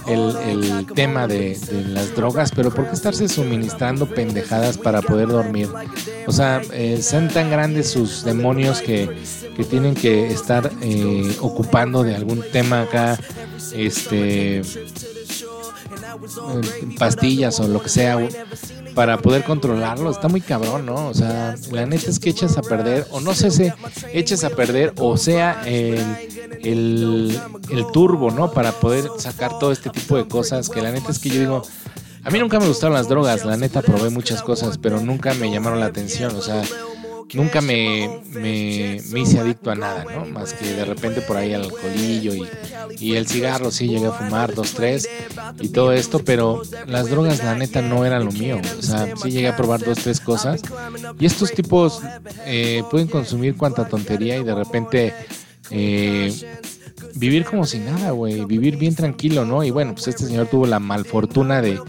el, 0.08 0.36
el 0.38 0.86
tema 0.94 1.28
de, 1.28 1.58
las 1.90 2.16
drogas, 2.16 2.52
pero 2.56 2.72
¿por 2.72 2.88
qué 2.88 2.94
estarse 2.94 3.28
suministrando 3.28 4.06
pendejadas 4.08 4.78
para 4.78 5.02
poder 5.02 5.28
dormir? 5.28 5.70
O 6.28 6.32
sea, 6.32 6.62
eh, 6.74 7.00
sean 7.02 7.30
tan 7.30 7.50
grandes 7.50 7.90
sus 7.90 8.24
demonios 8.24 8.82
que, 8.82 9.10
que 9.56 9.64
tienen 9.64 9.96
que 9.96 10.28
estar 10.28 10.72
eh, 10.82 11.36
ocupando 11.40 12.04
de 12.04 12.16
algún 12.16 12.44
tema 12.52 12.84
acá, 12.84 13.20
este, 13.74 14.62
pastillas 16.98 17.60
o 17.60 17.68
lo 17.68 17.82
que 17.82 17.90
sea, 17.90 18.18
para 18.94 19.18
poder 19.18 19.44
controlarlo. 19.44 20.12
Está 20.12 20.28
muy 20.28 20.42
cabrón, 20.42 20.86
¿no? 20.86 21.08
O 21.08 21.14
sea, 21.14 21.56
la 21.72 21.86
neta 21.86 22.10
es 22.10 22.20
que 22.20 22.30
echas 22.30 22.58
a 22.58 22.62
perder, 22.62 23.08
o 23.12 23.22
no 23.22 23.34
sé 23.34 23.52
si 23.52 23.72
echas 24.14 24.44
a 24.44 24.50
perder, 24.50 24.94
o 24.98 25.18
sea, 25.18 25.62
el, 25.66 26.00
el, 26.64 27.40
el 27.70 27.86
turbo, 27.92 28.32
¿no? 28.32 28.52
Para 28.52 28.72
poder 28.72 29.10
sacar 29.18 29.60
todo 29.60 29.72
este 29.72 29.90
tipo 29.90 30.18
de 30.18 30.28
cosas 30.28 30.70
que 30.70 30.82
la 30.82 30.92
neta 30.92 31.12
es 31.12 31.20
que 31.20 31.30
yo 31.30 31.40
digo, 31.40 31.62
a 32.24 32.30
mí 32.30 32.40
nunca 32.40 32.60
me 32.60 32.68
gustaron 32.68 32.94
las 32.96 33.08
drogas, 33.08 33.46
la 33.46 33.58
neta 33.58 33.82
probé 33.82 34.10
muchas 34.10 34.44
cosas, 34.44 34.78
pero 34.78 35.00
nunca 35.00 35.34
me 35.34 35.50
llamaron 35.50 35.80
la 35.80 35.88
atención, 35.88 36.36
o 36.36 36.42
sea, 36.42 36.62
nunca 37.34 37.62
me, 37.62 38.22
me, 38.32 39.02
me 39.12 39.20
hice 39.20 39.40
adicto 39.40 39.72
a 39.72 39.76
nada, 39.76 40.06
¿no? 40.06 40.26
Más 40.26 40.54
que 40.54 40.74
de 40.74 40.86
repente 40.86 41.22
por 41.22 41.38
ahí 41.38 41.54
al 41.54 41.64
alcoholillo 41.64 42.34
y, 42.34 42.48
y 43.00 43.16
el 43.16 43.28
cigarro, 43.28 43.72
sí, 43.72 43.88
llegué 43.88 44.08
a 44.08 44.12
fumar 44.12 44.54
dos, 44.54 44.74
tres 44.74 45.10
y 45.60 45.70
todo 45.70 45.94
esto, 45.94 46.20
pero 46.20 46.62
las 46.88 47.10
drogas, 47.10 47.44
la 47.44 47.56
neta, 47.56 47.82
no 47.82 48.06
eran 48.06 48.26
lo 48.26 48.32
mío, 48.32 48.60
o 48.78 48.82
sea, 48.82 49.16
sí 49.16 49.32
llegué 49.32 49.48
a 49.48 49.56
probar 49.56 49.84
dos, 49.84 50.00
tres 50.00 50.20
cosas 50.20 50.62
y 51.20 51.26
estos 51.26 51.52
tipos 51.52 52.02
eh, 52.46 52.84
pueden 52.90 53.08
consumir 53.08 53.56
cuanta 53.56 53.88
tontería 53.88 54.38
y 54.38 54.44
de 54.44 54.56
repente... 54.56 55.14
Eh, 55.70 56.34
vivir 57.16 57.46
como 57.46 57.66
si 57.66 57.80
nada, 57.80 58.12
güey, 58.12 58.46
vivir 58.46 58.78
bien 58.78 58.96
tranquilo, 58.96 59.46
¿no? 59.46 59.64
Y 59.64 59.72
bueno, 59.72 59.94
pues 59.94 60.08
este 60.08 60.26
señor 60.26 60.48
tuvo 60.48 60.66
la 60.66 60.80
malfortuna 60.80 61.62
de, 61.62 61.80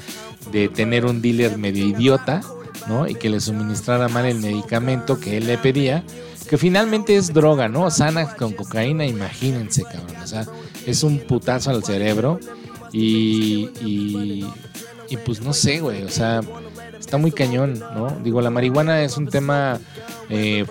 de 0.51 0.69
tener 0.69 1.07
un 1.07 1.23
dealer 1.23 1.59
medio 1.59 1.87
idiota, 1.87 2.43
¿no? 2.89 3.09
Y 3.09 3.15
que 3.15 3.31
le 3.31 3.41
suministrara 3.41 4.09
mal 4.09 4.27
el 4.27 4.39
medicamento 4.39 5.19
que 5.19 5.37
él 5.37 5.47
le 5.47 5.59
pedía, 5.59 6.05
que 6.49 6.59
finalmente 6.59 7.17
es 7.17 7.33
droga, 7.33 7.69
¿no? 7.69 7.91
Xanax 7.91 8.35
con 8.35 8.53
cocaína, 8.53 9.07
imagínense, 9.07 9.83
cabrón, 9.85 10.17
o 10.23 10.27
sea, 10.27 10.47
es 10.87 11.03
un 11.03 11.21
putazo 11.21 11.71
al 11.71 11.85
cerebro 11.85 12.39
y, 12.93 13.71
y, 13.81 14.47
y 15.09 15.17
pues 15.19 15.41
no 15.41 15.53
sé, 15.53 15.81
güey, 15.81 16.03
o 16.03 16.11
sea, 16.11 16.41
está 16.99 17.17
muy 17.17 17.33
cañón, 17.33 17.79
¿no? 17.79 18.11
Digo, 18.23 18.41
la 18.41 18.51
marihuana 18.51 19.03
es 19.03 19.17
un 19.17 19.29
tema... 19.29 19.79
Eh, 20.29 20.67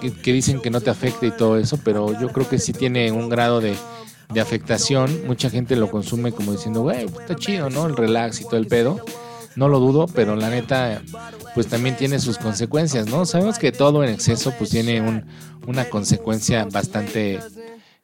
que, 0.00 0.14
que, 0.14 0.32
dicen 0.32 0.62
que 0.62 0.70
no 0.70 0.80
te 0.80 0.88
afecta 0.88 1.26
y 1.26 1.30
todo 1.30 1.58
eso, 1.58 1.78
pero 1.84 2.18
yo 2.18 2.28
creo 2.28 2.48
que 2.48 2.58
sí 2.58 2.72
tiene 2.72 3.12
un 3.12 3.28
grado 3.28 3.60
de, 3.60 3.74
de 4.32 4.40
afectación. 4.40 5.26
Mucha 5.26 5.50
gente 5.50 5.76
lo 5.76 5.90
consume 5.90 6.32
como 6.32 6.52
diciendo, 6.52 6.82
güey, 6.82 7.06
pues 7.06 7.22
está 7.22 7.36
chido, 7.36 7.70
¿no? 7.70 7.86
El 7.86 7.96
relax 7.96 8.40
y 8.40 8.44
todo 8.44 8.56
el 8.56 8.66
pedo. 8.66 9.00
No 9.56 9.68
lo 9.68 9.78
dudo, 9.78 10.06
pero 10.06 10.36
la 10.36 10.50
neta, 10.50 11.02
pues 11.54 11.68
también 11.68 11.96
tiene 11.96 12.18
sus 12.18 12.38
consecuencias, 12.38 13.06
¿no? 13.06 13.24
Sabemos 13.24 13.58
que 13.58 13.72
todo 13.72 14.02
en 14.02 14.10
exceso, 14.10 14.52
pues 14.58 14.70
tiene 14.70 15.00
un, 15.00 15.24
una 15.66 15.88
consecuencia 15.88 16.64
bastante 16.64 17.38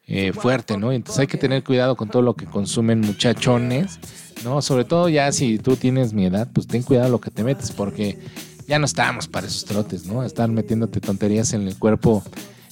eh, 0.07 0.32
fuerte, 0.32 0.76
¿no? 0.76 0.92
Entonces 0.92 1.20
hay 1.20 1.26
que 1.26 1.38
tener 1.38 1.64
cuidado 1.64 1.96
con 1.96 2.09
todo 2.09 2.22
lo 2.22 2.34
que 2.34 2.46
consumen 2.46 3.01
muchachones, 3.01 3.98
¿no? 4.44 4.62
Sobre 4.62 4.84
todo 4.84 5.09
ya 5.09 5.30
si 5.32 5.59
tú 5.59 5.76
tienes 5.76 6.12
mi 6.12 6.26
edad, 6.26 6.48
pues 6.53 6.66
ten 6.66 6.82
cuidado 6.82 7.09
lo 7.09 7.20
que 7.20 7.30
te 7.30 7.42
metes, 7.44 7.72
porque 7.72 8.18
ya 8.66 8.78
no 8.78 8.86
estamos 8.86 9.26
para 9.26 9.46
esos 9.46 9.64
trotes, 9.64 10.07
¿no? 10.07 10.22
Estar 10.22 10.48
metiéndote 10.48 11.01
tonterías 11.01 11.53
en 11.53 11.66
el 11.66 11.76
cuerpo 11.76 12.22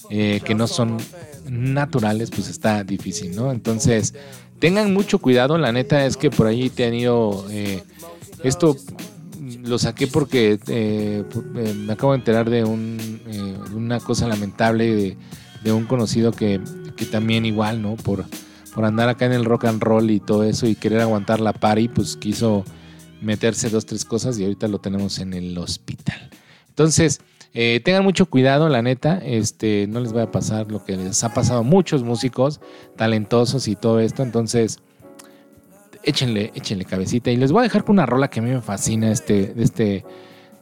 eh, 0.09 0.41
que 0.43 0.55
no 0.55 0.67
son 0.67 0.97
naturales, 1.49 2.31
pues 2.31 2.47
está 2.47 2.83
difícil, 2.83 3.35
¿no? 3.35 3.51
Entonces, 3.51 4.13
tengan 4.59 4.93
mucho 4.93 5.19
cuidado. 5.19 5.57
La 5.57 5.71
neta 5.71 6.05
es 6.05 6.17
que 6.17 6.29
por 6.29 6.47
ahí 6.47 6.67
he 6.67 6.69
tenido. 6.69 7.45
Eh, 7.49 7.83
esto 8.43 8.75
lo 9.63 9.79
saqué 9.79 10.07
porque 10.07 10.59
eh, 10.67 11.23
eh, 11.55 11.73
me 11.75 11.93
acabo 11.93 12.13
de 12.13 12.19
enterar 12.19 12.49
de 12.49 12.63
un, 12.63 12.97
eh, 13.27 13.57
una 13.75 13.99
cosa 13.99 14.27
lamentable 14.27 15.17
de, 15.63 15.71
un 15.71 15.85
conocido 15.85 16.31
que, 16.31 16.61
que, 16.95 17.05
también, 17.05 17.45
igual, 17.45 17.81
¿no? 17.81 17.95
Por, 17.95 18.25
por 18.73 18.85
andar 18.85 19.09
acá 19.09 19.25
en 19.25 19.33
el 19.33 19.45
rock 19.45 19.65
and 19.65 19.81
roll 19.81 20.09
y 20.09 20.19
todo 20.19 20.43
eso 20.43 20.67
y 20.67 20.75
querer 20.75 21.01
aguantar 21.01 21.39
la 21.41 21.53
party, 21.53 21.89
pues 21.89 22.15
quiso 22.15 22.63
meterse 23.21 23.69
dos, 23.69 23.85
tres 23.85 24.05
cosas 24.05 24.39
y 24.39 24.43
ahorita 24.43 24.67
lo 24.67 24.79
tenemos 24.79 25.19
en 25.19 25.33
el 25.33 25.57
hospital. 25.57 26.29
Entonces, 26.69 27.21
eh, 27.53 27.81
tengan 27.83 28.03
mucho 28.03 28.27
cuidado, 28.27 28.69
la 28.69 28.81
neta, 28.81 29.17
este, 29.23 29.87
no 29.87 29.99
les 29.99 30.15
va 30.15 30.23
a 30.23 30.31
pasar 30.31 30.71
lo 30.71 30.83
que 30.85 30.95
les 30.95 31.23
ha 31.23 31.33
pasado 31.33 31.59
a 31.59 31.63
muchos 31.63 32.03
músicos 32.03 32.61
talentosos 32.95 33.67
y 33.67 33.75
todo 33.75 33.99
esto, 33.99 34.23
entonces 34.23 34.79
échenle, 36.03 36.51
échenle 36.55 36.85
cabecita 36.85 37.31
y 37.31 37.37
les 37.37 37.51
voy 37.51 37.61
a 37.61 37.63
dejar 37.63 37.83
con 37.83 37.93
una 37.93 38.05
rola 38.05 38.29
que 38.29 38.39
a 38.39 38.43
mí 38.43 38.51
me 38.51 38.61
fascina 38.61 39.11
este, 39.11 39.53
de 39.53 39.63
este, 39.63 40.05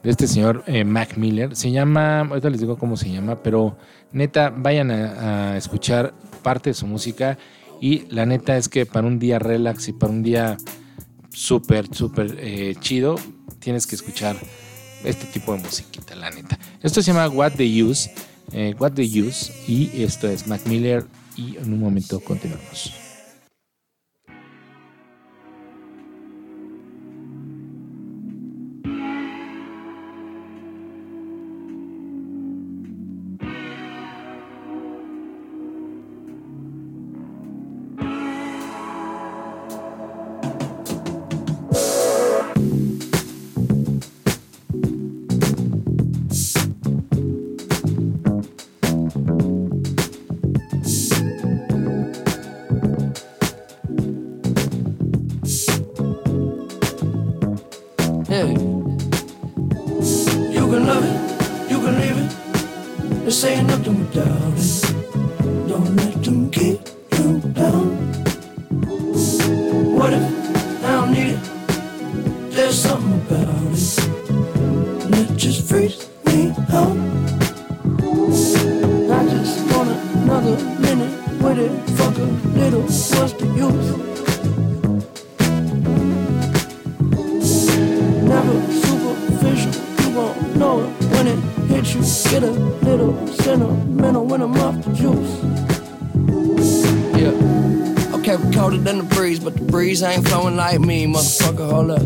de 0.02 0.10
este 0.10 0.26
señor 0.26 0.64
eh, 0.66 0.84
Mac 0.84 1.16
Miller, 1.16 1.54
se 1.56 1.70
llama, 1.70 2.20
ahorita 2.20 2.50
les 2.50 2.60
digo 2.60 2.78
cómo 2.78 2.96
se 2.96 3.10
llama, 3.10 3.42
pero 3.42 3.76
neta, 4.12 4.50
vayan 4.50 4.90
a, 4.90 5.56
escuchar 5.56 6.14
parte 6.42 6.70
de 6.70 6.74
su 6.74 6.86
música 6.86 7.38
y 7.80 8.06
la 8.10 8.26
neta 8.26 8.56
es 8.56 8.68
que 8.68 8.86
para 8.86 9.06
un 9.06 9.18
día 9.18 9.38
relax 9.38 9.88
y 9.88 9.92
para 9.92 10.12
un 10.12 10.22
día 10.22 10.56
súper, 11.30 11.94
súper 11.94 12.36
eh, 12.40 12.74
chido, 12.80 13.16
tienes 13.58 13.86
que 13.86 13.94
escuchar 13.96 14.36
este 15.04 15.26
tipo 15.26 15.52
de 15.52 15.60
musiquita, 15.60 16.16
la 16.16 16.30
neta. 16.30 16.58
Esto 16.82 17.02
se 17.02 17.12
llama 17.12 17.28
What 17.28 17.52
the 17.52 17.82
Use, 17.82 18.10
eh, 18.52 18.74
What 18.78 18.92
the 18.92 19.02
Use, 19.02 19.52
y 19.68 20.02
esto 20.02 20.28
es 20.28 20.46
Mac 20.46 20.66
Miller, 20.66 21.04
y 21.36 21.56
en 21.56 21.72
un 21.72 21.80
momento 21.80 22.20
continuamos. 22.20 23.07
Like 100.78 100.86
me, 100.86 101.06
motherfucker. 101.06 101.70
Hold 101.70 101.90
up. 101.90 102.02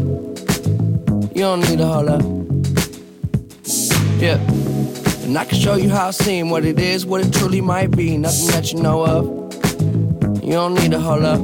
You 1.34 1.42
don't 1.42 1.60
need 1.60 1.78
to 1.78 1.86
hold 1.86 2.08
up. 2.08 2.22
Yeah. 4.20 4.38
And 5.24 5.38
I 5.38 5.44
can 5.44 5.58
show 5.58 5.74
you 5.74 5.88
how 5.88 6.08
I 6.08 6.10
seem, 6.10 6.50
what 6.50 6.64
it 6.64 6.78
is, 6.78 7.06
what 7.06 7.24
it 7.24 7.32
truly 7.32 7.60
might 7.60 7.90
be. 7.90 8.16
Nothing 8.16 8.46
that 8.48 8.72
you 8.72 8.82
know 8.82 9.04
of. 9.04 9.24
You 10.42 10.52
don't 10.52 10.74
need 10.74 10.90
to 10.92 11.00
hold 11.00 11.24
up. 11.24 11.40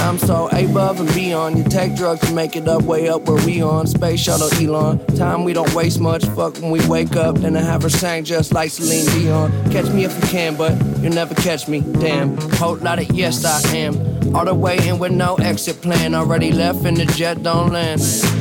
I'm 0.00 0.18
so 0.18 0.48
above 0.48 0.98
and 0.98 1.14
beyond. 1.14 1.58
You 1.58 1.64
take 1.64 1.94
drugs 1.94 2.26
to 2.26 2.32
make 2.32 2.56
it 2.56 2.66
up, 2.66 2.82
way 2.82 3.08
up 3.08 3.28
where 3.28 3.44
we 3.44 3.62
on. 3.62 3.86
Space 3.86 4.20
shuttle 4.20 4.50
Elon. 4.54 5.04
Time 5.16 5.44
we 5.44 5.52
don't 5.52 5.72
waste 5.74 6.00
much. 6.00 6.24
Fuck 6.24 6.54
when 6.60 6.70
we 6.70 6.84
wake 6.88 7.16
up. 7.16 7.36
Then 7.36 7.56
I 7.56 7.60
have 7.60 7.82
her 7.82 7.90
sang 7.90 8.24
just 8.24 8.52
like 8.52 8.70
Celine 8.70 9.06
Dion. 9.20 9.52
Catch 9.70 9.92
me 9.92 10.04
if 10.04 10.14
you 10.16 10.28
can, 10.28 10.56
but 10.56 10.72
you'll 11.00 11.12
never 11.12 11.34
catch 11.34 11.68
me. 11.68 11.80
Damn. 11.80 12.36
Whole 12.52 12.76
lot 12.76 12.98
of 12.98 13.10
yes, 13.12 13.44
I 13.44 13.76
am. 13.76 14.09
All 14.34 14.44
the 14.44 14.54
way 14.54 14.78
in 14.88 14.98
with 14.98 15.12
no 15.12 15.34
exit 15.36 15.80
plan. 15.82 16.14
Already 16.14 16.52
left 16.52 16.84
and 16.84 16.96
the 16.96 17.06
jet 17.06 17.42
don't 17.42 17.72
land. 17.72 18.00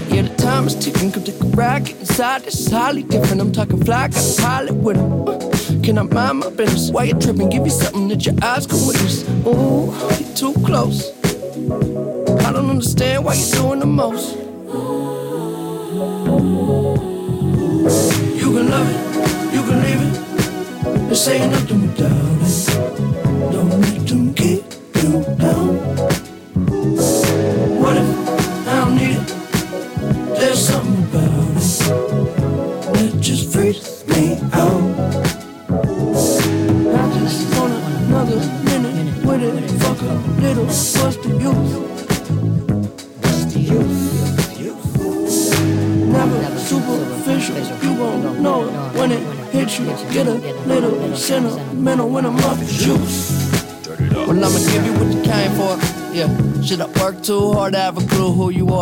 Yeah, 0.10 0.24
the 0.24 0.36
time 0.38 0.68
is 0.68 0.76
ticking. 0.76 1.12
Come 1.12 1.24
take 1.24 1.42
a 1.42 1.46
ride. 1.46 1.90
Inside. 1.90 2.46
Is 2.48 2.70
highly 2.70 3.04
different. 3.04 3.42
I'm 3.42 3.52
talking 3.52 3.84
fly. 3.84 4.08
Got 4.08 4.40
a 4.40 4.42
pilot 4.42 4.76
with 4.76 4.98
him. 4.98 5.28
Uh, 5.28 5.40
can 5.84 5.98
I 5.98 6.04
mind 6.04 6.40
my 6.40 6.50
business? 6.50 6.92
Why 6.92 7.04
you 7.06 7.14
tripping? 7.14 7.50
Give 7.50 7.66
you 7.66 7.72
something 7.72 8.08
that 8.10 8.26
your 8.26 8.36
eyes 8.42 8.68
can 8.68 8.80
witness. 8.86 9.28
Ooh, 9.48 9.94
you 10.20 10.26
too 10.36 10.54
close. 10.66 11.12
I 12.46 12.52
don't 12.52 12.70
understand 12.70 13.26
why 13.26 13.34
you're 13.36 13.56
doing 13.56 13.80
the 13.80 13.86
most. 13.86 14.36
You 18.40 18.48
can 18.56 18.70
love 18.70 18.90
it, 18.90 19.54
you 19.54 19.62
can 19.64 19.82
leave 19.84 20.02
it. 20.02 21.10
This 21.10 21.28
ain't 21.28 21.52
nothing 21.52 21.82
without 21.82 22.29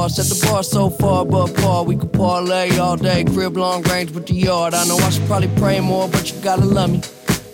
are? 0.07 0.09
Set 0.09 0.25
the 0.25 0.47
bar 0.47 0.63
so 0.63 0.89
far 0.89 1.21
above 1.23 1.55
par. 1.55 1.83
We 1.83 1.95
could 1.95 2.13
parlay 2.13 2.77
all 2.77 2.97
day, 2.97 3.23
crib 3.23 3.57
long 3.57 3.83
range 3.83 4.11
with 4.11 4.27
the 4.27 4.33
yard. 4.33 4.73
I 4.73 4.85
know 4.85 4.97
I 4.97 5.09
should 5.09 5.27
probably 5.27 5.49
pray 5.57 5.79
more, 5.79 6.07
but 6.07 6.31
you 6.31 6.41
gotta 6.41 6.65
love 6.65 6.91
me. 6.91 7.01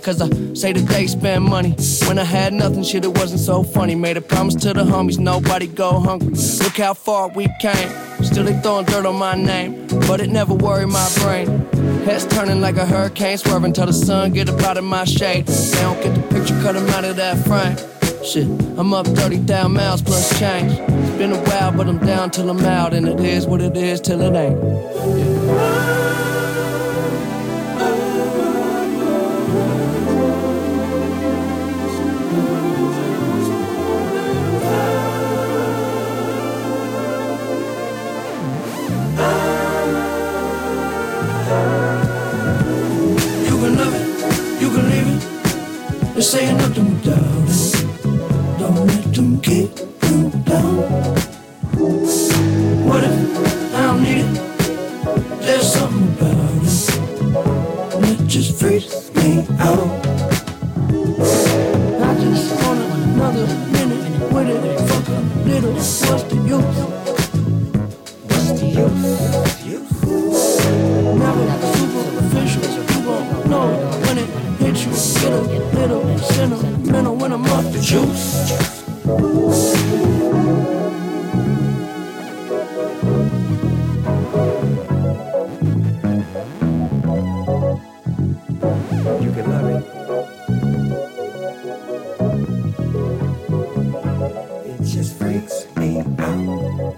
Cause 0.01 0.21
I 0.21 0.27
say 0.53 0.73
that 0.73 0.85
they 0.87 1.07
spend 1.07 1.45
money. 1.45 1.75
When 2.07 2.19
I 2.19 2.25
had 2.25 2.53
nothing, 2.53 2.83
shit, 2.83 3.05
it 3.05 3.17
wasn't 3.17 3.39
so 3.39 3.63
funny. 3.63 3.95
Made 3.95 4.17
a 4.17 4.21
promise 4.21 4.55
to 4.55 4.73
the 4.73 4.83
homies, 4.83 5.17
nobody 5.17 5.67
go 5.67 5.99
hungry. 5.99 6.35
Look 6.63 6.77
how 6.77 6.93
far 6.93 7.29
we 7.29 7.47
came. 7.61 7.89
Still 8.21 8.43
they 8.43 8.59
throwing 8.59 8.85
dirt 8.85 9.05
on 9.05 9.15
my 9.15 9.35
name, 9.35 9.87
but 10.07 10.19
it 10.19 10.29
never 10.29 10.53
worried 10.53 10.87
my 10.89 11.09
brain. 11.19 11.47
Heads 12.03 12.25
turning 12.25 12.59
like 12.59 12.75
a 12.75 12.85
hurricane, 12.85 13.37
swerving 13.37 13.73
till 13.73 13.85
the 13.85 13.93
sun 13.93 14.33
get 14.33 14.49
up 14.49 14.61
out 14.61 14.77
of 14.77 14.83
my 14.83 15.05
shade. 15.05 15.45
They 15.47 15.81
don't 15.81 16.01
get 16.03 16.13
the 16.15 16.21
picture, 16.33 16.59
cut 16.61 16.75
'em 16.75 16.89
out 16.89 17.05
of 17.05 17.15
that 17.15 17.37
frame. 17.47 17.77
Shit, 18.23 18.47
I'm 18.77 18.93
up 18.93 19.07
30,000 19.07 19.71
miles 19.71 20.01
plus 20.01 20.37
change. 20.37 20.92
Been 21.17 21.31
a 21.31 21.37
while, 21.37 21.71
but 21.71 21.87
I'm 21.87 21.99
down 21.99 22.31
till 22.31 22.49
I'm 22.49 22.65
out, 22.65 22.93
and 22.93 23.07
it 23.07 23.19
is 23.21 23.45
what 23.45 23.61
it 23.61 23.77
is 23.77 24.01
till 24.01 24.21
it 24.21 24.35
ain't. 24.35 24.57
You 43.45 43.59
can 43.59 43.77
love 43.77 43.93
it, 43.93 44.07
You 89.21 89.31
can 89.31 89.49
love 89.49 89.69
it. 89.69 89.83
It 94.65 94.83
just 94.83 95.17
freaks 95.17 95.67
me 95.75 95.99
out. 96.19 96.95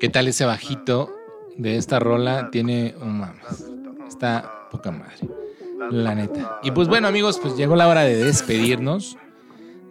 ¿Qué 0.00 0.08
tal 0.10 0.28
ese 0.28 0.44
bajito 0.44 1.14
de 1.56 1.76
esta 1.76 1.98
rola? 1.98 2.50
Tiene 2.50 2.94
un 3.00 3.20
mames. 3.20 3.70
Está 4.06 4.53
poca 4.74 4.90
madre. 4.90 5.28
La 5.90 6.14
neta. 6.16 6.58
Y 6.64 6.72
pues 6.72 6.88
bueno, 6.88 7.06
amigos, 7.06 7.38
pues 7.40 7.56
llegó 7.56 7.76
la 7.76 7.86
hora 7.86 8.02
de 8.02 8.16
despedirnos 8.16 9.16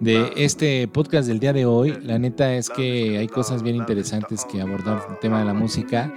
de 0.02 0.34
este 0.36 0.90
podcast 0.90 1.28
del 1.28 1.40
día 1.40 1.54
de 1.54 1.66
hoy. 1.66 1.98
La 2.04 2.20
neta 2.20 2.54
es 2.54 2.70
que 2.70 3.18
hay 3.18 3.28
cosas 3.28 3.64
bien 3.64 3.78
interesantes 3.78 4.44
que 4.44 4.62
abordar 4.62 5.02
el 5.10 5.20
tema 5.20 5.40
de 5.40 5.46
la 5.46 5.54
música. 5.54 6.14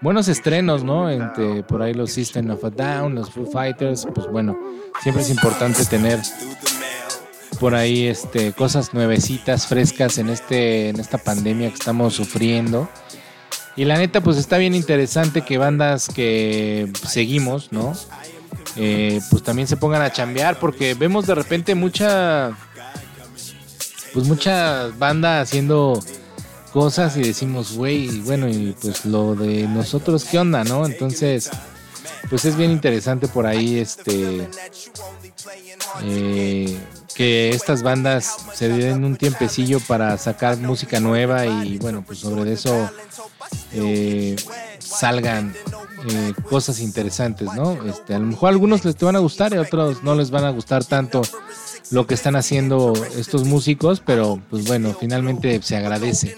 Buenos 0.00 0.26
estrenos, 0.26 0.82
¿no? 0.82 1.08
Entre 1.08 1.62
por 1.62 1.80
ahí 1.80 1.94
los 1.94 2.10
System 2.10 2.50
of 2.50 2.64
a 2.64 2.70
Down, 2.70 3.14
los 3.14 3.30
Foo 3.30 3.46
Fighters. 3.46 4.08
Pues 4.12 4.26
bueno, 4.26 4.58
siempre 5.00 5.22
es 5.22 5.30
importante 5.30 5.84
tener 5.84 6.18
por 7.60 7.76
ahí 7.76 8.06
este, 8.06 8.52
cosas 8.52 8.94
nuevecitas, 8.94 9.66
frescas 9.66 10.18
en, 10.18 10.28
este, 10.30 10.88
en 10.88 10.98
esta 10.98 11.18
pandemia 11.18 11.68
que 11.68 11.74
estamos 11.74 12.14
sufriendo. 12.14 12.88
Y 13.78 13.84
la 13.84 13.96
neta, 13.96 14.20
pues 14.20 14.38
está 14.38 14.58
bien 14.58 14.74
interesante 14.74 15.42
que 15.42 15.56
bandas 15.56 16.08
que 16.08 16.90
seguimos, 17.06 17.70
¿no? 17.70 17.94
Eh, 18.74 19.20
pues 19.30 19.44
también 19.44 19.68
se 19.68 19.76
pongan 19.76 20.02
a 20.02 20.10
chambear 20.10 20.58
porque 20.58 20.94
vemos 20.94 21.28
de 21.28 21.36
repente 21.36 21.76
mucha, 21.76 22.58
pues 24.12 24.26
mucha 24.26 24.88
banda 24.98 25.40
haciendo 25.40 26.02
cosas 26.72 27.16
y 27.18 27.22
decimos, 27.22 27.76
güey, 27.76 28.20
bueno, 28.22 28.48
y 28.48 28.74
pues 28.82 29.04
lo 29.04 29.36
de 29.36 29.68
nosotros, 29.68 30.24
¿qué 30.24 30.40
onda, 30.40 30.64
no? 30.64 30.84
Entonces, 30.84 31.48
pues 32.28 32.46
es 32.46 32.56
bien 32.56 32.72
interesante 32.72 33.28
por 33.28 33.46
ahí, 33.46 33.78
este, 33.78 34.48
eh, 36.02 36.76
que 37.18 37.50
estas 37.50 37.82
bandas 37.82 38.36
se 38.54 38.68
den 38.68 39.04
un 39.04 39.16
tiempecillo 39.16 39.80
para 39.80 40.16
sacar 40.18 40.56
música 40.58 41.00
nueva 41.00 41.46
y 41.46 41.76
bueno, 41.78 42.04
pues 42.06 42.20
sobre 42.20 42.52
eso 42.52 42.88
eh, 43.72 44.36
salgan 44.78 45.52
eh, 46.08 46.32
cosas 46.48 46.78
interesantes, 46.78 47.52
¿no? 47.56 47.72
Este, 47.86 48.14
a 48.14 48.20
lo 48.20 48.26
mejor 48.26 48.46
a 48.46 48.52
algunos 48.52 48.84
les 48.84 48.94
te 48.94 49.04
van 49.04 49.16
a 49.16 49.18
gustar 49.18 49.52
y 49.52 49.56
a 49.56 49.62
otros 49.62 50.04
no 50.04 50.14
les 50.14 50.30
van 50.30 50.44
a 50.44 50.50
gustar 50.50 50.84
tanto 50.84 51.22
lo 51.90 52.06
que 52.06 52.14
están 52.14 52.36
haciendo 52.36 52.92
estos 53.16 53.42
músicos, 53.42 53.98
pero 53.98 54.40
pues 54.48 54.68
bueno, 54.68 54.94
finalmente 54.98 55.60
se 55.60 55.76
agradece 55.76 56.36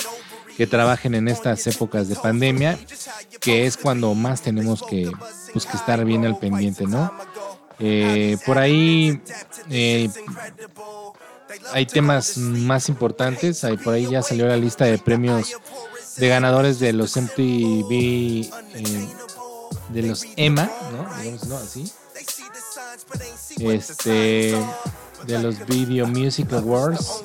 que 0.56 0.66
trabajen 0.66 1.14
en 1.14 1.28
estas 1.28 1.66
épocas 1.66 2.08
de 2.08 2.16
pandemia, 2.16 2.78
que 3.38 3.66
es 3.66 3.76
cuando 3.76 4.14
más 4.14 4.40
tenemos 4.40 4.82
que, 4.82 5.12
pues, 5.52 5.66
que 5.66 5.76
estar 5.76 6.06
bien 6.06 6.24
al 6.24 6.38
pendiente, 6.38 6.86
¿no? 6.86 7.12
Eh, 7.80 8.36
por 8.44 8.58
ahí 8.58 9.22
eh, 9.70 10.10
hay 11.72 11.86
temas 11.86 12.36
más 12.36 12.88
importantes. 12.88 13.64
Ahí, 13.64 13.76
por 13.76 13.94
ahí 13.94 14.06
ya 14.10 14.22
salió 14.22 14.46
la 14.46 14.56
lista 14.56 14.84
de 14.84 14.98
premios 14.98 15.56
de 16.16 16.28
ganadores 16.28 16.78
de 16.78 16.92
los 16.92 17.16
MTV, 17.16 17.90
eh, 17.90 19.08
de 19.88 20.02
los 20.02 20.26
EMA, 20.36 20.70
¿no? 20.92 21.22
Digamos, 21.22 21.46
¿no? 21.46 21.56
Así. 21.56 21.90
Este, 23.58 24.54
de 25.26 25.38
los 25.38 25.66
Video 25.66 26.06
Music 26.06 26.52
Awards. 26.52 27.24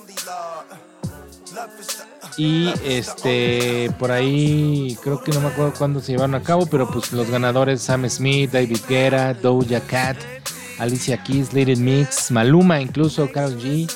Y 2.37 2.73
este, 2.83 3.91
por 3.97 4.11
ahí, 4.11 4.97
creo 5.01 5.21
que 5.23 5.31
no 5.31 5.39
me 5.39 5.47
acuerdo 5.47 5.73
cuándo 5.77 6.01
se 6.01 6.11
llevaron 6.11 6.35
a 6.35 6.43
cabo, 6.43 6.65
pero 6.65 6.89
pues 6.89 7.13
los 7.13 7.29
ganadores 7.29 7.81
Sam 7.81 8.09
Smith, 8.09 8.51
David 8.51 8.79
Guerra, 8.89 9.33
Doja 9.33 9.79
Cat, 9.79 10.17
Alicia 10.80 11.23
Keys, 11.23 11.53
Little 11.53 11.78
Mix, 11.78 12.32
Maluma 12.32 12.82
incluso, 12.82 13.32
Karol 13.32 13.57
G. 13.57 13.91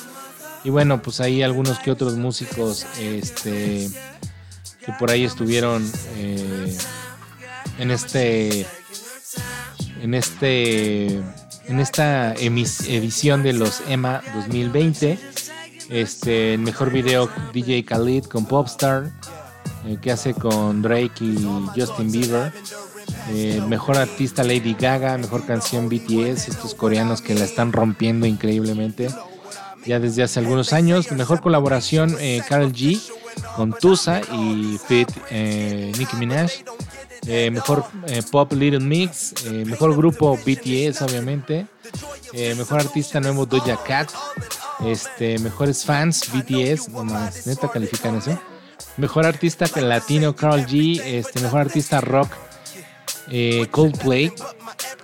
Y 0.64 0.70
bueno, 0.70 1.00
pues 1.00 1.20
ahí 1.20 1.42
algunos 1.42 1.78
que 1.78 1.90
otros 1.90 2.16
músicos 2.16 2.86
este, 2.98 3.88
que 4.84 4.92
por 4.98 5.10
ahí 5.10 5.24
estuvieron 5.24 5.90
eh, 6.16 6.76
en 7.78 7.90
este 7.90 8.66
en 10.02 10.14
este 10.14 11.22
en 11.66 11.78
esta 11.78 12.34
edición 12.34 13.42
de 13.42 13.52
los 13.52 13.82
EMA 13.88 14.22
2020 14.34 15.18
este 15.90 16.54
el 16.54 16.60
mejor 16.60 16.90
video 16.90 17.30
DJ 17.52 17.84
Khalid 17.84 18.24
con 18.24 18.46
Popstar 18.46 19.10
eh, 19.86 19.98
que 20.00 20.12
hace 20.12 20.34
con 20.34 20.82
Drake 20.82 21.24
y 21.24 21.36
Justin 21.74 22.10
Bieber 22.10 22.52
Eh, 23.32 23.62
mejor 23.68 23.96
artista 23.96 24.42
Lady 24.42 24.74
Gaga 24.74 25.16
mejor 25.18 25.46
canción 25.46 25.88
BTS 25.88 26.48
estos 26.48 26.74
coreanos 26.74 27.22
que 27.22 27.34
la 27.34 27.44
están 27.44 27.72
rompiendo 27.72 28.26
increíblemente 28.26 29.08
ya 29.86 30.00
desde 30.00 30.22
hace 30.22 30.40
algunos 30.40 30.72
años 30.72 31.10
mejor 31.12 31.40
colaboración 31.40 32.16
eh, 32.18 32.42
Karol 32.48 32.72
G 32.72 33.00
con 33.56 33.72
Tusa 33.72 34.20
y 34.32 34.78
Fit 34.86 35.08
eh, 35.30 35.92
Nicki 35.98 36.16
Minaj 36.16 36.50
eh, 37.26 37.50
mejor 37.50 37.84
pop 38.30 38.50
Little 38.52 38.80
Mix, 38.80 39.34
mejor 39.66 39.94
grupo 39.94 40.38
BTS 40.38 41.02
obviamente, 41.02 41.66
mejor 42.56 42.80
artista 42.80 43.20
nuevo 43.20 43.44
Doja 43.44 43.76
Cat, 43.84 44.10
Este, 44.86 45.38
mejores 45.38 45.84
fans, 45.84 46.30
BTS, 46.32 46.88
neta 47.44 47.68
califican 47.68 48.16
eso. 48.16 48.40
Mejor 48.96 49.26
artista 49.26 49.66
latino, 49.80 50.34
Carl 50.34 50.66
G. 50.66 51.00
Este, 51.04 51.40
mejor 51.40 51.60
artista 51.60 52.00
rock, 52.00 52.32
eh, 53.30 53.66
Coldplay. 53.70 54.32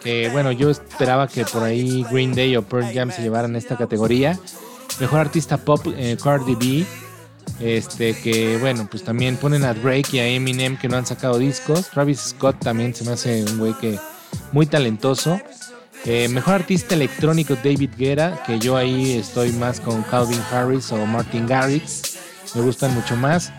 Que 0.03 0.29
bueno, 0.31 0.53
yo 0.53 0.71
esperaba 0.71 1.27
que 1.27 1.45
por 1.45 1.63
ahí 1.63 2.05
Green 2.11 2.35
Day 2.35 2.57
o 2.57 2.63
Pearl 2.63 2.93
Jam 2.93 3.11
se 3.11 3.23
llevaran 3.23 3.57
esta 3.57 3.77
categoría. 3.77 4.39
Mejor 5.01 5.21
artista 5.21 5.57
pop, 5.57 5.87
eh, 5.97 6.17
Cardi 6.23 6.55
B. 6.55 6.87
Este, 7.61 8.15
que 8.15 8.59
bueno, 8.59 8.87
pues 8.91 9.03
también 9.03 9.37
ponen 9.37 9.65
a 9.65 9.73
Drake 9.73 10.09
y 10.13 10.19
a 10.19 10.27
Eminem 10.27 10.77
que 10.77 10.89
no 10.89 10.97
han 10.97 11.07
sacado 11.07 11.39
discos. 11.39 11.89
Travis 11.91 12.21
Scott 12.21 12.59
también 12.61 12.95
se 12.95 13.05
me 13.05 13.13
hace 13.13 13.45
un 13.45 13.59
güey 13.59 13.73
que 13.75 13.99
muy 14.53 14.67
talentoso. 14.67 15.41
Eh, 16.05 16.29
mejor 16.29 16.55
artista 16.55 16.95
electrónico 16.95 17.57
David 17.57 17.91
Guerra, 17.97 18.43
que 18.47 18.59
yo 18.59 18.77
ahí 18.77 19.13
estoy 19.13 19.51
más 19.53 19.81
con 19.81 20.03
Calvin 20.05 20.41
Harris 20.53 20.93
o 20.93 21.05
Martin 21.07 21.47
Garrix. 21.47 22.19
Me 22.55 22.63
gustan 22.63 22.95
mucho 22.95 23.17
más. 23.17 23.53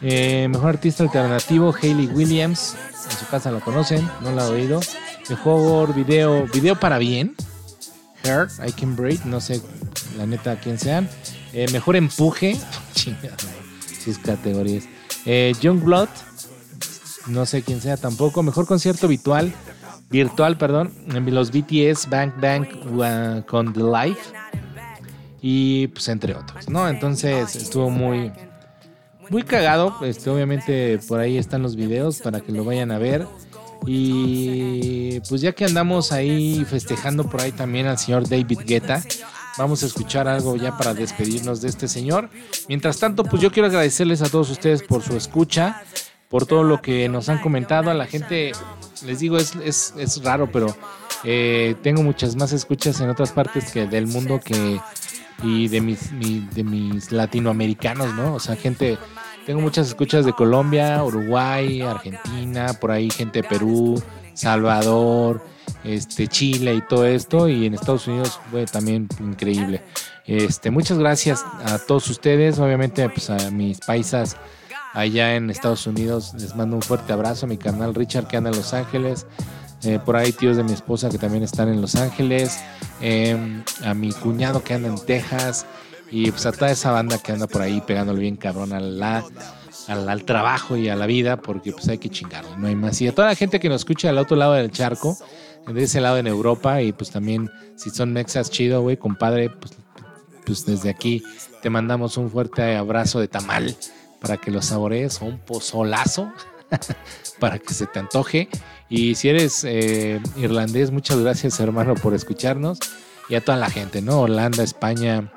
Eh, 0.00 0.46
mejor 0.48 0.70
artista 0.70 1.02
alternativo 1.04 1.74
Hayley 1.74 2.06
Williams. 2.06 2.76
En 3.10 3.16
su 3.16 3.26
casa 3.26 3.50
la 3.50 3.60
conocen, 3.60 4.08
no 4.22 4.32
la 4.32 4.46
he 4.46 4.50
oído. 4.50 4.80
Mejor 5.28 5.94
video, 5.94 6.46
video 6.46 6.78
para 6.78 6.98
bien. 6.98 7.34
Heart, 8.24 8.50
I 8.66 8.72
Can 8.72 8.96
Breathe, 8.96 9.24
no 9.24 9.40
sé 9.40 9.60
la 10.16 10.26
neta 10.26 10.56
quién 10.56 10.78
sean. 10.78 11.08
Eh, 11.52 11.66
mejor 11.72 11.96
empuje. 11.96 12.56
Chingada, 12.94 13.36
sus 14.04 14.18
categorías. 14.18 14.84
Eh, 15.24 15.54
Blood, 15.62 16.08
no 17.26 17.46
sé 17.46 17.62
quién 17.62 17.80
sea 17.80 17.96
tampoco. 17.96 18.42
Mejor 18.42 18.66
concierto 18.66 19.08
virtual, 19.08 19.52
virtual, 20.10 20.56
perdón. 20.58 20.92
Los 21.06 21.50
BTS, 21.50 22.08
Bank 22.08 22.34
Bank 22.40 23.46
con 23.46 23.72
The 23.72 23.80
Life. 23.80 24.32
Y 25.40 25.86
pues 25.88 26.08
entre 26.08 26.34
otros, 26.34 26.68
¿no? 26.68 26.88
Entonces 26.88 27.54
estuvo 27.54 27.90
muy, 27.90 28.32
muy 29.30 29.42
cagado. 29.42 29.96
Este, 30.02 30.30
obviamente 30.30 30.98
por 31.06 31.20
ahí 31.20 31.38
están 31.38 31.62
los 31.62 31.76
videos 31.76 32.20
para 32.20 32.40
que 32.40 32.52
lo 32.52 32.64
vayan 32.64 32.90
a 32.90 32.98
ver. 32.98 33.26
Y 33.86 35.20
pues 35.28 35.40
ya 35.40 35.52
que 35.52 35.64
andamos 35.64 36.12
ahí 36.12 36.64
festejando 36.68 37.24
por 37.24 37.40
ahí 37.40 37.52
también 37.52 37.86
al 37.86 37.98
señor 37.98 38.28
David 38.28 38.60
Guetta, 38.66 39.02
vamos 39.56 39.82
a 39.82 39.86
escuchar 39.86 40.26
algo 40.26 40.56
ya 40.56 40.76
para 40.76 40.94
despedirnos 40.94 41.60
de 41.60 41.68
este 41.68 41.88
señor. 41.88 42.28
Mientras 42.68 42.98
tanto, 42.98 43.24
pues 43.24 43.40
yo 43.40 43.52
quiero 43.52 43.68
agradecerles 43.68 44.22
a 44.22 44.28
todos 44.28 44.50
ustedes 44.50 44.82
por 44.82 45.02
su 45.02 45.16
escucha, 45.16 45.82
por 46.28 46.44
todo 46.44 46.64
lo 46.64 46.82
que 46.82 47.08
nos 47.08 47.28
han 47.28 47.38
comentado. 47.38 47.90
A 47.90 47.94
la 47.94 48.06
gente, 48.06 48.52
les 49.06 49.20
digo, 49.20 49.38
es, 49.38 49.54
es, 49.64 49.94
es 49.96 50.22
raro, 50.24 50.50
pero 50.50 50.76
eh, 51.24 51.74
tengo 51.82 52.02
muchas 52.02 52.36
más 52.36 52.52
escuchas 52.52 53.00
en 53.00 53.10
otras 53.10 53.32
partes 53.32 53.72
que 53.72 53.86
del 53.86 54.06
mundo 54.06 54.40
que 54.40 54.80
y 55.42 55.68
de 55.68 55.80
mis, 55.80 56.10
de 56.54 56.64
mis 56.64 57.12
latinoamericanos, 57.12 58.14
¿no? 58.14 58.34
O 58.34 58.40
sea, 58.40 58.56
gente 58.56 58.98
tengo 59.46 59.60
muchas 59.60 59.88
escuchas 59.88 60.26
de 60.26 60.32
Colombia, 60.32 61.02
Uruguay, 61.02 61.80
Argentina, 61.80 62.74
por 62.74 62.90
ahí 62.90 63.08
gente 63.08 63.40
de 63.42 63.48
Perú, 63.48 64.02
Salvador, 64.34 65.42
este, 65.84 66.28
Chile 66.28 66.74
y 66.74 66.82
todo 66.82 67.06
esto. 67.06 67.48
Y 67.48 67.64
en 67.64 67.74
Estados 67.74 68.06
Unidos 68.08 68.38
fue 68.50 68.66
también 68.66 69.08
increíble. 69.20 69.82
Este, 70.26 70.70
muchas 70.70 70.98
gracias 70.98 71.46
a 71.64 71.78
todos 71.78 72.10
ustedes, 72.10 72.58
obviamente 72.58 73.08
pues 73.08 73.30
a 73.30 73.50
mis 73.50 73.80
paisas 73.80 74.36
allá 74.92 75.34
en 75.34 75.48
Estados 75.48 75.86
Unidos. 75.86 76.34
Les 76.34 76.54
mando 76.54 76.76
un 76.76 76.82
fuerte 76.82 77.14
abrazo 77.14 77.46
a 77.46 77.48
mi 77.48 77.56
canal 77.56 77.94
Richard 77.94 78.26
que 78.26 78.36
anda 78.36 78.50
en 78.50 78.56
Los 78.56 78.74
Ángeles. 78.74 79.26
Eh, 79.84 79.98
por 80.04 80.16
ahí 80.16 80.32
tíos 80.32 80.56
de 80.56 80.64
mi 80.64 80.72
esposa 80.72 81.08
que 81.08 81.18
también 81.18 81.44
están 81.44 81.68
en 81.68 81.80
Los 81.80 81.94
Ángeles. 81.94 82.58
Em, 83.00 83.62
a 83.84 83.94
mi 83.94 84.12
cuñado 84.12 84.62
que 84.62 84.74
anda 84.74 84.88
en 84.88 84.98
Texas. 85.04 85.66
Y 86.10 86.30
pues 86.30 86.46
a 86.46 86.52
toda 86.52 86.70
esa 86.70 86.90
banda 86.90 87.18
que 87.18 87.32
anda 87.32 87.46
por 87.46 87.62
ahí 87.62 87.80
pegándole 87.82 88.20
bien 88.20 88.36
cabrón 88.36 88.72
a 88.72 88.80
la, 88.80 89.24
al, 89.88 90.24
trabajo 90.24 90.76
y 90.76 90.88
a 90.88 90.96
la 90.96 91.06
vida, 91.06 91.36
porque 91.36 91.72
pues 91.72 91.88
hay 91.88 91.98
que 91.98 92.08
chingarle, 92.08 92.56
no 92.56 92.66
hay 92.66 92.74
más. 92.74 93.00
Y 93.02 93.08
a 93.08 93.14
toda 93.14 93.28
la 93.28 93.34
gente 93.34 93.60
que 93.60 93.68
nos 93.68 93.82
escucha 93.82 94.08
al 94.08 94.18
otro 94.18 94.36
lado 94.36 94.54
del 94.54 94.70
charco, 94.70 95.18
de 95.66 95.82
ese 95.82 96.00
lado 96.00 96.16
en 96.16 96.26
Europa, 96.26 96.80
y 96.80 96.92
pues 96.92 97.10
también 97.10 97.50
si 97.76 97.90
son 97.90 98.14
mexas 98.14 98.50
chido, 98.50 98.80
güey, 98.80 98.96
compadre, 98.96 99.50
pues, 99.50 99.72
pues 100.46 100.64
desde 100.64 100.88
aquí 100.88 101.22
te 101.60 101.68
mandamos 101.68 102.16
un 102.16 102.30
fuerte 102.30 102.76
abrazo 102.76 103.20
de 103.20 103.28
tamal 103.28 103.76
para 104.20 104.38
que 104.38 104.50
lo 104.50 104.62
saborees 104.62 105.20
o 105.20 105.26
un 105.26 105.38
pozolazo 105.38 106.32
para 107.38 107.58
que 107.58 107.74
se 107.74 107.86
te 107.86 107.98
antoje. 107.98 108.48
Y 108.88 109.14
si 109.14 109.28
eres 109.28 109.64
eh, 109.64 110.20
irlandés, 110.36 110.90
muchas 110.90 111.18
gracias 111.18 111.60
hermano 111.60 111.94
por 111.94 112.14
escucharnos. 112.14 112.78
Y 113.28 113.34
a 113.34 113.42
toda 113.42 113.58
la 113.58 113.68
gente, 113.68 114.00
¿no? 114.00 114.22
Holanda, 114.22 114.62
España, 114.62 115.30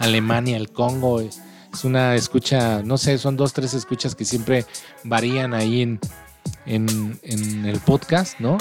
Alemania, 0.00 0.56
el 0.56 0.70
Congo. 0.72 1.20
Es 1.20 1.84
una 1.84 2.14
escucha, 2.16 2.82
no 2.82 2.98
sé, 2.98 3.18
son 3.18 3.36
dos, 3.36 3.52
tres 3.52 3.74
escuchas 3.74 4.14
que 4.14 4.24
siempre 4.24 4.64
varían 5.04 5.54
ahí 5.54 5.82
en, 5.82 6.00
en, 6.66 7.64
el 7.64 7.78
podcast, 7.80 8.40
¿no? 8.40 8.58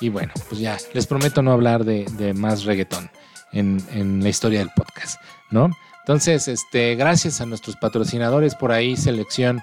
Y 0.00 0.10
bueno, 0.10 0.32
pues 0.48 0.60
ya, 0.60 0.76
les 0.92 1.06
prometo 1.06 1.42
no 1.42 1.52
hablar 1.52 1.84
de, 1.84 2.34
más 2.34 2.64
reggaetón 2.64 3.10
en, 3.52 3.82
en, 3.92 4.22
la 4.22 4.28
historia 4.28 4.58
del 4.58 4.70
podcast, 4.76 5.20
¿no? 5.50 5.70
Entonces, 6.00 6.48
este, 6.48 6.96
gracias 6.96 7.40
a 7.40 7.46
nuestros 7.46 7.76
patrocinadores 7.76 8.54
por 8.54 8.72
ahí, 8.72 8.96
selección, 8.96 9.62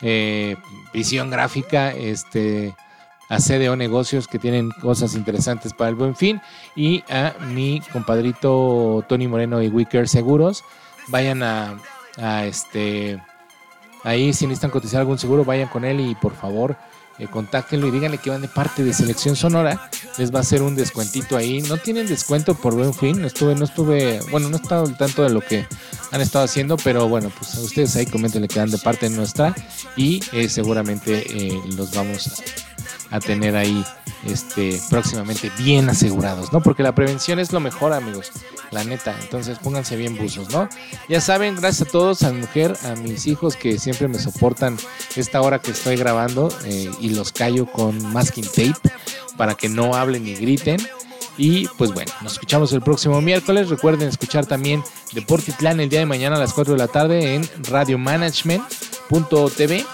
eh, 0.00 0.56
visión 0.92 1.30
gráfica, 1.30 1.90
este, 1.92 2.74
a 3.28 3.38
CDO 3.38 3.76
Negocios 3.76 4.28
que 4.28 4.38
tienen 4.38 4.70
cosas 4.70 5.14
interesantes 5.14 5.72
para 5.72 5.90
el 5.90 5.96
buen 5.96 6.14
fin 6.14 6.40
y 6.76 7.02
a 7.10 7.34
mi 7.48 7.80
compadrito 7.92 9.04
Tony 9.08 9.28
Moreno 9.28 9.62
y 9.62 9.68
Wicker 9.68 10.08
Seguros. 10.08 10.64
Vayan 11.08 11.42
a, 11.42 11.76
este 12.44 13.20
ahí 14.04 14.32
si 14.32 14.46
necesitan 14.46 14.70
cotizar 14.70 15.00
algún 15.00 15.18
seguro, 15.18 15.44
vayan 15.44 15.68
con 15.68 15.84
él 15.84 16.00
y 16.00 16.14
por 16.14 16.34
favor 16.34 16.76
eh, 17.18 17.28
contáctenlo 17.28 17.86
y 17.86 17.90
díganle 17.92 18.18
que 18.18 18.30
van 18.30 18.42
de 18.42 18.48
parte 18.48 18.82
de 18.82 18.92
Selección 18.92 19.36
Sonora. 19.36 19.88
Les 20.18 20.32
va 20.34 20.38
a 20.38 20.42
hacer 20.42 20.62
un 20.62 20.74
descuentito 20.74 21.36
ahí. 21.36 21.62
No 21.62 21.76
tienen 21.76 22.06
descuento 22.06 22.54
por 22.54 22.74
buen 22.74 22.92
fin. 22.92 23.24
Estuve, 23.24 23.54
no 23.54 23.64
estuve, 23.64 24.20
bueno, 24.30 24.48
no 24.48 24.56
he 24.56 24.60
estado 24.60 24.84
al 24.84 24.96
tanto 24.96 25.22
de 25.22 25.30
lo 25.30 25.40
que 25.40 25.66
han 26.10 26.20
estado 26.20 26.44
haciendo, 26.44 26.76
pero 26.76 27.08
bueno, 27.08 27.30
pues 27.36 27.54
ustedes 27.56 27.94
ahí 27.96 28.06
comentenle 28.06 28.48
que 28.48 28.58
van 28.58 28.70
de 28.70 28.78
parte 28.78 29.08
nuestra 29.10 29.54
y 29.96 30.22
eh, 30.32 30.48
seguramente 30.48 31.24
eh, 31.28 31.60
los 31.76 31.94
vamos 31.94 32.26
a 32.26 32.73
a 33.14 33.20
tener 33.20 33.54
ahí 33.54 33.84
este, 34.26 34.80
próximamente 34.90 35.52
bien 35.56 35.88
asegurados, 35.88 36.52
¿no? 36.52 36.60
Porque 36.60 36.82
la 36.82 36.96
prevención 36.96 37.38
es 37.38 37.52
lo 37.52 37.60
mejor, 37.60 37.92
amigos, 37.92 38.32
la 38.72 38.82
neta. 38.82 39.14
Entonces 39.20 39.60
pónganse 39.60 39.94
bien 39.96 40.16
buzos, 40.16 40.50
¿no? 40.50 40.68
Ya 41.08 41.20
saben, 41.20 41.54
gracias 41.54 41.86
a 41.88 41.92
todos, 41.92 42.24
a 42.24 42.32
mi 42.32 42.40
mujer, 42.40 42.76
a 42.82 42.96
mis 42.96 43.28
hijos 43.28 43.54
que 43.54 43.78
siempre 43.78 44.08
me 44.08 44.18
soportan 44.18 44.76
esta 45.14 45.40
hora 45.42 45.60
que 45.60 45.70
estoy 45.70 45.94
grabando 45.96 46.48
eh, 46.64 46.90
y 47.00 47.10
los 47.10 47.30
callo 47.30 47.66
con 47.66 48.04
masking 48.12 48.46
tape 48.46 48.74
para 49.36 49.54
que 49.54 49.68
no 49.68 49.94
hablen 49.94 50.24
ni 50.24 50.34
griten. 50.34 50.80
Y 51.38 51.68
pues 51.78 51.92
bueno, 51.92 52.10
nos 52.20 52.32
escuchamos 52.32 52.72
el 52.72 52.82
próximo 52.82 53.20
miércoles. 53.20 53.68
Recuerden 53.68 54.08
escuchar 54.08 54.46
también 54.46 54.82
Deportitlán 55.12 55.78
el 55.78 55.88
día 55.88 56.00
de 56.00 56.06
mañana 56.06 56.34
a 56.34 56.40
las 56.40 56.52
4 56.52 56.74
de 56.74 56.78
la 56.78 56.88
tarde 56.88 57.36
en 57.36 57.48
radiomanagement.tv 57.70 59.86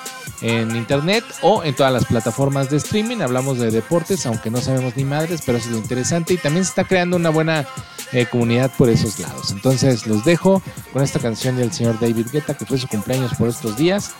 en 0.43 0.75
internet 0.75 1.25
o 1.43 1.63
en 1.65 1.75
todas 1.75 1.93
las 1.93 2.07
plataformas 2.07 2.71
de 2.71 2.79
streaming. 2.79 3.19
Hablamos 3.19 3.59
de 3.59 3.71
deportes, 3.71 4.25
aunque 4.27 4.51
no 4.51 4.61
sabemos 4.61 4.97
ni 4.97 5.05
madres, 5.05 5.43
pero 5.45 5.59
eso 5.59 5.69
es 5.69 5.73
lo 5.73 5.79
interesante. 5.79 6.35
Y 6.35 6.39
también 6.39 6.65
se 6.65 6.71
está 6.71 6.85
creando 6.85 7.17
una 7.17 7.31
buena 7.31 7.67
eh, 8.13 8.27
comunidad 8.27 8.71
por 8.77 8.89
esos 8.89 9.19
lados. 9.19 9.53
Entonces 9.53 10.07
los 10.07 10.25
dejo 10.25 10.63
con 10.93 11.03
esta 11.03 11.19
canción 11.19 11.57
del 11.57 11.73
señor 11.73 12.01
David 12.01 12.29
Guetta, 12.33 12.57
que 12.57 12.67
fue 12.67 12.79
su 12.79 12.89
cumpleaños 12.89 13.35
por 13.35 13.49
estos 13.49 13.77
días. 13.77 14.13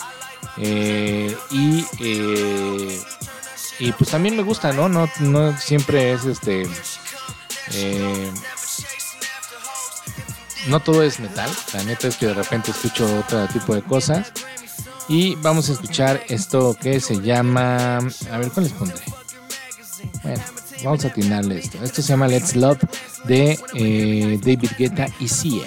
Eh, 0.59 1.37
y, 1.51 1.87
eh, 2.01 3.01
y 3.79 3.93
pues 3.93 4.11
también 4.11 4.37
me 4.37 4.43
gusta, 4.43 4.73
¿no? 4.73 4.89
No, 4.89 5.09
no 5.21 5.57
siempre 5.59 6.13
es 6.13 6.25
este. 6.27 6.69
no 10.69 10.81
todo 10.81 11.03
es 11.03 11.19
metal. 11.19 11.51
La 11.73 11.83
neta 11.85 12.09
es 12.09 12.17
que 12.17 12.27
de 12.27 12.35
repente 12.35 12.73
escucho 12.73 13.07
otro 13.21 13.47
tipo 13.49 13.75
de 13.75 13.83
cosas. 13.83 14.33
Y 15.11 15.35
vamos 15.43 15.69
a 15.69 15.73
escuchar 15.73 16.23
esto 16.29 16.77
que 16.81 17.01
se 17.01 17.21
llama. 17.21 17.99
A 17.99 18.39
ver, 18.39 18.49
¿cuál 18.53 18.67
les 18.67 18.73
pondré? 18.73 19.01
Bueno, 20.23 20.41
vamos 20.85 21.05
a 21.05 21.09
atinarle 21.09 21.59
esto. 21.59 21.83
Esto 21.83 22.01
se 22.01 22.11
llama 22.11 22.29
Let's 22.29 22.55
Love 22.55 22.79
de 23.25 23.59
eh, 23.75 24.39
David 24.41 24.71
Guetta 24.79 25.09
y 25.19 25.27
Sia. 25.27 25.67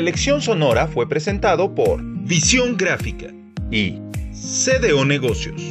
Selección 0.00 0.40
Sonora 0.40 0.86
fue 0.86 1.06
presentado 1.06 1.74
por 1.74 2.00
Visión 2.02 2.78
Gráfica 2.78 3.26
y 3.70 3.98
CDO 4.32 5.04
Negocios. 5.04 5.69